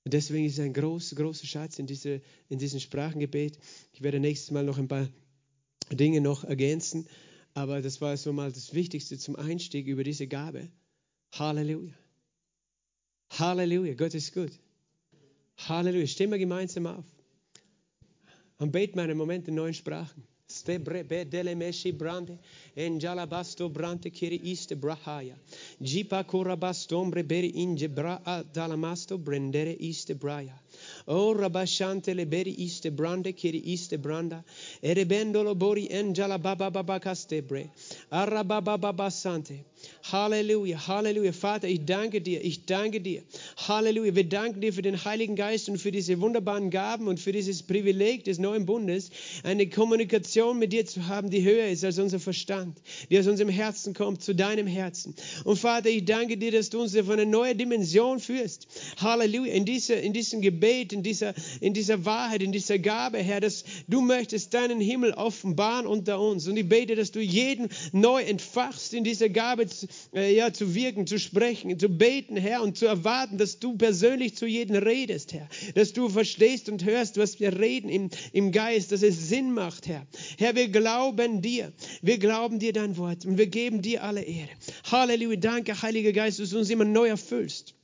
Und 0.04 0.14
deswegen 0.14 0.46
ist 0.46 0.54
es 0.54 0.60
ein 0.60 0.72
großer, 0.72 1.16
großer 1.16 1.46
Schatz 1.46 1.78
in, 1.78 1.86
diese, 1.86 2.22
in 2.48 2.58
diesem 2.58 2.80
Sprachengebet. 2.80 3.58
Ich 3.92 4.02
werde 4.02 4.18
nächstes 4.18 4.50
Mal 4.50 4.64
noch 4.64 4.78
ein 4.78 4.88
paar 4.88 5.08
Dinge 5.90 6.22
noch 6.22 6.44
ergänzen, 6.44 7.06
aber 7.52 7.82
das 7.82 8.00
war 8.00 8.16
so 8.16 8.32
mal 8.32 8.50
das 8.50 8.72
Wichtigste 8.72 9.18
zum 9.18 9.36
Einstieg 9.36 9.86
über 9.86 10.04
diese 10.04 10.26
Gabe. 10.26 10.70
Halleluja. 11.32 11.92
Halleluja. 13.30 13.94
Gott 13.94 14.14
ist 14.14 14.32
gut. 14.32 14.52
Halleluja. 15.58 16.06
Stehen 16.06 16.30
wir 16.30 16.38
gemeinsam 16.38 16.86
auf. 16.86 17.04
Und 18.58 18.72
beten 18.72 18.96
wir 18.96 19.02
einen 19.02 19.18
Moment 19.18 19.48
in 19.48 19.54
neuen 19.54 19.74
Sprachen. 19.74 20.26
Brande 21.92 22.38
enjala 22.76 23.26
basto 23.26 23.68
brante 23.68 24.10
kiri 24.12 24.40
iste 24.44 24.74
brahaya. 24.74 25.34
Jipa 25.82 26.24
kura 26.26 26.56
bastombre 26.56 27.26
beri 27.26 27.52
inje 27.52 27.88
bra 27.88 28.18
dalamasto 28.52 29.18
brendere 29.18 29.76
iste 29.78 30.14
braya. 30.14 30.52
O 31.06 31.34
rabashante 31.34 32.14
le 32.14 32.24
beri 32.26 32.54
iste 32.58 32.90
brande 32.90 33.32
kiri 33.32 33.60
iste 33.60 33.98
branda. 33.98 34.42
Erebendolo 34.82 35.54
bori 35.54 35.88
enjala 35.88 36.40
baba 36.40 36.70
baba 36.70 37.00
castebre. 37.00 37.70
Arababa 38.10 38.78
baba 38.80 39.10
sante. 39.10 39.64
Halleluja, 40.10 40.78
Halleluja. 40.78 41.32
Vater, 41.32 41.68
ich 41.68 41.84
danke 41.84 42.20
dir, 42.20 42.42
ich 42.42 42.64
danke 42.66 43.00
dir. 43.00 43.22
Halleluja. 43.68 44.14
Wir 44.14 44.28
danken 44.28 44.60
dir 44.60 44.72
für 44.72 44.82
den 44.82 45.04
Heiligen 45.04 45.36
Geist 45.36 45.68
und 45.68 45.78
für 45.78 45.92
diese 45.92 46.20
wunderbaren 46.20 46.70
Gaben 46.70 47.06
und 47.06 47.20
für 47.20 47.32
dieses 47.32 47.62
Privileg 47.62 48.24
des 48.24 48.38
neuen 48.38 48.66
Bundes, 48.66 49.10
eine 49.42 49.68
Kommunikation 49.68 50.58
mit 50.58 50.72
dir 50.72 50.86
zu 50.86 51.06
haben, 51.06 51.30
die 51.30 51.42
höher 51.42 51.68
ist 51.68 51.84
als 51.84 51.98
unser 51.98 52.18
Verstand, 52.18 52.63
die 53.10 53.18
aus 53.18 53.26
unserem 53.26 53.50
Herzen 53.50 53.94
kommt, 53.94 54.22
zu 54.22 54.34
deinem 54.34 54.66
Herzen. 54.66 55.14
Und 55.44 55.58
Vater, 55.58 55.88
ich 55.88 56.04
danke 56.04 56.36
dir, 56.36 56.52
dass 56.52 56.70
du 56.70 56.80
uns 56.80 56.96
auf 56.96 57.10
eine 57.10 57.26
neue 57.26 57.54
Dimension 57.54 58.20
führst. 58.20 58.66
Halleluja. 58.98 59.52
In, 59.52 59.64
dieser, 59.64 60.00
in 60.00 60.12
diesem 60.12 60.40
Gebet, 60.40 60.92
in 60.92 61.02
dieser, 61.02 61.34
in 61.60 61.74
dieser 61.74 62.04
Wahrheit, 62.04 62.42
in 62.42 62.52
dieser 62.52 62.78
Gabe, 62.78 63.18
Herr, 63.18 63.40
dass 63.40 63.64
du 63.88 64.00
möchtest 64.00 64.54
deinen 64.54 64.80
Himmel 64.80 65.12
offenbaren 65.12 65.86
unter 65.86 66.20
uns. 66.20 66.46
Und 66.48 66.56
ich 66.56 66.68
bete, 66.68 66.94
dass 66.94 67.10
du 67.10 67.20
jeden 67.20 67.68
neu 67.92 68.22
entfachst 68.22 68.94
in 68.94 69.04
dieser 69.04 69.28
Gabe 69.28 69.66
äh, 70.14 70.34
ja, 70.34 70.52
zu 70.52 70.74
wirken, 70.74 71.06
zu 71.06 71.18
sprechen, 71.18 71.78
zu 71.78 71.88
beten, 71.88 72.36
Herr, 72.36 72.62
und 72.62 72.76
zu 72.76 72.86
erwarten, 72.86 73.38
dass 73.38 73.58
du 73.58 73.76
persönlich 73.76 74.36
zu 74.36 74.46
jedem 74.46 74.76
redest, 74.76 75.32
Herr. 75.32 75.48
Dass 75.74 75.92
du 75.92 76.08
verstehst 76.08 76.68
und 76.68 76.84
hörst, 76.84 77.16
was 77.16 77.40
wir 77.40 77.58
reden 77.58 77.88
im, 77.88 78.10
im 78.32 78.52
Geist, 78.52 78.92
dass 78.92 79.02
es 79.02 79.28
Sinn 79.28 79.52
macht, 79.52 79.86
Herr. 79.86 80.06
Herr, 80.38 80.54
wir 80.54 80.68
glauben 80.68 81.42
dir. 81.42 81.72
Wir 82.02 82.18
glauben 82.18 82.53
dir 82.58 82.72
dein 82.72 82.96
Wort 82.96 83.24
und 83.24 83.38
wir 83.38 83.46
geben 83.46 83.82
dir 83.82 84.02
alle 84.02 84.22
Ehre. 84.22 84.50
Halleluja. 84.90 85.36
Danke, 85.36 85.80
Heiliger 85.82 86.12
Geist, 86.12 86.40
dass 86.40 86.50
du 86.50 86.58
uns 86.58 86.70
immer 86.70 86.84
neu 86.84 87.08
erfüllst 87.08 87.74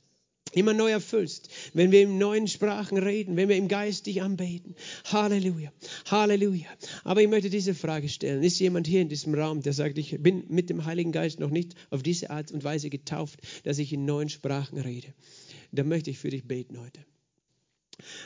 immer 0.53 0.73
neu 0.73 0.91
erfüllst, 0.91 1.49
wenn 1.73 1.91
wir 1.91 2.01
in 2.01 2.17
neuen 2.17 2.47
Sprachen 2.47 2.97
reden, 2.97 3.35
wenn 3.35 3.49
wir 3.49 3.55
im 3.55 3.67
Geist 3.67 4.05
dich 4.05 4.21
anbeten. 4.21 4.75
Halleluja, 5.05 5.71
Halleluja. 6.09 6.67
Aber 7.03 7.21
ich 7.21 7.29
möchte 7.29 7.49
diese 7.49 7.73
Frage 7.73 8.09
stellen. 8.09 8.43
Ist 8.43 8.59
jemand 8.59 8.87
hier 8.87 9.01
in 9.01 9.09
diesem 9.09 9.33
Raum, 9.33 9.61
der 9.61 9.73
sagt, 9.73 9.97
ich 9.97 10.17
bin 10.21 10.45
mit 10.49 10.69
dem 10.69 10.85
Heiligen 10.85 11.11
Geist 11.11 11.39
noch 11.39 11.49
nicht 11.49 11.75
auf 11.89 12.03
diese 12.03 12.29
Art 12.29 12.51
und 12.51 12.63
Weise 12.63 12.89
getauft, 12.89 13.39
dass 13.63 13.77
ich 13.77 13.93
in 13.93 14.05
neuen 14.05 14.29
Sprachen 14.29 14.79
rede? 14.79 15.13
Dann 15.71 15.87
möchte 15.87 16.09
ich 16.09 16.19
für 16.19 16.29
dich 16.29 16.45
beten 16.45 16.79
heute. 16.79 16.99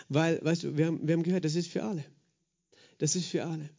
Weil, 0.09 0.39
weißt 0.43 0.63
du, 0.63 0.77
wir 0.77 0.87
haben, 0.87 1.07
wir 1.07 1.13
haben 1.13 1.23
gehört, 1.23 1.45
das 1.45 1.55
ist 1.55 1.67
für 1.67 1.83
alle. 1.83 2.03
Das 2.97 3.15
ist 3.15 3.27
für 3.27 3.43
alle. 3.43 3.69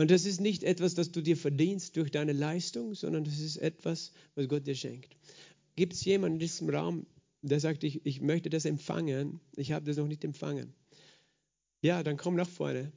Und 0.00 0.10
das 0.10 0.24
ist 0.24 0.40
nicht 0.40 0.62
etwas, 0.62 0.94
das 0.94 1.12
du 1.12 1.20
dir 1.20 1.36
verdienst 1.36 1.94
durch 1.94 2.10
deine 2.10 2.32
Leistung, 2.32 2.94
sondern 2.94 3.22
das 3.24 3.38
ist 3.38 3.58
etwas, 3.58 4.12
was 4.34 4.48
Gott 4.48 4.66
dir 4.66 4.74
schenkt. 4.74 5.14
Gibt 5.76 5.92
es 5.92 6.02
jemanden 6.06 6.36
in 6.36 6.38
diesem 6.38 6.70
Raum, 6.70 7.06
der 7.42 7.60
sagt, 7.60 7.84
ich, 7.84 8.00
ich 8.06 8.22
möchte 8.22 8.48
das 8.48 8.64
empfangen, 8.64 9.40
ich 9.56 9.72
habe 9.72 9.84
das 9.84 9.98
noch 9.98 10.08
nicht 10.08 10.24
empfangen. 10.24 10.72
Ja, 11.82 12.02
dann 12.02 12.16
komm 12.16 12.34
nach 12.34 12.48
vorne. 12.48 12.92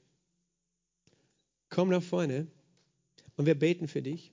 Komm 1.67 1.89
nach 1.89 2.01
vorne 2.01 2.47
und 3.35 3.47
wir 3.47 3.55
beten 3.55 3.89
für 3.89 4.01
dich. 4.01 4.31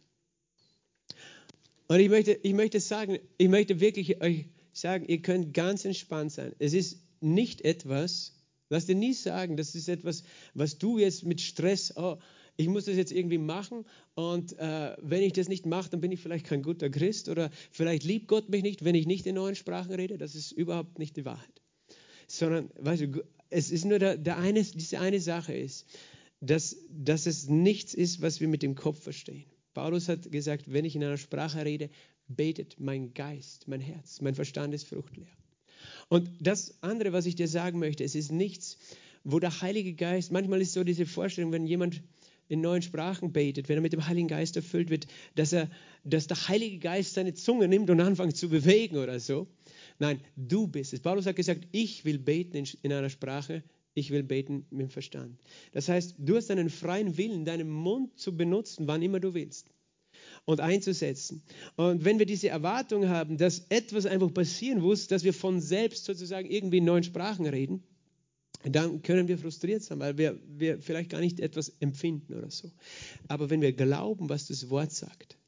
Und 1.88 1.98
ich 1.98 2.08
möchte, 2.08 2.34
ich 2.40 2.54
möchte 2.54 2.78
sagen, 2.78 3.18
ich 3.36 3.48
möchte 3.48 3.80
wirklich 3.80 4.22
euch 4.22 4.46
sagen, 4.72 5.06
ihr 5.06 5.20
könnt 5.22 5.54
ganz 5.54 5.84
entspannt 5.84 6.30
sein. 6.30 6.54
Es 6.60 6.72
ist 6.72 7.02
nicht 7.20 7.62
etwas, 7.62 8.32
lass 8.68 8.86
dir 8.86 8.94
nie 8.94 9.12
sagen, 9.12 9.56
das 9.56 9.74
ist 9.74 9.88
etwas, 9.88 10.22
was 10.54 10.78
du 10.78 10.98
jetzt 10.98 11.24
mit 11.24 11.40
Stress, 11.40 11.96
oh, 11.96 12.16
ich 12.60 12.68
muss 12.68 12.84
das 12.84 12.96
jetzt 12.96 13.10
irgendwie 13.10 13.38
machen 13.38 13.86
und 14.14 14.58
äh, 14.58 14.94
wenn 15.00 15.22
ich 15.22 15.32
das 15.32 15.48
nicht 15.48 15.64
mache, 15.64 15.88
dann 15.88 16.00
bin 16.00 16.12
ich 16.12 16.20
vielleicht 16.20 16.46
kein 16.46 16.62
guter 16.62 16.90
Christ 16.90 17.30
oder 17.30 17.50
vielleicht 17.70 18.04
liebt 18.04 18.28
Gott 18.28 18.50
mich 18.50 18.62
nicht, 18.62 18.84
wenn 18.84 18.94
ich 18.94 19.06
nicht 19.06 19.26
in 19.26 19.36
neuen 19.36 19.54
Sprachen 19.54 19.94
rede. 19.94 20.18
Das 20.18 20.34
ist 20.34 20.52
überhaupt 20.52 20.98
nicht 20.98 21.16
die 21.16 21.24
Wahrheit. 21.24 21.62
Sondern, 22.26 22.70
weißt 22.78 23.02
du, 23.02 23.24
es 23.48 23.70
ist 23.70 23.86
nur 23.86 23.98
der, 23.98 24.18
der 24.18 24.36
eine, 24.36 24.62
diese 24.62 25.00
eine 25.00 25.20
Sache 25.20 25.54
ist, 25.54 25.86
dass, 26.40 26.76
dass 26.90 27.26
es 27.26 27.48
nichts 27.48 27.94
ist, 27.94 28.20
was 28.20 28.40
wir 28.40 28.48
mit 28.48 28.62
dem 28.62 28.74
Kopf 28.74 29.02
verstehen. 29.02 29.46
Paulus 29.72 30.08
hat 30.08 30.30
gesagt, 30.30 30.70
wenn 30.70 30.84
ich 30.84 30.94
in 30.94 31.04
einer 31.04 31.16
Sprache 31.16 31.64
rede, 31.64 31.88
betet 32.28 32.78
mein 32.78 33.14
Geist, 33.14 33.68
mein 33.68 33.80
Herz, 33.80 34.20
mein 34.20 34.34
Verstand 34.34 34.74
ist 34.74 34.86
fruchtleer. 34.86 35.26
Und 36.08 36.28
das 36.40 36.82
andere, 36.82 37.12
was 37.12 37.24
ich 37.24 37.36
dir 37.36 37.48
sagen 37.48 37.78
möchte, 37.78 38.04
es 38.04 38.14
ist 38.14 38.32
nichts, 38.32 38.76
wo 39.24 39.38
der 39.38 39.60
Heilige 39.60 39.94
Geist, 39.94 40.30
manchmal 40.30 40.60
ist 40.60 40.72
so 40.72 40.84
diese 40.84 41.06
Vorstellung, 41.06 41.52
wenn 41.52 41.66
jemand 41.66 42.02
in 42.50 42.60
neuen 42.60 42.82
Sprachen 42.82 43.32
betet, 43.32 43.68
wenn 43.68 43.78
er 43.78 43.80
mit 43.80 43.92
dem 43.92 44.06
Heiligen 44.06 44.28
Geist 44.28 44.56
erfüllt 44.56 44.90
wird, 44.90 45.06
dass, 45.36 45.52
er, 45.52 45.70
dass 46.04 46.26
der 46.26 46.48
Heilige 46.48 46.78
Geist 46.78 47.14
seine 47.14 47.32
Zunge 47.32 47.68
nimmt 47.68 47.88
und 47.90 48.00
anfängt 48.00 48.36
zu 48.36 48.48
bewegen 48.48 48.96
oder 48.96 49.20
so. 49.20 49.46
Nein, 49.98 50.20
du 50.36 50.66
bist 50.66 50.92
es. 50.92 51.00
Paulus 51.00 51.26
hat 51.26 51.36
gesagt, 51.36 51.68
ich 51.70 52.04
will 52.04 52.18
beten 52.18 52.56
in, 52.56 52.68
in 52.82 52.92
einer 52.92 53.08
Sprache, 53.08 53.62
Ich 53.94 54.10
will 54.10 54.22
beten 54.22 54.66
mit 54.70 54.82
dem 54.82 54.90
Verstand. 54.90 55.38
Das 55.72 55.88
heißt, 55.88 56.16
du 56.18 56.36
hast 56.36 56.50
einen 56.50 56.70
freien 56.70 57.16
Willen, 57.16 57.44
deinen 57.44 57.70
Mund 57.70 58.18
zu 58.18 58.36
benutzen, 58.36 58.88
wann 58.88 59.02
immer 59.02 59.20
du 59.20 59.34
willst 59.34 59.70
und 60.44 60.60
einzusetzen. 60.60 61.42
Und 61.76 62.04
wenn 62.04 62.18
wir 62.18 62.26
diese 62.26 62.48
Erwartung 62.48 63.08
haben, 63.08 63.36
dass 63.36 63.66
etwas 63.68 64.06
einfach 64.06 64.32
passieren 64.32 64.80
muss, 64.80 65.06
dass 65.06 65.24
wir 65.24 65.32
von 65.32 65.60
selbst 65.60 66.04
sozusagen 66.04 66.48
irgendwie 66.48 66.78
in 66.78 66.84
neuen 66.84 67.04
Sprachen 67.04 67.46
reden, 67.46 67.82
dann 68.62 69.02
können 69.02 69.28
wir 69.28 69.38
frustriert 69.38 69.82
sein, 69.82 70.00
weil 70.00 70.18
wir, 70.18 70.38
wir 70.46 70.80
vielleicht 70.80 71.10
gar 71.10 71.20
nicht 71.20 71.40
etwas 71.40 71.70
empfinden 71.80 72.34
oder 72.34 72.50
so. 72.50 72.70
Aber 73.28 73.50
wenn 73.50 73.62
wir 73.62 73.72
glauben, 73.72 74.28
was 74.28 74.48
das 74.48 74.68
Wort 74.68 74.92
sagt, 74.92 75.38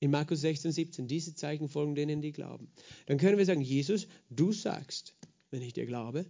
in 0.00 0.10
Markus 0.10 0.40
16, 0.40 0.72
17, 0.72 1.06
diese 1.06 1.34
Zeichen 1.34 1.68
folgen 1.68 1.94
denen, 1.94 2.20
die 2.20 2.32
glauben, 2.32 2.68
dann 3.06 3.18
können 3.18 3.38
wir 3.38 3.44
sagen, 3.44 3.60
Jesus, 3.60 4.06
du 4.30 4.52
sagst, 4.52 5.16
wenn 5.50 5.62
ich 5.62 5.72
dir 5.72 5.86
glaube, 5.86 6.26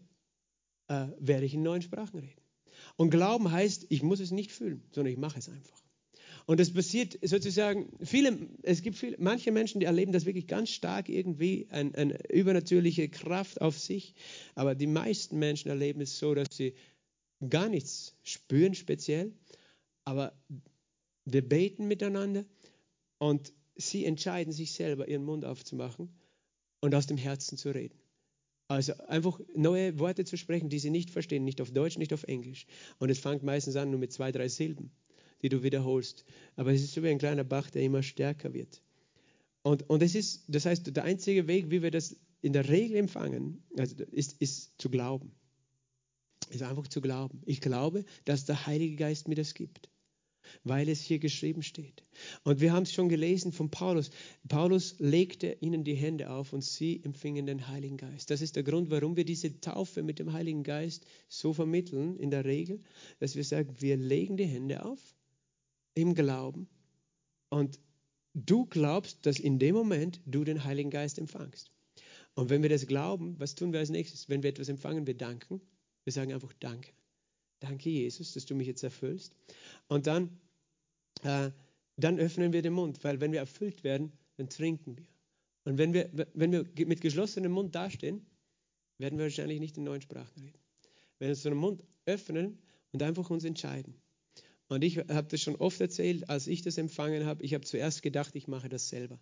äh, 0.88 1.06
werde 1.18 1.46
ich 1.46 1.54
in 1.54 1.62
neuen 1.62 1.82
Sprachen 1.82 2.20
reden. 2.20 2.40
Und 2.96 3.10
Glauben 3.10 3.50
heißt, 3.50 3.86
ich 3.88 4.02
muss 4.02 4.20
es 4.20 4.30
nicht 4.30 4.52
fühlen, 4.52 4.82
sondern 4.92 5.12
ich 5.12 5.18
mache 5.18 5.38
es 5.38 5.48
einfach. 5.48 5.83
Und 6.46 6.60
das 6.60 6.72
passiert 6.72 7.18
sozusagen, 7.22 7.88
viele, 8.02 8.36
es 8.62 8.82
gibt 8.82 8.98
viele, 8.98 9.16
manche 9.18 9.50
Menschen, 9.50 9.80
die 9.80 9.86
erleben 9.86 10.12
das 10.12 10.26
wirklich 10.26 10.46
ganz 10.46 10.70
stark 10.70 11.08
irgendwie, 11.08 11.66
ein, 11.70 11.94
eine 11.94 12.18
übernatürliche 12.30 13.08
Kraft 13.08 13.60
auf 13.62 13.78
sich. 13.78 14.14
Aber 14.54 14.74
die 14.74 14.86
meisten 14.86 15.38
Menschen 15.38 15.70
erleben 15.70 16.02
es 16.02 16.18
so, 16.18 16.34
dass 16.34 16.48
sie 16.52 16.74
gar 17.48 17.68
nichts 17.68 18.14
spüren 18.22 18.74
speziell. 18.74 19.32
Aber 20.04 20.38
wir 21.24 21.48
beten 21.48 21.88
miteinander 21.88 22.44
und 23.18 23.54
sie 23.74 24.04
entscheiden 24.04 24.52
sich 24.52 24.72
selber, 24.72 25.08
ihren 25.08 25.24
Mund 25.24 25.46
aufzumachen 25.46 26.10
und 26.80 26.94
aus 26.94 27.06
dem 27.06 27.16
Herzen 27.16 27.56
zu 27.56 27.70
reden. 27.70 27.98
Also 28.68 28.94
einfach 29.08 29.40
neue 29.54 29.98
Worte 29.98 30.24
zu 30.24 30.36
sprechen, 30.36 30.68
die 30.68 30.78
sie 30.78 30.90
nicht 30.90 31.10
verstehen, 31.10 31.44
nicht 31.44 31.62
auf 31.62 31.70
Deutsch, 31.70 31.96
nicht 31.96 32.12
auf 32.12 32.24
Englisch. 32.24 32.66
Und 32.98 33.10
es 33.10 33.18
fängt 33.18 33.42
meistens 33.42 33.76
an 33.76 33.90
nur 33.90 34.00
mit 34.00 34.12
zwei, 34.12 34.30
drei 34.30 34.48
Silben 34.48 34.90
die 35.44 35.50
du 35.50 35.62
wiederholst. 35.62 36.24
Aber 36.56 36.72
es 36.72 36.82
ist 36.82 36.94
so 36.94 37.02
wie 37.02 37.10
ein 37.10 37.18
kleiner 37.18 37.44
Bach, 37.44 37.68
der 37.68 37.82
immer 37.82 38.02
stärker 38.02 38.54
wird. 38.54 38.80
Und, 39.62 39.88
und 39.90 40.02
es 40.02 40.14
ist, 40.14 40.44
das 40.48 40.64
heißt, 40.64 40.96
der 40.96 41.04
einzige 41.04 41.46
Weg, 41.46 41.70
wie 41.70 41.82
wir 41.82 41.90
das 41.90 42.16
in 42.40 42.54
der 42.54 42.66
Regel 42.70 42.96
empfangen, 42.96 43.62
also 43.76 43.94
ist, 44.04 44.40
ist 44.40 44.72
zu 44.78 44.88
glauben. 44.88 45.32
Ist 46.48 46.62
einfach 46.62 46.88
zu 46.88 47.02
glauben. 47.02 47.42
Ich 47.44 47.60
glaube, 47.60 48.06
dass 48.24 48.46
der 48.46 48.66
Heilige 48.66 48.96
Geist 48.96 49.28
mir 49.28 49.34
das 49.34 49.52
gibt, 49.52 49.90
weil 50.62 50.88
es 50.88 51.02
hier 51.02 51.18
geschrieben 51.18 51.62
steht. 51.62 52.04
Und 52.42 52.60
wir 52.60 52.72
haben 52.72 52.84
es 52.84 52.94
schon 52.94 53.10
gelesen 53.10 53.52
von 53.52 53.70
Paulus. 53.70 54.10
Paulus 54.48 54.94
legte 54.98 55.58
ihnen 55.60 55.84
die 55.84 55.94
Hände 55.94 56.30
auf 56.30 56.54
und 56.54 56.64
sie 56.64 57.02
empfingen 57.04 57.44
den 57.44 57.68
Heiligen 57.68 57.98
Geist. 57.98 58.30
Das 58.30 58.40
ist 58.40 58.56
der 58.56 58.62
Grund, 58.62 58.88
warum 58.90 59.14
wir 59.16 59.26
diese 59.26 59.60
Taufe 59.60 60.02
mit 60.02 60.18
dem 60.18 60.32
Heiligen 60.32 60.62
Geist 60.62 61.04
so 61.28 61.52
vermitteln, 61.52 62.16
in 62.16 62.30
der 62.30 62.46
Regel, 62.46 62.80
dass 63.20 63.36
wir 63.36 63.44
sagen, 63.44 63.74
wir 63.78 63.98
legen 63.98 64.38
die 64.38 64.46
Hände 64.46 64.86
auf 64.86 65.13
im 65.94 66.14
Glauben 66.14 66.68
und 67.50 67.80
du 68.34 68.66
glaubst, 68.66 69.24
dass 69.26 69.38
in 69.38 69.58
dem 69.58 69.74
Moment 69.74 70.20
du 70.26 70.44
den 70.44 70.64
Heiligen 70.64 70.90
Geist 70.90 71.18
empfangst. 71.18 71.70
Und 72.34 72.50
wenn 72.50 72.62
wir 72.62 72.68
das 72.68 72.86
glauben, 72.86 73.38
was 73.38 73.54
tun 73.54 73.72
wir 73.72 73.80
als 73.80 73.90
nächstes? 73.90 74.28
Wenn 74.28 74.42
wir 74.42 74.50
etwas 74.50 74.68
empfangen, 74.68 75.06
wir 75.06 75.16
danken. 75.16 75.60
Wir 76.02 76.12
sagen 76.12 76.32
einfach 76.32 76.52
Danke. 76.54 76.92
Danke, 77.60 77.88
Jesus, 77.90 78.34
dass 78.34 78.44
du 78.44 78.54
mich 78.54 78.66
jetzt 78.66 78.82
erfüllst. 78.82 79.34
Und 79.88 80.06
dann, 80.06 80.38
äh, 81.22 81.50
dann 81.96 82.18
öffnen 82.18 82.52
wir 82.52 82.60
den 82.60 82.72
Mund, 82.72 83.02
weil 83.04 83.20
wenn 83.20 83.32
wir 83.32 83.38
erfüllt 83.38 83.84
werden, 83.84 84.12
dann 84.36 84.50
trinken 84.50 84.98
wir. 84.98 85.06
Und 85.64 85.78
wenn 85.78 85.94
wir, 85.94 86.10
wenn 86.34 86.52
wir 86.52 86.86
mit 86.86 87.00
geschlossenem 87.00 87.52
Mund 87.52 87.74
dastehen, 87.74 88.26
werden 88.98 89.18
wir 89.18 89.24
wahrscheinlich 89.24 89.60
nicht 89.60 89.78
in 89.78 89.84
neuen 89.84 90.02
Sprachen 90.02 90.42
reden. 90.42 90.58
Wenn 91.18 91.28
wir 91.28 91.34
unseren 91.34 91.56
Mund 91.56 91.82
öffnen 92.04 92.58
und 92.92 93.02
einfach 93.02 93.30
uns 93.30 93.44
entscheiden. 93.44 93.94
Und 94.74 94.82
ich 94.82 94.98
habe 94.98 95.28
das 95.28 95.40
schon 95.40 95.54
oft 95.56 95.80
erzählt, 95.80 96.28
als 96.28 96.48
ich 96.48 96.62
das 96.62 96.78
empfangen 96.78 97.26
habe, 97.26 97.44
ich 97.44 97.54
habe 97.54 97.64
zuerst 97.64 98.02
gedacht, 98.02 98.34
ich 98.34 98.48
mache 98.48 98.68
das 98.68 98.88
selber. 98.88 99.20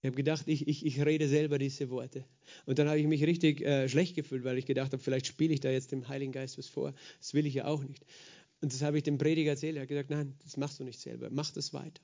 Ich 0.00 0.06
habe 0.06 0.16
gedacht, 0.16 0.48
ich, 0.48 0.66
ich, 0.66 0.84
ich 0.84 1.00
rede 1.04 1.28
selber 1.28 1.58
diese 1.58 1.90
Worte. 1.90 2.24
Und 2.66 2.80
dann 2.80 2.88
habe 2.88 2.98
ich 2.98 3.06
mich 3.06 3.22
richtig 3.24 3.60
äh, 3.60 3.88
schlecht 3.88 4.16
gefühlt, 4.16 4.42
weil 4.42 4.58
ich 4.58 4.66
gedacht 4.66 4.92
habe, 4.92 5.02
vielleicht 5.02 5.28
spiele 5.28 5.54
ich 5.54 5.60
da 5.60 5.70
jetzt 5.70 5.92
dem 5.92 6.08
Heiligen 6.08 6.32
Geist 6.32 6.58
was 6.58 6.66
vor. 6.66 6.92
Das 7.18 7.34
will 7.34 7.46
ich 7.46 7.54
ja 7.54 7.66
auch 7.66 7.84
nicht. 7.84 8.04
Und 8.60 8.72
das 8.72 8.82
habe 8.82 8.96
ich 8.96 9.04
dem 9.04 9.16
Prediger 9.16 9.52
erzählt. 9.52 9.76
Er 9.76 9.82
hat 9.82 9.88
gesagt, 9.88 10.10
nein, 10.10 10.34
das 10.42 10.56
machst 10.56 10.80
du 10.80 10.84
nicht 10.84 10.98
selber. 10.98 11.28
Mach 11.30 11.52
das 11.52 11.72
weiter. 11.72 12.02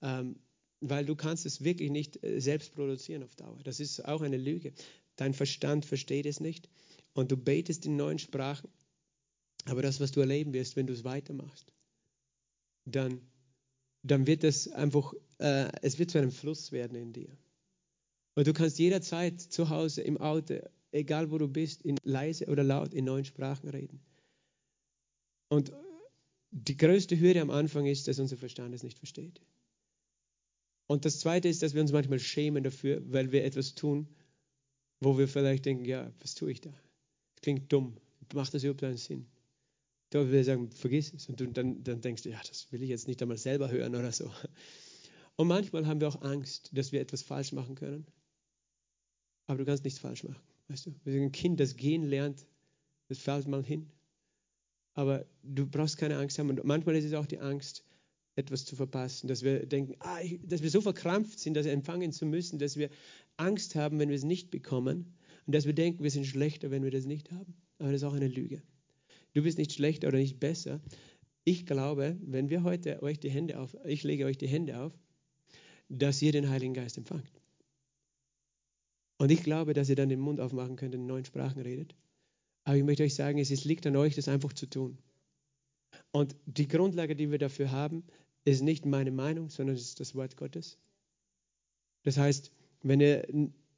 Ähm, 0.00 0.36
weil 0.80 1.04
du 1.04 1.14
kannst 1.14 1.44
es 1.44 1.62
wirklich 1.62 1.90
nicht 1.90 2.24
äh, 2.24 2.40
selbst 2.40 2.74
produzieren 2.74 3.22
auf 3.22 3.34
Dauer. 3.34 3.60
Das 3.64 3.80
ist 3.80 4.02
auch 4.06 4.22
eine 4.22 4.38
Lüge. 4.38 4.72
Dein 5.16 5.34
Verstand 5.34 5.84
versteht 5.84 6.24
es 6.24 6.40
nicht. 6.40 6.70
Und 7.12 7.30
du 7.30 7.36
betest 7.36 7.84
in 7.84 7.96
neuen 7.96 8.18
Sprachen 8.18 8.70
aber 9.64 9.82
das, 9.82 10.00
was 10.00 10.12
du 10.12 10.20
erleben 10.20 10.52
wirst, 10.52 10.76
wenn 10.76 10.86
du 10.86 10.92
es 10.92 11.04
weitermachst, 11.04 11.72
dann, 12.84 13.20
dann 14.02 14.26
wird 14.26 14.44
es 14.44 14.68
einfach, 14.68 15.12
äh, 15.38 15.70
es 15.82 15.98
wird 15.98 16.10
zu 16.10 16.18
einem 16.18 16.32
Fluss 16.32 16.72
werden 16.72 16.96
in 16.96 17.12
dir. 17.12 17.36
Und 18.34 18.46
du 18.46 18.52
kannst 18.52 18.78
jederzeit 18.78 19.40
zu 19.40 19.68
Hause, 19.68 20.02
im 20.02 20.16
Auto, 20.16 20.58
egal 20.90 21.30
wo 21.30 21.38
du 21.38 21.48
bist, 21.48 21.82
in 21.82 21.96
leise 22.02 22.46
oder 22.46 22.64
laut 22.64 22.94
in 22.94 23.04
neuen 23.04 23.24
Sprachen 23.24 23.68
reden. 23.68 24.00
Und 25.48 25.72
die 26.50 26.76
größte 26.76 27.18
Hürde 27.18 27.40
am 27.40 27.50
Anfang 27.50 27.86
ist, 27.86 28.08
dass 28.08 28.18
unser 28.18 28.36
Verstand 28.36 28.74
es 28.74 28.82
nicht 28.82 28.98
versteht. 28.98 29.40
Und 30.86 31.04
das 31.04 31.20
Zweite 31.20 31.48
ist, 31.48 31.62
dass 31.62 31.74
wir 31.74 31.80
uns 31.80 31.92
manchmal 31.92 32.18
schämen 32.18 32.62
dafür, 32.62 33.02
weil 33.10 33.32
wir 33.32 33.44
etwas 33.44 33.74
tun, 33.74 34.08
wo 35.00 35.16
wir 35.18 35.28
vielleicht 35.28 35.64
denken, 35.64 35.84
ja, 35.84 36.12
was 36.20 36.34
tue 36.34 36.52
ich 36.52 36.60
da? 36.60 36.70
Das 36.70 37.42
klingt 37.42 37.72
dumm. 37.72 37.96
Macht 38.34 38.54
das 38.54 38.62
überhaupt 38.62 38.84
einen 38.84 38.96
Sinn? 38.96 39.26
Da 40.12 40.26
würde 40.26 40.44
sagen, 40.44 40.70
vergiss 40.70 41.10
es. 41.14 41.26
Und 41.30 41.40
du, 41.40 41.48
dann, 41.48 41.82
dann 41.84 42.02
denkst 42.02 42.22
du, 42.22 42.28
ja, 42.28 42.38
das 42.46 42.70
will 42.70 42.82
ich 42.82 42.90
jetzt 42.90 43.08
nicht 43.08 43.22
einmal 43.22 43.38
selber 43.38 43.70
hören 43.70 43.96
oder 43.96 44.12
so. 44.12 44.30
Und 45.36 45.48
manchmal 45.48 45.86
haben 45.86 46.02
wir 46.02 46.08
auch 46.08 46.20
Angst, 46.20 46.68
dass 46.76 46.92
wir 46.92 47.00
etwas 47.00 47.22
falsch 47.22 47.52
machen 47.52 47.76
können. 47.76 48.06
Aber 49.46 49.56
du 49.56 49.64
kannst 49.64 49.84
nichts 49.84 49.98
falsch 49.98 50.22
machen. 50.24 50.42
Weißt 50.68 50.84
du, 50.84 50.94
sind 51.06 51.22
ein 51.22 51.32
Kind, 51.32 51.60
das 51.60 51.76
gehen 51.76 52.02
lernt, 52.04 52.46
das 53.08 53.20
fällt 53.20 53.48
mal 53.48 53.64
hin. 53.64 53.90
Aber 54.92 55.24
du 55.42 55.66
brauchst 55.66 55.96
keine 55.96 56.18
Angst 56.18 56.38
haben. 56.38 56.50
Und 56.50 56.62
manchmal 56.62 56.94
ist 56.96 57.06
es 57.06 57.14
auch 57.14 57.24
die 57.24 57.40
Angst, 57.40 57.82
etwas 58.36 58.66
zu 58.66 58.76
verpassen, 58.76 59.28
dass 59.28 59.42
wir 59.42 59.64
denken, 59.64 59.96
ah, 60.00 60.20
ich, 60.20 60.40
dass 60.44 60.62
wir 60.62 60.70
so 60.70 60.82
verkrampft 60.82 61.38
sind, 61.38 61.54
das 61.54 61.64
empfangen 61.64 62.12
zu 62.12 62.26
müssen, 62.26 62.58
dass 62.58 62.76
wir 62.76 62.90
Angst 63.38 63.76
haben, 63.76 63.98
wenn 63.98 64.10
wir 64.10 64.16
es 64.16 64.24
nicht 64.24 64.50
bekommen 64.50 65.14
und 65.46 65.54
dass 65.54 65.64
wir 65.64 65.72
denken, 65.72 66.02
wir 66.02 66.10
sind 66.10 66.26
schlechter, 66.26 66.70
wenn 66.70 66.84
wir 66.84 66.90
das 66.90 67.06
nicht 67.06 67.30
haben. 67.30 67.54
Aber 67.78 67.92
das 67.92 68.02
ist 68.02 68.06
auch 68.06 68.14
eine 68.14 68.28
Lüge. 68.28 68.62
Du 69.34 69.42
bist 69.42 69.58
nicht 69.58 69.72
schlechter 69.72 70.08
oder 70.08 70.18
nicht 70.18 70.40
besser. 70.40 70.80
Ich 71.44 71.66
glaube, 71.66 72.16
wenn 72.22 72.50
wir 72.50 72.62
heute 72.62 73.02
euch 73.02 73.18
die 73.18 73.30
Hände 73.30 73.58
auf, 73.58 73.76
ich 73.84 74.02
lege 74.02 74.26
euch 74.26 74.38
die 74.38 74.48
Hände 74.48 74.78
auf, 74.78 74.92
dass 75.88 76.22
ihr 76.22 76.32
den 76.32 76.48
Heiligen 76.48 76.74
Geist 76.74 76.98
empfangt. 76.98 77.30
Und 79.18 79.30
ich 79.30 79.42
glaube, 79.42 79.72
dass 79.72 79.88
ihr 79.88 79.96
dann 79.96 80.08
den 80.08 80.20
Mund 80.20 80.40
aufmachen 80.40 80.76
könnt 80.76 80.94
und 80.94 81.02
in 81.02 81.06
neuen 81.06 81.24
Sprachen 81.24 81.60
redet. 81.60 81.94
Aber 82.64 82.76
ich 82.76 82.84
möchte 82.84 83.02
euch 83.02 83.14
sagen, 83.14 83.38
es 83.38 83.64
liegt 83.64 83.86
an 83.86 83.96
euch, 83.96 84.14
das 84.14 84.28
einfach 84.28 84.52
zu 84.52 84.66
tun. 84.66 84.98
Und 86.10 86.36
die 86.46 86.68
Grundlage, 86.68 87.16
die 87.16 87.30
wir 87.30 87.38
dafür 87.38 87.70
haben, 87.70 88.04
ist 88.44 88.62
nicht 88.62 88.86
meine 88.86 89.10
Meinung, 89.10 89.50
sondern 89.50 89.76
es 89.76 89.82
ist 89.82 90.00
das 90.00 90.14
Wort 90.14 90.36
Gottes. 90.36 90.78
Das 92.02 92.16
heißt, 92.16 92.50
wenn 92.82 93.00
ihr 93.00 93.26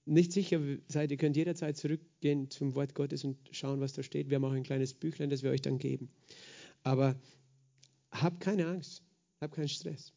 nicht 0.07 0.33
sicher 0.33 0.61
seid, 0.89 1.11
ihr 1.11 1.17
könnt 1.17 1.37
jederzeit 1.37 1.77
zurückgehen 1.77 2.51
zum 2.51 2.75
Wort 2.75 2.95
Gottes 2.95 3.25
und 3.25 3.39
schauen, 3.53 3.81
was 3.81 3.95
da 3.95 4.03
steht. 4.03 4.29
Wir 4.29 4.37
haben 4.37 4.45
auch 4.45 4.53
ein 4.53 4.63
kleines 4.63 4.95
Büchlein, 4.95 5.31
das 5.31 5.43
wir 5.43 5.51
euch 5.51 5.63
dann 5.63 5.79
geben. 5.79 6.11
Aber 6.83 7.19
habt 8.11 8.41
keine 8.41 8.67
Angst, 8.67 9.03
habt 9.41 9.55
keinen 9.55 9.69
Stress. 9.69 10.13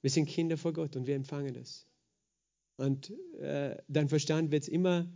Wir 0.00 0.10
sind 0.10 0.26
Kinder 0.26 0.56
vor 0.56 0.72
Gott 0.72 0.96
und 0.96 1.06
wir 1.06 1.14
empfangen 1.14 1.54
das. 1.54 1.86
Und 2.76 3.10
äh, 3.38 3.76
dein 3.88 4.08
Verstand 4.08 4.50
wird 4.50 4.64
es 4.64 4.68
immer 4.68 5.10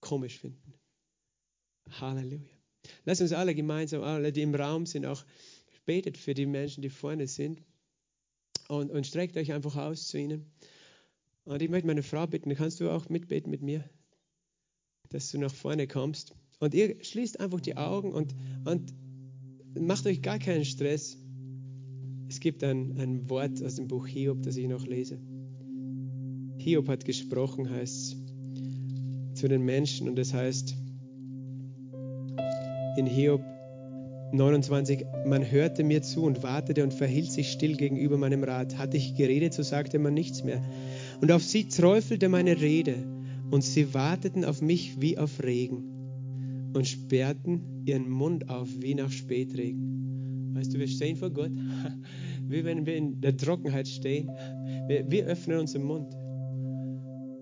komisch 0.00 0.38
finden. 0.38 0.74
Halleluja. 1.90 2.56
Lass 3.04 3.20
uns 3.20 3.32
alle 3.32 3.54
gemeinsam, 3.54 4.02
alle, 4.02 4.32
die 4.32 4.42
im 4.42 4.54
Raum 4.54 4.86
sind, 4.86 5.06
auch 5.06 5.24
betet 5.84 6.16
für 6.18 6.34
die 6.34 6.46
Menschen, 6.46 6.82
die 6.82 6.90
vorne 6.90 7.26
sind. 7.26 7.62
Und, 8.68 8.90
und 8.90 9.06
streckt 9.06 9.36
euch 9.36 9.52
einfach 9.52 9.76
aus 9.76 10.08
zu 10.08 10.18
ihnen. 10.18 10.50
Und 11.46 11.62
ich 11.62 11.70
möchte 11.70 11.86
meine 11.86 12.02
Frau 12.02 12.26
bitten, 12.26 12.52
kannst 12.54 12.80
du 12.80 12.90
auch 12.90 13.08
mitbeten 13.08 13.50
mit 13.50 13.62
mir, 13.62 13.84
dass 15.10 15.30
du 15.30 15.38
nach 15.38 15.54
vorne 15.54 15.86
kommst. 15.86 16.34
Und 16.58 16.74
ihr 16.74 17.02
schließt 17.02 17.38
einfach 17.38 17.60
die 17.60 17.76
Augen 17.76 18.12
und, 18.12 18.34
und 18.64 18.92
macht 19.78 20.06
euch 20.06 20.22
gar 20.22 20.40
keinen 20.40 20.64
Stress. 20.64 21.16
Es 22.28 22.40
gibt 22.40 22.64
ein, 22.64 22.98
ein 22.98 23.30
Wort 23.30 23.62
aus 23.62 23.76
dem 23.76 23.86
Buch 23.86 24.08
Hiob, 24.08 24.42
das 24.42 24.56
ich 24.56 24.66
noch 24.66 24.84
lese. 24.86 25.20
Hiob 26.58 26.88
hat 26.88 27.04
gesprochen, 27.04 27.70
heißt 27.70 27.94
es, 27.94 29.40
zu 29.40 29.46
den 29.46 29.62
Menschen 29.62 30.08
und 30.08 30.16
das 30.16 30.34
heißt 30.34 30.74
in 32.96 33.06
Hiob 33.06 33.44
29, 34.32 35.04
man 35.26 35.48
hörte 35.48 35.84
mir 35.84 36.02
zu 36.02 36.24
und 36.24 36.42
wartete 36.42 36.82
und 36.82 36.92
verhielt 36.92 37.30
sich 37.30 37.52
still 37.52 37.76
gegenüber 37.76 38.18
meinem 38.18 38.42
Rat. 38.42 38.78
Hatte 38.78 38.96
ich 38.96 39.14
geredet, 39.14 39.54
so 39.54 39.62
sagte 39.62 40.00
man 40.00 40.14
nichts 40.14 40.42
mehr. 40.42 40.62
Und 41.20 41.32
auf 41.32 41.42
sie 41.42 41.68
träufelte 41.68 42.28
meine 42.28 42.60
Rede, 42.60 42.96
und 43.50 43.62
sie 43.62 43.94
warteten 43.94 44.44
auf 44.44 44.60
mich 44.60 45.00
wie 45.00 45.18
auf 45.18 45.42
Regen. 45.42 45.92
und 46.74 46.86
sperrten 46.86 47.62
ihren 47.86 48.10
Mund 48.10 48.50
auf 48.50 48.68
wie 48.80 48.94
nach 48.94 49.10
Spätregen. 49.10 50.52
Weißt 50.54 50.74
du, 50.74 50.78
wir 50.78 50.88
stehen 50.88 51.16
vor 51.16 51.30
Gott, 51.30 51.52
wie 52.48 52.64
wenn 52.64 52.84
wir 52.84 52.96
in 52.96 53.20
der 53.22 53.34
Trockenheit 53.34 53.88
stehen. 53.88 54.30
Wir, 54.86 55.10
wir 55.10 55.24
öffnen 55.24 55.60
unseren 55.60 55.84
Mund 55.84 56.14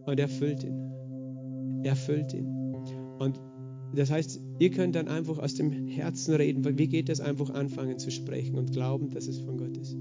und 0.07 0.20
er 0.20 0.29
füllt 0.29 0.62
ihn. 0.62 0.79
Er 1.83 1.97
füllt 1.97 2.33
ihn. 2.33 2.47
Und 3.18 3.41
das 3.97 4.11
heißt, 4.11 4.41
ihr 4.61 4.70
könnt 4.70 4.95
dann 4.95 5.09
einfach 5.09 5.39
aus 5.39 5.55
dem 5.55 5.72
Herzen 5.89 6.35
reden. 6.35 6.79
Wie 6.79 6.87
geht 6.87 7.09
das 7.09 7.20
einfach 7.20 7.51
anfangen 7.51 7.99
zu 7.99 8.12
sprechen 8.12 8.57
und 8.57 8.72
glauben, 8.72 9.11
dass 9.11 9.27
es 9.27 9.41
von 9.41 9.57
Gott 9.57 9.77
ist? 9.77 9.97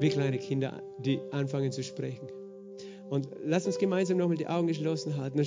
Wie 0.00 0.08
kleine 0.08 0.38
Kinder, 0.38 0.82
die 0.98 1.18
anfangen 1.30 1.72
zu 1.72 1.82
sprechen. 1.82 2.28
Und 3.10 3.28
lasst 3.44 3.66
uns 3.66 3.78
gemeinsam 3.78 4.16
nochmal 4.16 4.36
die 4.36 4.46
Augen 4.46 4.66
geschlossen 4.66 5.16
halten. 5.16 5.40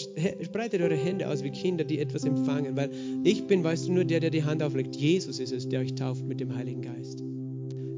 Breitet 0.52 0.82
eure 0.82 0.96
Hände 0.96 1.28
aus 1.28 1.44
wie 1.44 1.52
Kinder, 1.52 1.84
die 1.84 2.00
etwas 2.00 2.24
empfangen. 2.24 2.78
Weil 2.78 2.92
ich 3.24 3.48
bin, 3.48 3.64
weißt 3.64 3.88
du, 3.88 3.94
nur 3.94 4.06
der, 4.06 4.20
der 4.20 4.30
die 4.30 4.44
Hand 4.44 4.62
auflegt. 4.62 4.96
Jesus 4.96 5.40
ist 5.40 5.52
es, 5.52 5.68
der 5.68 5.82
euch 5.82 5.96
tauft 5.96 6.26
mit 6.26 6.40
dem 6.40 6.56
Heiligen 6.56 6.82
Geist. 6.82 7.24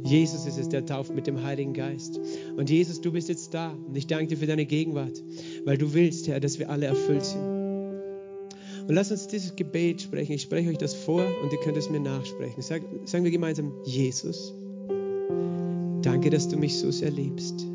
Jesus 0.03 0.45
ist 0.45 0.57
es, 0.57 0.69
der 0.69 0.85
tauft 0.85 1.13
mit 1.13 1.27
dem 1.27 1.43
Heiligen 1.43 1.73
Geist. 1.73 2.19
Und 2.55 2.69
Jesus, 2.69 3.01
du 3.01 3.11
bist 3.11 3.29
jetzt 3.29 3.53
da. 3.53 3.71
Und 3.71 3.95
ich 3.95 4.07
danke 4.07 4.27
dir 4.27 4.37
für 4.37 4.47
deine 4.47 4.65
Gegenwart, 4.65 5.21
weil 5.65 5.77
du 5.77 5.93
willst, 5.93 6.27
Herr, 6.27 6.39
dass 6.39 6.57
wir 6.57 6.69
alle 6.69 6.85
erfüllt 6.85 7.25
sind. 7.25 7.41
Und 8.87 8.95
lass 8.95 9.11
uns 9.11 9.27
dieses 9.27 9.55
Gebet 9.55 10.01
sprechen. 10.01 10.31
Ich 10.31 10.41
spreche 10.41 10.69
euch 10.69 10.77
das 10.79 10.95
vor 10.95 11.23
und 11.43 11.53
ihr 11.53 11.59
könnt 11.59 11.77
es 11.77 11.91
mir 11.91 11.99
nachsprechen. 11.99 12.63
Sag, 12.63 12.81
sagen 13.05 13.23
wir 13.23 13.29
gemeinsam, 13.29 13.71
Jesus, 13.85 14.55
danke, 16.01 16.29
dass 16.29 16.47
du 16.47 16.57
mich 16.57 16.77
so 16.77 16.91
sehr 16.91 17.11
liebst. 17.11 17.65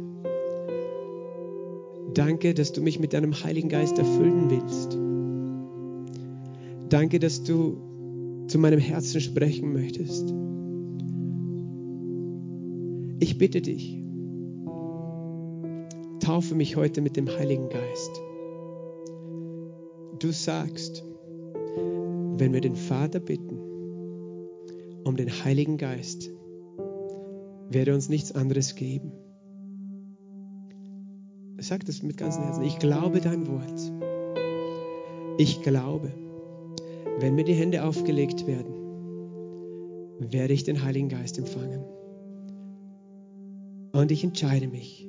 Danke, 2.15 2.55
dass 2.55 2.73
du 2.73 2.81
mich 2.81 3.01
mit 3.01 3.13
deinem 3.13 3.35
Heiligen 3.35 3.69
Geist 3.69 3.99
erfüllen 3.99 4.49
willst. 4.49 4.97
Danke, 6.89 7.19
dass 7.19 7.43
du 7.43 7.77
zu 8.47 8.59
meinem 8.59 8.79
Herzen 8.79 9.21
sprechen 9.21 9.73
möchtest. 9.73 10.33
Ich 13.21 13.39
bitte 13.39 13.63
dich, 13.63 13.99
taufe 16.21 16.55
mich 16.55 16.77
heute 16.77 17.01
mit 17.01 17.17
dem 17.17 17.29
Heiligen 17.29 17.69
Geist. 17.69 18.21
Du 20.19 20.31
sagst, 20.31 21.05
wenn 22.37 22.53
wir 22.53 22.61
den 22.61 22.77
Vater 22.77 23.21
bitten 23.21 23.59
um 25.05 25.17
den 25.17 25.31
Heiligen 25.31 25.77
Geist, 25.77 26.31
werde 27.75 27.95
uns 27.95 28.09
nichts 28.09 28.33
anderes 28.33 28.75
geben. 28.75 29.13
Sag 31.59 31.85
das 31.87 32.03
mit 32.03 32.17
ganzem 32.17 32.45
Herzen. 32.45 32.63
Ich 32.65 32.79
glaube 32.79 33.21
dein 33.21 33.47
Wort. 33.47 33.93
Ich 35.39 35.63
glaube, 35.63 36.13
wenn 37.19 37.35
mir 37.35 37.45
die 37.45 37.55
Hände 37.55 37.85
aufgelegt 37.85 38.47
werden, 38.47 38.75
werde 40.19 40.53
ich 40.53 40.65
den 40.65 40.83
Heiligen 40.85 41.09
Geist 41.09 41.39
empfangen. 41.39 41.85
Und 43.93 44.11
ich 44.11 44.25
entscheide 44.25 44.69
mich, 44.69 45.09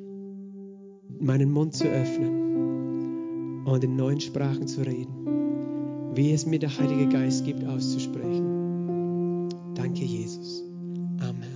meinen 1.20 1.52
Mund 1.52 1.74
zu 1.76 1.86
öffnen 1.86 3.66
und 3.66 3.84
in 3.84 3.96
neuen 3.96 4.20
Sprachen 4.20 4.68
zu 4.68 4.82
reden, 4.82 6.14
wie 6.14 6.32
es 6.32 6.46
mir 6.46 6.60
der 6.60 6.78
Heilige 6.78 7.10
Geist 7.10 7.46
gibt 7.46 7.64
auszusprechen. 7.66 9.50
Danke, 9.76 10.04
Jesus. 10.04 10.64
Amen. 11.20 11.55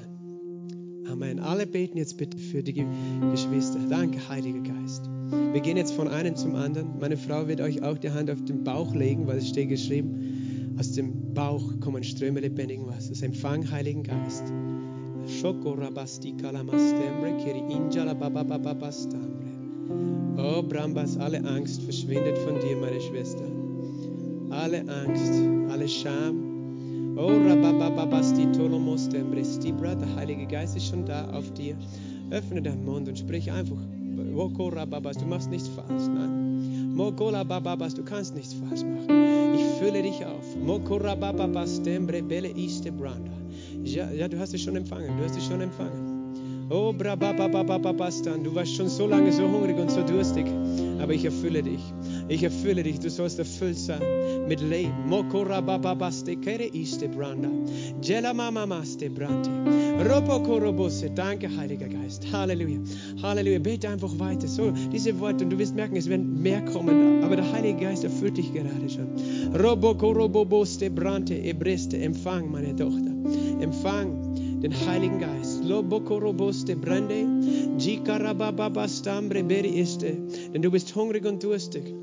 Amen. 1.10 1.39
Alle 1.39 1.66
beten 1.66 1.97
jetzt 1.97 2.18
bitte 2.18 2.38
für 2.38 2.62
die 2.62 2.86
Geschwister. 3.32 3.80
Danke, 3.89 4.20
Heiliger 4.30 4.62
Geist. 4.62 5.10
Wir 5.51 5.62
gehen 5.62 5.78
jetzt 5.78 5.93
von 5.93 6.07
einem 6.07 6.36
zum 6.36 6.55
anderen. 6.55 6.99
Meine 6.99 7.18
Frau 7.18 7.47
wird 7.47 7.62
euch 7.62 7.82
auch 7.84 7.97
die 7.97 8.12
Hand 8.12 8.30
auf 8.30 8.43
den 8.45 8.64
Bauch 8.64 8.93
legen, 8.93 9.26
weil 9.28 9.38
es 9.38 9.49
steht 9.49 9.70
geschrieben, 9.70 10.76
aus 10.80 10.91
dem 10.91 11.34
Bauch 11.34 11.80
kommen 11.80 12.03
Ströme 12.03 12.39
lebendigen 12.39 12.86
Wassers. 12.88 13.22
Empfang, 13.22 13.70
Heiligen 13.70 14.03
Geist. 14.03 14.53
Oh, 20.38 20.64
Brambas, 20.64 21.18
alle 21.18 21.43
Angst 21.43 21.82
verschwindet 21.82 22.38
von 22.38 22.60
dir, 22.60 22.78
meine 22.78 23.01
Schwester. 23.01 23.45
Alle 24.51 24.80
Angst, 24.88 25.34
alle 25.70 25.88
Scham. 25.88 26.49
Der 29.96 30.16
Heilige 30.16 30.46
Geist 30.46 30.78
ist 30.78 30.88
schon 30.88 31.06
da 31.06 31.30
auf 31.32 31.52
dir. 31.52 31.76
Öffne 32.32 32.62
deinen 32.62 32.86
Mund 32.86 33.10
und 33.10 33.20
sprich 33.20 33.52
einfach. 33.52 33.76
Du 33.76 35.26
machst 35.26 35.50
nichts 35.50 35.68
falsch, 35.68 36.08
nein. 36.08 36.96
Du 36.96 38.04
kannst 38.04 38.36
nichts 38.36 38.54
falsch 38.54 38.84
machen. 38.84 39.54
Ich 39.54 39.64
fülle 39.80 40.02
dich 40.02 40.26
auf. 40.26 40.56
Ja, 43.84 44.28
du 44.28 44.40
hast 44.40 44.54
es 44.54 44.62
schon 44.62 44.78
empfangen. 44.78 45.18
Du 45.18 45.24
hast 45.26 45.36
es 45.38 45.46
schon 45.46 45.60
empfangen. 45.60 46.70
Oh, 46.70 46.94
brabababababastan, 46.94 48.44
du 48.44 48.54
warst 48.56 48.76
schon 48.76 48.88
so 48.88 49.08
lange 49.08 49.34
so 49.34 49.44
hungrig 49.44 49.78
und 49.78 49.92
so 49.92 50.04
durstig. 50.04 50.46
Aber 51.02 51.14
ich 51.14 51.26
erfülle 51.26 51.64
dich. 51.64 51.82
Ich 52.30 52.44
erfülle 52.44 52.84
dich. 52.84 53.00
Du 53.00 53.10
sollst 53.10 53.40
erfüllt 53.40 53.78
sein 53.78 54.02
mit 54.48 54.62
Leben. 54.62 54.94
Mokorabababaste 55.08 56.36
kere 56.36 56.66
iste 56.66 57.10
branda. 57.10 57.50
Jela 58.04 58.34
mamamaste 58.34 59.10
brante. 59.10 59.50
Robokorobose. 60.08 61.10
Danke, 61.10 61.50
Heiliger 61.58 61.88
Geist. 61.88 62.32
Halleluja. 62.32 62.80
Halleluja. 63.24 63.58
Bete 63.58 63.90
einfach 63.90 64.18
weiter. 64.20 64.48
So, 64.48 64.72
diese 64.94 65.20
Worte. 65.20 65.44
Und 65.44 65.50
du 65.50 65.58
wirst 65.58 65.76
merken, 65.76 65.96
es 65.96 66.08
werden 66.08 66.40
mehr 66.42 66.64
kommen. 66.66 67.24
Aber 67.24 67.36
der 67.36 67.52
Heilige 67.52 67.80
Geist 67.80 68.04
erfüllt 68.04 68.38
dich 68.38 68.54
gerade 68.54 68.88
schon. 68.88 69.10
Robokoroboboste 69.60 70.92
brante. 70.92 71.34
Ebreste. 71.34 71.98
Empfang, 71.98 72.52
meine 72.52 72.76
Tochter. 72.76 73.12
Empfang 73.60 74.30
den 74.62 74.74
Heiligen 74.88 75.20
Geist. 75.20 75.64
Lobokoroboste 75.64 76.76
brande, 76.76 77.26
jikarabababastambre 77.78 79.44
beri 79.44 79.80
iste. 79.80 80.18
Denn 80.54 80.62
du 80.62 80.70
bist 80.70 80.94
hungrig 80.96 81.26
und 81.26 81.42
durstig. 81.42 81.94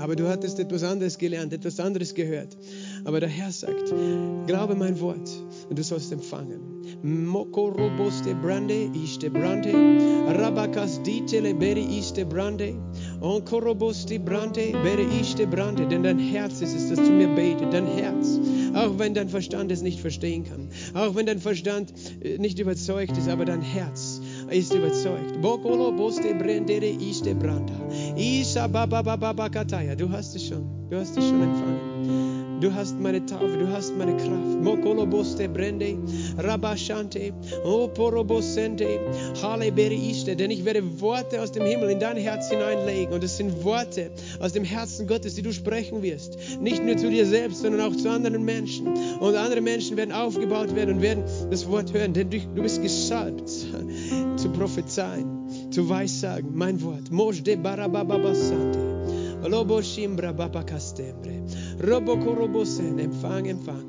Aber 0.00 0.16
du 0.16 0.28
hattest 0.28 0.58
etwas 0.58 0.82
anderes 0.82 1.18
gelernt, 1.18 1.52
etwas 1.52 1.78
anderes 1.78 2.14
gehört. 2.14 2.56
Aber 3.04 3.20
der 3.20 3.28
Herr 3.28 3.52
sagt, 3.52 3.92
glaube 4.46 4.74
mein 4.74 4.98
Wort 4.98 5.30
und 5.68 5.78
du 5.78 5.82
sollst 5.82 6.10
empfangen. 6.10 6.60
Mokoroboste 7.02 8.34
brande, 8.34 8.90
iste 8.94 9.30
brande, 9.30 9.70
rabakas 10.38 11.02
ditele 11.02 11.54
beri 11.54 11.84
iste 11.98 12.24
brande, 12.24 12.74
onkoroboste 13.20 14.18
brande, 14.18 14.72
beri 14.82 15.06
iste 15.20 15.46
brande. 15.46 15.86
Denn 15.86 16.02
dein 16.02 16.18
Herz 16.18 16.62
ist 16.62 16.74
es, 16.74 16.88
das 16.88 17.04
zu 17.04 17.12
mir 17.12 17.28
betet, 17.28 17.72
dein 17.72 17.86
Herz. 17.86 18.40
Auch 18.74 18.98
wenn 18.98 19.12
dein 19.12 19.28
Verstand 19.28 19.70
es 19.70 19.82
nicht 19.82 20.00
verstehen 20.00 20.44
kann. 20.44 20.70
Auch 20.94 21.14
wenn 21.14 21.26
dein 21.26 21.40
Verstand 21.40 21.92
nicht 22.38 22.58
überzeugt 22.58 23.18
ist, 23.18 23.28
aber 23.28 23.44
dein 23.44 23.62
Herz 23.62 24.22
ist 24.50 24.74
überzeugt. 24.74 25.40
Bokolo 25.40 25.92
boste 25.92 26.34
brendere 26.34 26.86
iste 26.86 27.34
branda. 27.34 27.74
Isa 28.16 28.66
baba 28.66 29.02
baba 29.02 29.32
bakataya. 29.32 29.94
Du 29.94 30.10
hast 30.10 30.34
es 30.34 30.46
schon. 30.48 30.64
Du 30.90 30.96
hast 30.96 31.16
es 31.16 31.24
schon 31.24 31.42
empfangen. 31.42 31.89
Du 32.60 32.74
hast 32.74 33.00
meine 33.00 33.24
Taufe, 33.24 33.56
du 33.56 33.72
hast 33.72 33.96
meine 33.96 34.14
Kraft. 34.16 34.60
Mokolo 34.62 35.06
boste 35.06 35.48
brende, 35.48 35.96
rabashante, 36.36 37.32
oporobosente, 37.64 39.00
haleberi 39.42 40.10
iste. 40.10 40.36
Denn 40.36 40.50
ich 40.50 40.62
werde 40.66 40.82
Worte 41.00 41.40
aus 41.40 41.52
dem 41.52 41.64
Himmel 41.64 41.88
in 41.88 42.00
dein 42.00 42.18
Herz 42.18 42.50
hineinlegen. 42.50 43.14
Und 43.14 43.24
es 43.24 43.38
sind 43.38 43.64
Worte 43.64 44.10
aus 44.40 44.52
dem 44.52 44.64
Herzen 44.64 45.06
Gottes, 45.06 45.36
die 45.36 45.42
du 45.42 45.54
sprechen 45.54 46.02
wirst. 46.02 46.36
Nicht 46.60 46.84
nur 46.84 46.98
zu 46.98 47.08
dir 47.08 47.24
selbst, 47.24 47.62
sondern 47.62 47.80
auch 47.80 47.96
zu 47.96 48.10
anderen 48.10 48.44
Menschen. 48.44 48.88
Und 49.20 49.34
andere 49.36 49.62
Menschen 49.62 49.96
werden 49.96 50.12
aufgebaut 50.12 50.74
werden 50.74 50.96
und 50.96 51.02
werden 51.02 51.24
das 51.50 51.66
Wort 51.66 51.94
hören. 51.94 52.12
Denn 52.12 52.28
du, 52.28 52.38
bist 52.60 52.82
gesalbt 52.82 53.48
zu 53.48 54.48
prophezeien, 54.50 55.70
zu 55.70 55.88
weissagen. 55.88 56.50
Mein 56.54 56.82
Wort. 56.82 57.10
Moj 57.10 57.42
de 57.42 57.56
barabababasante. 57.56 58.90
Lobo 59.48 59.80
shimbra. 59.80 60.34
Robo 61.80 62.16
korobosen. 62.16 62.98
Empfang, 62.98 63.46
empfang. 63.46 63.84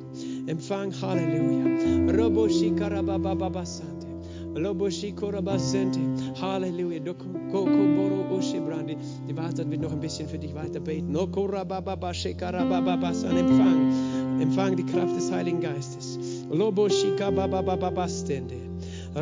Empfang, 0.48 0.92
Halleluja. 0.92 2.16
Robo 2.18 2.48
shikarabababasante. 2.48 4.08
Lobo 4.56 4.90
shikorabasente. 4.90 6.00
Halleluja. 6.40 7.14
Kokoboro 7.52 8.38
ushibrandi. 8.38 8.98
Die 9.28 9.36
Wartet 9.36 9.70
wird 9.70 9.82
noch 9.82 9.92
ein 9.92 10.00
bisschen 10.00 10.30
für 10.30 10.40
dich 10.40 10.56
weiter 10.56 10.80
beten. 10.80 11.16
Okorabababa 11.16 12.14
shikarabababasan. 12.14 13.38
Empfang. 13.38 14.42
Empfang 14.42 14.76
die 14.78 14.86
Kraft 14.86 15.16
des 15.18 15.30
Heiligen 15.30 15.60
Geistes. 15.60 16.18
Lobo 16.50 16.88
shikababababastende. 16.88 18.56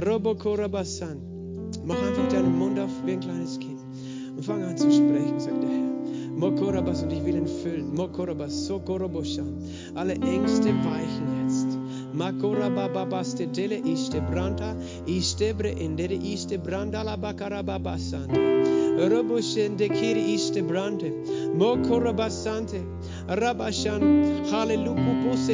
Robo 0.06 0.36
korabasan. 0.36 1.18
Mach 1.86 1.98
einfach 1.98 2.28
deinen 2.30 2.58
Mund 2.60 2.80
auf 2.80 2.92
wie 3.06 3.14
ein 3.14 3.20
kleines 3.20 3.58
Kind 3.60 3.80
und 4.36 4.46
fang 4.46 4.64
an 4.64 4.78
zu 4.78 4.92
sprechen, 4.92 5.40
sagt 5.40 5.64
der 5.64 5.70
Herr. 5.70 5.99
Mokorabas 6.40 7.04
und 7.04 7.12
ich 7.12 7.26
will 7.26 7.36
ihn 7.36 7.48
füllen. 7.48 7.94
Mokorabas, 7.94 8.66
Sokoroboshan. 8.66 9.62
Alle 9.96 10.14
Ängste 10.14 10.70
weichen 10.70 11.28
jetzt. 11.44 11.78
Makorabababaste 12.14 13.48
dele 13.48 13.76
iste 13.76 14.22
branda, 14.22 14.74
istebre 15.06 15.70
indere 15.70 16.16
iste 16.16 16.58
branda 16.58 17.04
la 17.04 17.18
bakarababasande. 17.18 18.40
Roboshende 19.12 19.90
kiri 19.90 20.34
iste 20.34 20.64
brande. 20.64 21.12
Mokorabasante. 21.58 22.82
Rabashan. 23.30 24.50
Hallelujah. 24.52 25.00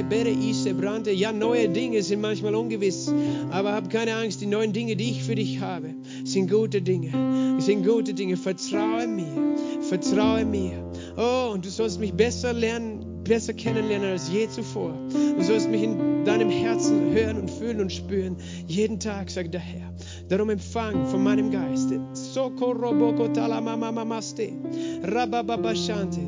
Bere 0.09 0.29
iste 0.29 0.73
brande. 0.73 1.11
Ja, 1.11 1.31
neue 1.31 1.69
Dinge 1.69 2.01
sind 2.01 2.21
manchmal 2.21 2.55
ungewiss. 2.55 3.11
Aber 3.51 3.73
hab 3.73 3.89
keine 3.89 4.15
Angst. 4.15 4.41
Die 4.41 4.45
neuen 4.45 4.73
Dinge, 4.73 4.95
die 4.95 5.11
ich 5.11 5.23
für 5.23 5.35
dich 5.35 5.59
habe, 5.59 5.93
sind 6.23 6.49
gute 6.49 6.81
Dinge. 6.81 7.59
Sind 7.59 7.85
gute 7.85 8.13
Dinge. 8.13 8.37
Vertraue 8.37 9.07
mir. 9.07 9.55
Vertraue 9.81 10.45
mir. 10.45 10.83
Oh, 11.17 11.51
und 11.53 11.65
du 11.65 11.69
sollst 11.69 11.99
mich 11.99 12.13
besser 12.13 12.53
lernen, 12.53 12.94
besser 13.25 13.53
kennenlernen 13.53 14.11
als 14.11 14.29
je 14.29 14.47
zuvor. 14.47 14.93
Du 15.09 15.43
sollst 15.43 15.69
mich 15.69 15.83
in 15.83 16.23
deinem 16.25 16.49
Herzen 16.49 17.11
hören 17.11 17.41
und 17.41 17.51
fühlen 17.51 17.81
und 17.81 17.91
spüren. 17.91 18.37
Jeden 18.67 18.99
Tag, 18.99 19.29
sagt 19.29 19.53
der 19.53 19.61
Herr. 19.61 19.93
Darum 20.29 20.49
empfang 20.49 21.05
von 21.07 21.23
meinem 21.23 21.51
Geist. 21.51 21.91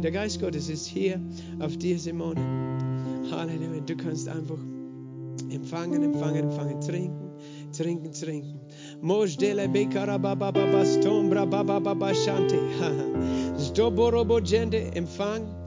Der 0.04 0.12
Geist 0.12 0.42
Gottes 0.42 0.70
ist 0.70 0.88
hier 0.88 1.22
auf 1.60 1.78
dir, 1.78 2.00
Simone. 2.00 2.42
Halleluja. 3.32 3.82
Du 3.86 3.96
kannst 3.96 4.28
einfach 4.28 4.60
empfangen, 5.50 6.04
empfangen, 6.04 6.50
empfangen, 6.50 6.82
trinken, 6.82 7.32
trinken, 7.72 8.12
trinken. 8.12 8.60
Mojdele 9.02 9.68
bekarababa 9.70 10.86
stombra 10.86 11.46
baba 11.46 11.80
baba 11.80 12.14
shante. 12.14 12.58
Zdoborobo 13.58 14.40
gende 14.42 14.92
empfang 14.96 15.67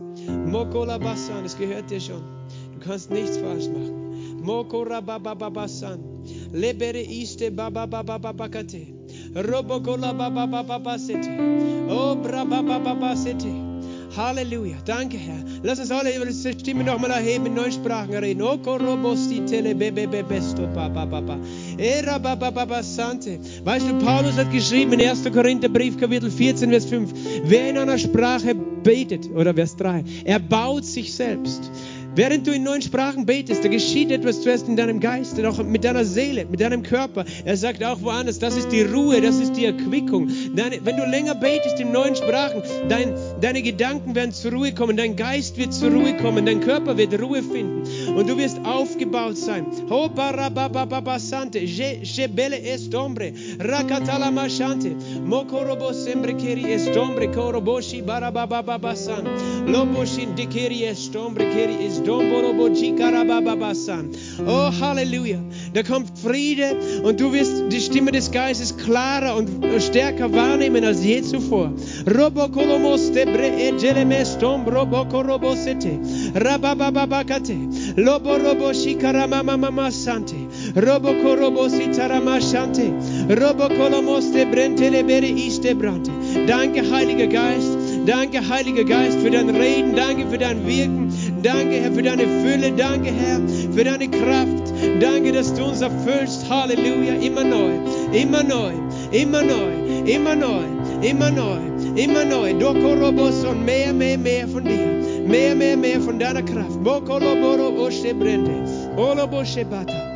Mokola 0.27 0.99
basan, 0.99 1.45
es 1.45 1.57
gehört 1.57 1.89
dir 1.89 1.99
schon. 1.99 2.21
Du 2.73 2.79
kannst 2.79 3.09
nichts 3.11 3.37
falsch 3.37 3.67
machen. 3.67 4.01
Mokora 4.43 5.01
baba 5.01 5.35
baba 5.35 5.67
san. 5.67 5.99
Lebere 6.51 7.01
iste 7.01 7.51
baba 7.51 7.85
baba 7.85 8.17
baba 8.17 8.49
kate. 8.49 8.87
Robokola 9.35 10.13
baba 10.13 10.47
baba 10.47 10.63
baba 10.63 10.97
sete. 10.97 11.29
Oh 11.89 12.15
braba 12.15 12.61
baba 12.61 12.79
baba 12.79 13.15
sete. 13.15 13.71
Halleluja. 14.15 14.75
Danke, 14.85 15.17
Herr. 15.17 15.43
Lass 15.63 15.79
uns 15.79 15.91
alle 15.91 16.13
über 16.15 16.25
diese 16.25 16.51
Stimme 16.51 16.83
nochmal 16.83 17.11
erheben, 17.11 17.45
in 17.45 17.53
neuen 17.53 17.71
Sprachen 17.71 18.13
reden. 18.13 18.41
Weißt 23.63 23.85
du, 23.89 23.93
Paulus 24.05 24.37
hat 24.37 24.51
geschrieben 24.51 24.93
in 24.93 25.01
1. 25.07 25.23
Korintherbrief, 25.31 25.97
Kapitel 25.97 26.29
14, 26.29 26.69
Vers 26.71 26.85
5. 26.85 27.13
Wer 27.45 27.69
in 27.69 27.77
einer 27.77 27.97
Sprache 27.97 28.53
betet, 28.83 29.29
oder 29.35 29.53
Vers 29.53 29.75
3, 29.75 30.03
er 30.25 30.39
baut 30.39 30.85
sich 30.85 31.13
selbst. 31.13 31.71
Während 32.13 32.45
du 32.45 32.51
in 32.51 32.63
neuen 32.63 32.81
Sprachen 32.81 33.25
betest, 33.25 33.63
da 33.63 33.69
geschieht 33.69 34.11
etwas 34.11 34.41
zuerst 34.41 34.67
in 34.67 34.75
deinem 34.75 34.99
Geist 34.99 35.39
auch 35.45 35.63
mit 35.63 35.85
deiner 35.85 36.03
Seele, 36.03 36.45
mit 36.45 36.59
deinem 36.59 36.83
Körper. 36.83 37.23
Er 37.45 37.55
sagt 37.55 37.81
auch 37.85 38.01
woanders, 38.01 38.37
das 38.37 38.57
ist 38.57 38.69
die 38.69 38.81
Ruhe, 38.81 39.21
das 39.21 39.39
ist 39.39 39.53
die 39.53 39.63
Erquickung. 39.63 40.29
Deine, 40.53 40.83
wenn 40.83 40.97
du 40.97 41.05
länger 41.05 41.35
betest 41.35 41.79
in 41.79 41.93
neuen 41.93 42.17
Sprachen, 42.17 42.63
dein, 42.89 43.13
deine 43.41 43.61
Gedanken 43.61 44.15
werden 44.15 44.31
zur 44.31 44.51
Ruhe 44.51 44.73
kommen, 44.73 44.97
dein 44.97 45.15
Geist 45.15 45.57
wird 45.57 45.73
zur 45.73 45.91
Ruhe 45.91 46.15
kommen, 46.17 46.45
dein 46.45 46.61
Körper 46.61 46.97
wird 46.97 47.19
Ruhe 47.19 47.41
finden 47.41 47.83
und 48.15 48.29
du 48.29 48.37
wirst 48.37 48.59
aufgebaut 48.63 49.37
sein. 49.37 49.65
Estombre, 52.61 53.33
rakatala 53.59 54.31
mashante, 54.31 54.95
mokorobo 55.25 55.91
sembre 55.93 56.33
keri 56.33 56.73
estombre, 56.73 57.27
koroboshi 57.27 58.01
barabababasan, 58.01 59.27
loboshin 59.67 60.35
dikeri 60.35 60.85
estombre 60.85 61.45
keri 61.49 61.85
estombre. 61.85 62.21
Oh, 64.47 64.71
Halleluja. 64.79 65.39
Da 65.73 65.83
kommt 65.83 66.17
Friede 66.19 66.77
und 67.03 67.19
du 67.19 67.31
wirst 67.33 67.63
die 67.71 67.79
Stimme 67.79 68.11
des 68.11 68.31
Geistes 68.31 68.75
klarer 68.77 69.35
und 69.35 69.49
stärker 69.81 70.31
wahrnehmen 70.33 70.83
als 70.83 71.03
je 71.03 71.21
zuvor. 71.21 71.73
Robokolomos 73.31 73.31
debre 73.31 73.47
egelemestom 73.67 74.65
robokorobosete. 74.65 75.99
Rabababakate. 76.35 77.55
Loboroboshikaramamamamasante. 77.97 80.35
Robokorobositaramashante. 80.75 82.91
Robokolomos 83.29 84.33
de 84.33 84.45
brentelebere 84.45 85.29
istebrante. 85.29 86.11
Danke, 86.47 86.81
Heiliger 86.81 87.27
Geist. 87.27 87.77
Danke, 88.05 88.41
Heiliger 88.41 88.83
Geist, 88.83 89.19
für 89.19 89.31
dein 89.31 89.49
Reden. 89.49 89.95
Danke 89.95 90.27
für 90.27 90.37
dein 90.37 90.67
Wirken. 90.67 91.11
Danke, 91.43 91.81
Herr, 91.81 91.91
für 91.91 92.03
deine 92.03 92.23
Fülle. 92.23 92.71
Danke, 92.71 93.11
Herr, 93.11 93.39
für 93.73 93.83
deine 93.83 94.07
Kraft. 94.09 94.73
Danke, 94.99 95.31
dass 95.31 95.53
du 95.53 95.65
uns 95.65 95.81
erfüllst. 95.81 96.49
Halleluja. 96.49 97.15
Immer 97.15 97.43
neu, 97.43 97.73
immer 98.11 98.43
neu, 98.43 98.73
immer 99.11 99.41
neu, 99.41 99.71
immer 100.05 100.35
neu, 100.35 100.63
immer 101.01 101.31
neu, 101.31 101.59
immer 101.95 102.25
neu. 102.25 102.53
Dokorobos 102.53 103.43
und 103.43 103.65
mehr, 103.65 103.93
mehr, 103.93 104.17
mehr 104.17 104.47
von 104.47 104.63
dir. 104.63 105.01
Mehr, 105.27 105.55
mehr, 105.55 105.77
mehr 105.77 106.01
von 106.01 106.19
deiner 106.19 106.41
Kraft. 106.43 106.83
Bokoloboro 106.83 107.69
oshe 107.85 108.13
brende. 108.13 108.51
Olobo 108.97 109.45
shebata. 109.45 110.11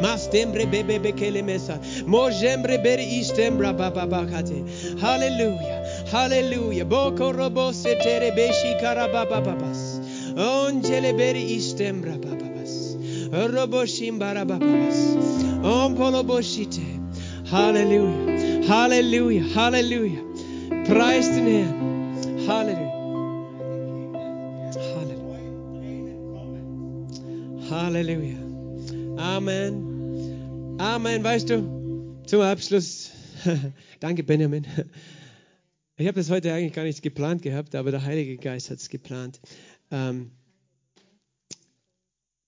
Mastembre 0.00 0.66
bebe 0.66 0.98
bekele 0.98 1.42
mesa. 1.42 1.78
Mojembre 2.06 2.78
beri 2.82 3.04
istembra 3.20 3.72
bababakate. 3.72 4.64
Halleluja. 5.00 5.84
Halleluja. 6.12 6.84
Boko 6.84 7.32
robo 7.32 7.72
setere 7.72 8.30
beshi 8.36 8.80
karabababas. 8.80 10.00
Onjele 10.36 11.12
beri 11.18 11.42
istembra 11.56 12.16
bababas. 12.16 12.96
Robo 13.32 13.86
shimbara 13.86 14.44
bababas. 14.44 15.16
Ompolo 15.64 16.22
boshite. 16.22 16.86
Halleluja. 17.50 18.30
Halleluja. 20.90 20.96
Halleluja. 20.96 20.96
Preis 20.96 21.30
den 21.30 21.46
Herrn. 21.46 22.48
Halleluja. 22.48 22.90
Halleluja. 27.70 28.38
Halleluja. 28.38 28.38
Amen. 29.16 30.76
Amen. 30.80 31.22
Weißt 31.22 31.48
du, 31.50 32.18
zum 32.26 32.40
Abschluss. 32.40 33.12
Danke, 34.00 34.24
Benjamin. 34.24 34.66
Ich 35.96 36.08
habe 36.08 36.18
das 36.18 36.28
heute 36.28 36.52
eigentlich 36.52 36.72
gar 36.72 36.82
nicht 36.84 37.02
geplant 37.02 37.42
gehabt, 37.42 37.76
aber 37.76 37.92
der 37.92 38.02
Heilige 38.02 38.36
Geist 38.36 38.70
hat 38.70 38.78
es 38.78 38.88
geplant. 38.88 39.40
Ähm, 39.92 40.32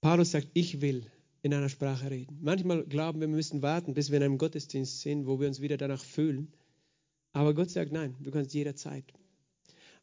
Paulus 0.01 0.32
sagt, 0.32 0.49
ich 0.55 0.80
will 0.80 1.07
in 1.43 1.55
einer 1.55 1.68
Sprache 1.68 2.11
reden. 2.11 2.38
Manchmal 2.40 2.82
glauben 2.84 3.20
wir, 3.20 3.28
wir 3.28 3.36
müssen 3.36 3.62
warten, 3.62 3.95
bis 3.95 4.11
wir 4.11 4.16
in 4.16 4.24
einem 4.24 4.38
Gottesdienst 4.38 5.03
sind, 5.03 5.26
wo 5.26 5.38
wir 5.38 5.47
uns 5.47 5.61
wieder 5.61 5.76
danach 5.76 6.03
fühlen. 6.03 6.53
Aber 7.33 7.55
Gott 7.55 7.70
sagt, 7.70 7.93
nein, 7.93 8.14
du 8.20 8.30
kannst 8.30 8.55
jederzeit. 8.55 9.05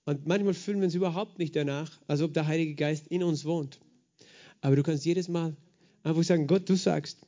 Und 0.06 0.26
manchmal 0.26 0.54
fühlen 0.54 0.80
wir 0.80 0.86
uns 0.86 0.96
überhaupt 0.96 1.38
nicht 1.38 1.56
danach, 1.56 2.00
als 2.08 2.22
ob 2.22 2.34
der 2.34 2.48
Heilige 2.48 2.76
Geist 2.76 3.08
in 3.08 3.24
uns 3.24 3.45
wohnt. 3.45 3.80
Aber 4.62 4.76
du 4.76 4.84
kannst 4.84 5.06
jedes 5.06 5.28
Mal 5.28 5.56
einfach 6.03 6.24
sagen, 6.24 6.48
Gott, 6.48 6.68
du 6.68 6.76
sagst, 6.76 7.20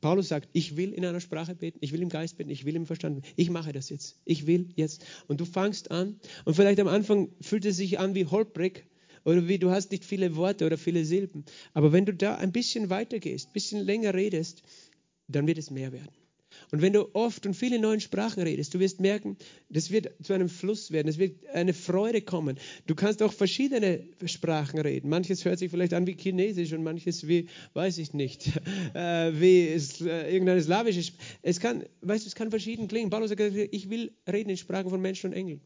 Paulus 0.00 0.28
sagt, 0.28 0.48
ich 0.52 0.76
will 0.76 0.92
in 0.92 1.04
einer 1.04 1.20
Sprache 1.20 1.54
beten, 1.54 1.78
ich 1.80 1.92
will 1.92 2.02
im 2.02 2.08
Geist 2.08 2.36
beten, 2.36 2.50
ich 2.50 2.64
will 2.64 2.76
im 2.76 2.86
Verstand 2.86 3.16
beten. 3.16 3.34
Ich 3.36 3.50
mache 3.50 3.72
das 3.72 3.88
jetzt. 3.88 4.20
Ich 4.24 4.46
will 4.46 4.68
jetzt. 4.76 5.04
Und 5.26 5.40
du 5.40 5.44
fangst 5.44 5.90
an 5.90 6.20
und 6.44 6.54
vielleicht 6.54 6.78
am 6.80 6.88
Anfang 6.88 7.30
fühlt 7.40 7.64
es 7.64 7.76
sich 7.76 7.98
an 7.98 8.14
wie 8.14 8.26
holprig 8.26 8.86
oder 9.24 9.48
wie 9.48 9.58
du 9.58 9.70
hast 9.70 9.90
nicht 9.90 10.04
viele 10.04 10.36
Worte 10.36 10.66
oder 10.66 10.78
viele 10.78 11.04
Silben. 11.04 11.44
Aber 11.74 11.92
wenn 11.92 12.06
du 12.06 12.14
da 12.14 12.36
ein 12.36 12.52
bisschen 12.52 12.90
weitergehst, 12.90 13.48
ein 13.48 13.52
bisschen 13.52 13.84
länger 13.84 14.14
redest, 14.14 14.62
dann 15.26 15.46
wird 15.46 15.58
es 15.58 15.70
mehr 15.70 15.92
werden. 15.92 16.17
Und 16.70 16.82
wenn 16.82 16.92
du 16.92 17.08
oft 17.14 17.46
und 17.46 17.54
viele 17.54 17.78
neuen 17.78 18.00
Sprachen 18.00 18.42
redest, 18.42 18.74
du 18.74 18.80
wirst 18.80 19.00
merken, 19.00 19.36
das 19.68 19.90
wird 19.90 20.12
zu 20.22 20.32
einem 20.32 20.48
Fluss 20.48 20.90
werden, 20.90 21.08
es 21.08 21.18
wird 21.18 21.46
eine 21.52 21.74
Freude 21.74 22.22
kommen. 22.22 22.58
Du 22.86 22.94
kannst 22.94 23.22
auch 23.22 23.32
verschiedene 23.32 24.04
Sprachen 24.26 24.78
reden. 24.78 25.08
Manches 25.08 25.44
hört 25.44 25.58
sich 25.58 25.70
vielleicht 25.70 25.94
an 25.94 26.06
wie 26.06 26.16
Chinesisch 26.16 26.72
und 26.72 26.82
manches 26.82 27.26
wie, 27.26 27.48
weiß 27.74 27.98
ich 27.98 28.12
nicht, 28.12 28.48
äh, 28.94 29.32
wie 29.40 29.64
ist, 29.64 30.00
äh, 30.00 30.30
irgendeine 30.30 30.62
slawische 30.62 31.02
Sprache. 31.02 31.22
Es 31.42 31.60
kann, 31.60 31.84
weißt 32.02 32.24
du, 32.24 32.28
es 32.28 32.34
kann 32.34 32.50
verschieden 32.50 32.88
klingen. 32.88 33.10
Paulus 33.10 33.30
sagt, 33.30 33.40
ich 33.40 33.90
will 33.90 34.12
reden 34.30 34.50
in 34.50 34.56
Sprachen 34.56 34.90
von 34.90 35.00
Menschen 35.00 35.30
und 35.30 35.36
Engeln. 35.36 35.60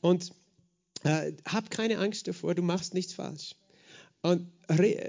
Und 0.00 0.32
äh, 1.04 1.32
hab 1.46 1.70
keine 1.70 1.98
Angst 1.98 2.28
davor, 2.28 2.54
du 2.54 2.62
machst 2.62 2.94
nichts 2.94 3.12
falsch. 3.12 3.54
Und, 4.22 4.46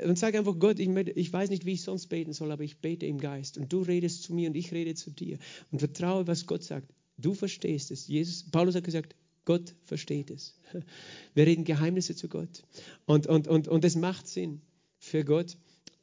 und 0.03 0.17
sage 0.17 0.39
einfach, 0.39 0.57
Gott, 0.57 0.79
ich, 0.79 0.89
ich, 0.89 1.31
weiß 1.31 1.49
nicht, 1.51 1.65
wie 1.65 1.73
ich 1.73 1.83
sonst 1.83 2.07
beten 2.07 2.33
soll, 2.33 2.51
aber 2.51 2.63
ich 2.63 2.79
bete 2.79 3.05
im 3.05 3.19
Geist. 3.19 3.57
Und 3.57 3.71
du 3.71 3.81
redest 3.81 4.23
zu 4.23 4.33
mir 4.33 4.49
und 4.49 4.55
ich 4.55 4.71
rede 4.71 4.95
zu 4.95 5.11
dir. 5.11 5.37
Und 5.71 5.79
vertraue, 5.79 6.25
was 6.25 6.47
Gott 6.47 6.63
sagt. 6.63 6.91
Du 7.17 7.35
verstehst 7.35 7.91
es. 7.91 8.07
Jesus, 8.07 8.43
Paulus 8.49 8.75
hat 8.75 8.83
gesagt, 8.83 9.15
Gott 9.45 9.75
versteht 9.85 10.31
es. 10.31 10.57
Wir 11.35 11.45
reden 11.45 11.63
Geheimnisse 11.63 12.15
zu 12.15 12.27
Gott. 12.27 12.63
Und, 13.05 13.27
und, 13.27 13.47
und, 13.47 13.67
und 13.67 13.85
es 13.85 13.95
macht 13.95 14.27
Sinn 14.27 14.61
für 14.97 15.23
Gott. 15.23 15.57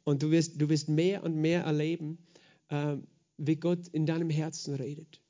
Und 0.05 0.23
du 0.23 0.31
wirst, 0.31 0.61
du 0.61 0.69
wirst 0.69 0.89
mehr 0.89 1.25
und 1.25 1.37
mehr 1.37 1.63
erleben, 1.63 2.19
äh, 2.69 2.97
wie 3.39 3.57
Gott 3.57 3.89
in 3.89 4.07
deinem 4.07 4.31
Herzen 4.31 4.75
redet. 4.75 5.21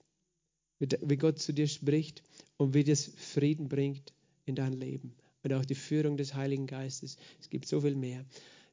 Wie 0.78 1.16
Gott 1.16 1.39
zu 1.39 1.52
dir 1.52 1.66
spricht 1.66 2.23
und 2.57 2.74
wie 2.74 2.85
das 2.85 3.11
Frieden 3.16 3.69
bringt 3.69 4.15
in 4.47 4.55
dein 4.55 4.73
Leben. 4.73 5.15
Und 5.43 5.53
auch 5.53 5.65
die 5.65 5.75
Führung 5.75 6.17
des 6.17 6.35
Heiligen 6.35 6.67
Geistes. 6.67 7.17
Es 7.41 7.49
gibt 7.49 7.67
so 7.67 7.81
viel 7.81 7.97
mehr. 7.97 8.25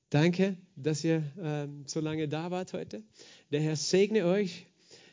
Danke, 0.10 0.58
dass 0.76 1.04
ihr 1.04 1.18
äh, 1.38 1.68
so 1.86 2.00
lange 2.00 2.28
da 2.28 2.52
wart 2.52 2.74
heute. 2.74 3.04
Der 3.52 3.62
Herr 3.62 3.76
segne 3.76 4.26
euch. 4.26 4.66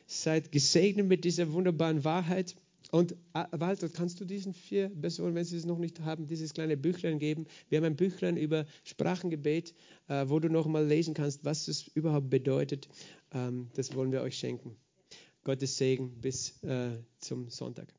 Seid 0.07 0.53
gesegnet 0.53 1.07
mit 1.07 1.25
dieser 1.25 1.53
wunderbaren 1.53 2.05
Wahrheit. 2.05 2.57
Und 2.91 3.13
äh, 3.33 3.45
Walter, 3.51 3.89
kannst 3.89 4.21
du 4.21 4.25
diesen 4.25 4.55
vier 4.55 4.89
Personen, 4.89 5.35
wenn 5.35 5.45
sie 5.45 5.57
es 5.57 5.65
noch 5.65 5.79
nicht 5.79 6.01
haben, 6.01 6.29
dieses 6.29 6.55
kleine 6.55 6.77
Büchlein 6.77 7.19
geben? 7.19 7.47
Wir 7.69 7.79
haben 7.79 7.85
ein 7.85 7.97
Büchlein 7.97 8.37
über 8.37 8.67
Sprachengebet, 8.85 9.75
äh, 10.09 10.29
wo 10.29 10.39
du 10.39 10.49
noch 10.49 10.67
mal 10.67 10.87
lesen 10.87 11.15
kannst, 11.15 11.45
was 11.45 11.67
es 11.67 11.89
überhaupt 11.89 12.31
bedeutet. 12.31 12.89
Ähm, 13.33 13.71
das 13.75 13.95
wollen 13.97 14.13
wir 14.13 14.23
euch 14.23 14.39
schenken. 14.39 14.77
Gottes 15.43 15.77
Segen 15.77 16.21
bis 16.21 16.63
äh, 16.63 16.99
zum 17.19 17.51
Sonntag. 17.51 17.93